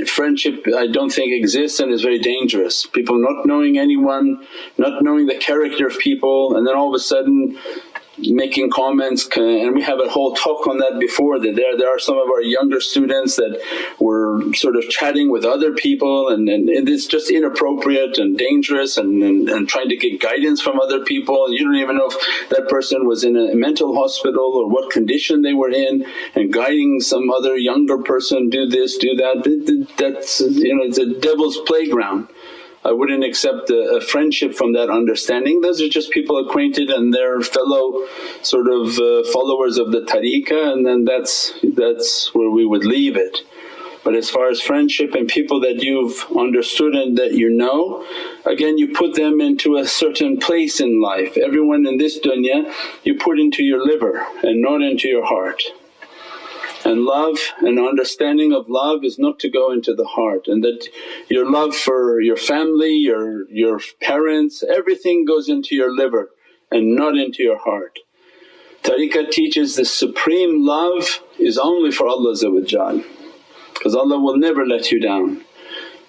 friendship 0.07 0.65
I 0.73 0.87
don't 0.87 1.11
think 1.11 1.33
exists 1.33 1.81
and 1.81 1.91
is 1.91 2.01
very 2.01 2.19
dangerous. 2.19 2.85
People 2.85 3.17
not 3.19 3.45
knowing 3.45 3.77
anyone, 3.77 4.47
not 4.77 5.03
knowing 5.03 5.25
the 5.25 5.35
character 5.35 5.87
of 5.87 5.99
people 5.99 6.55
and 6.55 6.65
then 6.65 6.75
all 6.75 6.87
of 6.87 6.95
a 6.95 7.03
sudden 7.03 7.57
making 8.17 8.69
comments 8.69 9.27
and 9.35 9.75
we 9.75 9.81
have 9.81 9.99
a 9.99 10.09
whole 10.09 10.33
talk 10.35 10.67
on 10.67 10.77
that 10.77 10.99
before 10.99 11.39
that 11.39 11.55
there, 11.55 11.77
there 11.77 11.89
are 11.89 11.99
some 11.99 12.17
of 12.17 12.29
our 12.29 12.41
younger 12.41 12.79
students 12.79 13.35
that 13.35 13.61
were 13.99 14.41
sort 14.53 14.75
of 14.75 14.87
chatting 14.89 15.29
with 15.31 15.43
other 15.43 15.73
people 15.73 16.29
and, 16.29 16.47
and 16.47 16.69
it's 16.89 17.05
just 17.05 17.29
inappropriate 17.29 18.17
and 18.17 18.37
dangerous 18.37 18.97
and, 18.97 19.21
and, 19.21 19.49
and, 19.49 19.67
trying 19.67 19.89
to 19.89 19.95
get 19.95 20.21
guidance 20.21 20.61
from 20.61 20.79
other 20.79 21.03
people. 21.03 21.51
You 21.51 21.65
don't 21.65 21.75
even 21.75 21.97
know 21.97 22.07
if 22.07 22.49
that 22.49 22.69
person 22.69 23.07
was 23.07 23.23
in 23.23 23.35
a 23.35 23.55
mental 23.55 23.95
hospital 23.95 24.53
or 24.55 24.69
what 24.69 24.91
condition 24.91 25.41
they 25.41 25.53
were 25.53 25.71
in 25.71 26.05
and 26.35 26.53
guiding 26.53 26.99
some 27.01 27.29
other 27.29 27.57
younger 27.57 27.97
person, 27.97 28.49
do 28.49 28.67
this, 28.67 28.97
do 28.97 29.15
that. 29.15 29.87
That's 29.97 30.39
you 30.39 30.75
know 30.75 30.83
it's 30.83 30.97
a 30.97 31.13
devil's 31.19 31.57
playground. 31.65 32.29
I 32.85 32.91
wouldn't 32.91 33.23
accept 33.23 33.71
a, 33.71 33.97
a, 33.97 34.01
friendship 34.01 34.53
from 34.53 34.73
that 34.73 34.91
understanding. 34.91 35.61
Those 35.61 35.81
are 35.81 35.89
just 35.89 36.11
people 36.11 36.37
acquainted 36.37 36.91
and 36.91 37.11
they're 37.11 37.41
fellow 37.41 38.05
sort 38.43 38.67
of 38.67 38.99
uh, 38.99 39.23
followers 39.33 39.79
of 39.79 39.91
the 39.91 40.01
tariqah 40.01 40.71
and 40.71 40.85
then 40.85 41.03
that's, 41.03 41.53
that's 41.63 42.31
where 42.35 42.51
we 42.51 42.63
would 42.63 42.85
leave 42.85 43.17
it. 43.17 43.39
But 44.03 44.13
as 44.13 44.29
far 44.29 44.49
as 44.49 44.61
friendship 44.61 45.15
and 45.15 45.27
people 45.27 45.61
that 45.61 45.81
you've 45.81 46.27
understood 46.37 46.93
and 46.93 47.17
that 47.17 47.33
you 47.33 47.49
know, 47.49 48.05
again 48.45 48.77
you 48.77 48.93
put 48.93 49.15
them 49.15 49.41
into 49.41 49.77
a 49.77 49.87
certain 49.87 50.37
place 50.37 50.79
in 50.79 51.01
life. 51.01 51.37
Everyone 51.37 51.87
in 51.87 51.97
this 51.97 52.19
dunya 52.19 52.71
you 53.03 53.15
put 53.15 53.39
into 53.39 53.63
your 53.63 53.83
liver 53.83 54.23
and 54.43 54.61
not 54.61 54.83
into 54.83 55.07
your 55.07 55.25
heart. 55.25 55.63
And 56.85 57.01
love 57.01 57.39
and 57.61 57.79
understanding 57.79 58.53
of 58.53 58.69
love 58.69 59.03
is 59.03 59.17
not 59.17 59.39
to 59.39 59.49
go 59.49 59.71
into 59.71 59.95
the 59.95 60.05
heart 60.05 60.47
and 60.47 60.63
that 60.63 60.87
your 61.29 61.49
love 61.49 61.75
for 61.75 62.21
your 62.21 62.37
family, 62.37 62.93
your, 62.93 63.49
your 63.49 63.79
parents, 64.01 64.63
everything 64.63 65.25
goes 65.25 65.49
into 65.49 65.75
your 65.75 65.91
liver 65.93 66.29
and 66.71 66.95
not 66.95 67.17
into 67.17 67.41
your 67.41 67.57
heart. 67.57 67.97
Tariqah 68.83 69.31
teaches 69.31 69.75
the 69.75 69.85
supreme 69.85 70.63
love 70.63 71.21
is 71.39 71.57
only 71.57 71.91
for 71.91 72.07
Allah 72.07 72.35
because 73.73 73.95
Allah 73.95 74.19
will 74.19 74.37
never 74.37 74.65
let 74.65 74.91
you 74.91 74.99
down. 74.99 75.44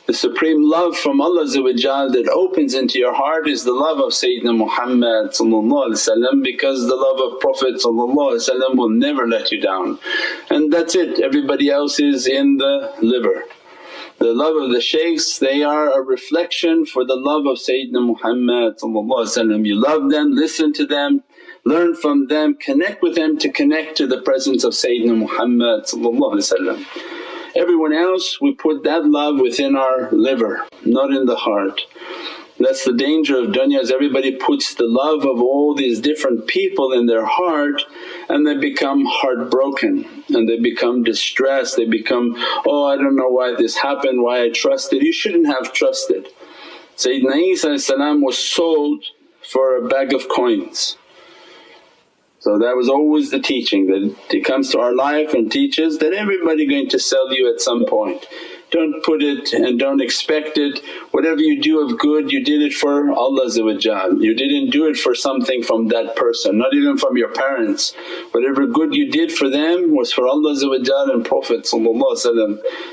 The 0.07 0.15
supreme 0.15 0.63
love 0.63 0.97
from 0.97 1.21
Allah 1.21 1.47
that 1.47 2.31
opens 2.33 2.75
into 2.75 2.97
your 2.97 3.13
heart 3.13 3.49
is 3.49 3.65
the 3.65 3.73
love 3.73 3.99
of 3.99 4.13
Sayyidina 4.13 4.57
Muhammad 4.57 5.31
because 6.45 6.87
the 6.87 6.95
love 6.95 7.21
of 7.21 7.41
Prophet 7.41 7.81
will 7.85 8.89
never 8.89 9.27
let 9.27 9.51
you 9.51 9.61
down. 9.61 9.99
And 10.49 10.73
that's 10.73 10.95
it, 10.95 11.19
everybody 11.19 11.71
else 11.71 11.99
is 11.99 12.29
in 12.29 12.57
the 12.59 12.95
liver. 13.03 13.47
The 14.19 14.33
love 14.33 14.55
of 14.57 14.71
the 14.71 14.81
shaykhs 14.81 15.41
they 15.41 15.65
are 15.65 15.91
a 15.91 16.01
reflection 16.01 16.87
for 16.87 17.05
the 17.05 17.17
love 17.17 17.47
of 17.47 17.59
Sayyidina 17.59 18.07
Muhammad 18.07 18.77
You 19.67 19.75
love 19.75 20.11
them, 20.11 20.31
listen 20.31 20.73
to 20.75 20.87
them, 20.87 21.25
learn 21.65 21.97
from 21.97 22.29
them, 22.29 22.55
connect 22.55 23.03
with 23.03 23.17
them 23.17 23.39
to 23.39 23.51
connect 23.51 23.97
to 23.97 24.07
the 24.07 24.23
presence 24.23 24.63
of 24.63 24.73
Sayyidina 24.73 25.19
Muhammad 25.19 25.87
Everyone 27.57 27.95
else 27.95 28.39
we 28.39 28.55
put 28.55 28.85
that 28.85 29.07
love 29.07 29.41
within 29.41 29.77
our 29.77 30.11
liver, 30.13 30.67
not 30.85 31.11
in 31.11 31.25
the 31.25 31.37
heart. 31.37 31.81
That's 32.61 32.85
the 32.85 32.93
danger 32.93 33.39
of 33.39 33.47
dunya 33.47 33.81
is 33.81 33.91
everybody 33.91 34.37
puts 34.37 34.75
the 34.75 34.85
love 34.85 35.25
of 35.25 35.41
all 35.41 35.75
these 35.75 35.99
different 36.01 36.47
people 36.49 36.93
in 36.93 37.07
their 37.07 37.25
heart 37.25 37.83
and 38.29 38.47
they 38.47 38.57
become 38.57 39.07
heartbroken 39.07 40.25
and 40.29 40.47
they 40.47 40.59
become 40.59 41.03
distressed, 41.03 41.77
they 41.77 41.87
become, 41.87 42.35
oh 42.67 42.85
I 42.87 42.97
don't 42.97 43.17
know 43.17 43.29
why 43.29 43.55
this 43.57 43.77
happened, 43.77 44.23
why 44.23 44.43
I 44.43 44.51
trusted. 44.51 45.03
You 45.03 45.13
shouldn't 45.13 45.47
have 45.47 45.73
trusted. 45.73 46.29
Sayyidina 46.99 47.37
Isa 47.37 47.79
was 48.21 48.37
sold 48.37 49.03
for 49.43 49.77
a 49.79 49.89
bag 49.89 50.13
of 50.13 50.29
coins 50.29 50.99
so 52.47 52.59
that 52.59 52.77
was 52.77 52.89
always 52.89 53.33
the 53.33 53.41
teaching 53.41 53.89
that 53.89 54.15
it 54.31 54.45
comes 54.45 54.71
to 54.71 54.79
our 54.79 54.95
life 54.95 55.35
and 55.35 55.51
teaches 55.51 55.99
that 55.99 56.13
everybody 56.13 56.65
going 56.65 56.89
to 56.91 56.97
sell 56.97 57.35
you 57.35 57.53
at 57.53 57.61
some 57.61 57.85
point. 57.87 58.25
Don't 58.71 59.03
put 59.03 59.21
it 59.21 59.53
and 59.53 59.81
don't 59.81 60.01
expect 60.01 60.57
it. 60.57 60.79
Whatever 61.11 61.41
you 61.41 61.61
do 61.61 61.81
of 61.81 61.99
good 61.99 62.31
you 62.31 62.45
did 62.45 62.63
it 62.63 62.73
for 62.73 63.11
Allah 63.11 63.51
you 63.51 64.33
didn't 64.33 64.71
do 64.71 64.87
it 64.87 64.97
for 64.97 65.13
something 65.13 65.65
from 65.65 65.89
that 65.89 66.15
person, 66.15 66.57
not 66.57 66.73
even 66.73 66.97
from 66.97 67.17
your 67.17 67.33
parents. 67.33 67.95
Whatever 68.31 68.69
good 68.69 68.95
you 68.95 69.11
did 69.11 69.33
for 69.33 69.49
them 69.49 69.93
was 69.93 70.13
for 70.13 70.29
Allah 70.29 70.55
and 71.13 71.25
Prophet 71.27 71.69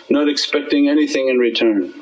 not 0.09 0.29
expecting 0.29 0.89
anything 0.89 1.29
in 1.29 1.37
return. 1.37 1.93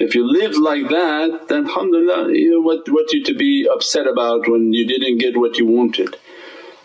If 0.00 0.14
you 0.14 0.24
live 0.26 0.56
like 0.56 0.88
that 0.88 1.48
then 1.48 1.66
alhamdulillah 1.66 2.32
you 2.32 2.52
know 2.52 2.60
what, 2.60 2.88
what 2.88 3.12
you 3.12 3.22
to 3.24 3.34
be 3.34 3.68
upset 3.70 4.06
about 4.06 4.48
when 4.48 4.72
you 4.72 4.86
didn't 4.86 5.18
get 5.18 5.36
what 5.36 5.58
you 5.58 5.66
wanted. 5.66 6.16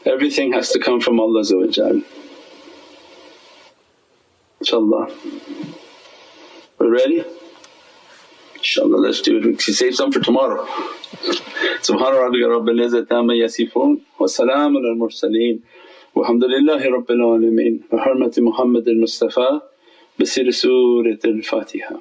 Everything 0.06 0.52
has 0.54 0.70
to 0.74 0.80
come 0.80 1.00
from 1.00 1.20
Allah 1.22 1.42
InshaAllah. 4.62 5.12
We 6.80 6.88
ready? 6.88 7.24
InshaAllah 8.58 9.00
let's 9.06 9.22
do 9.22 9.38
it, 9.38 9.46
we 9.46 9.58
save 9.60 9.96
some 9.96 10.12
for 10.12 10.20
tomorrow. 10.20 10.66
Subhana 11.88 12.18
rabbika 12.26 12.48
rabbil 12.56 12.82
izzati 12.86 13.12
amma 13.12 13.34
yasifoon 13.34 14.02
wa 14.20 14.28
salaamun 14.28 14.84
al 14.92 14.98
mursaleen 15.04 15.62
walhamdulillahi 16.16 16.92
rabbil 16.98 17.22
alameen 17.30 17.80
bi 17.90 17.98
hurmati 17.98 18.42
Muhammad 18.44 18.88
al 18.88 18.96
Mustafa 18.96 19.62
bi 20.18 20.26
siri 20.26 20.52
Surat 20.52 21.24
al 21.26 21.42
Fatiha. 21.42 21.96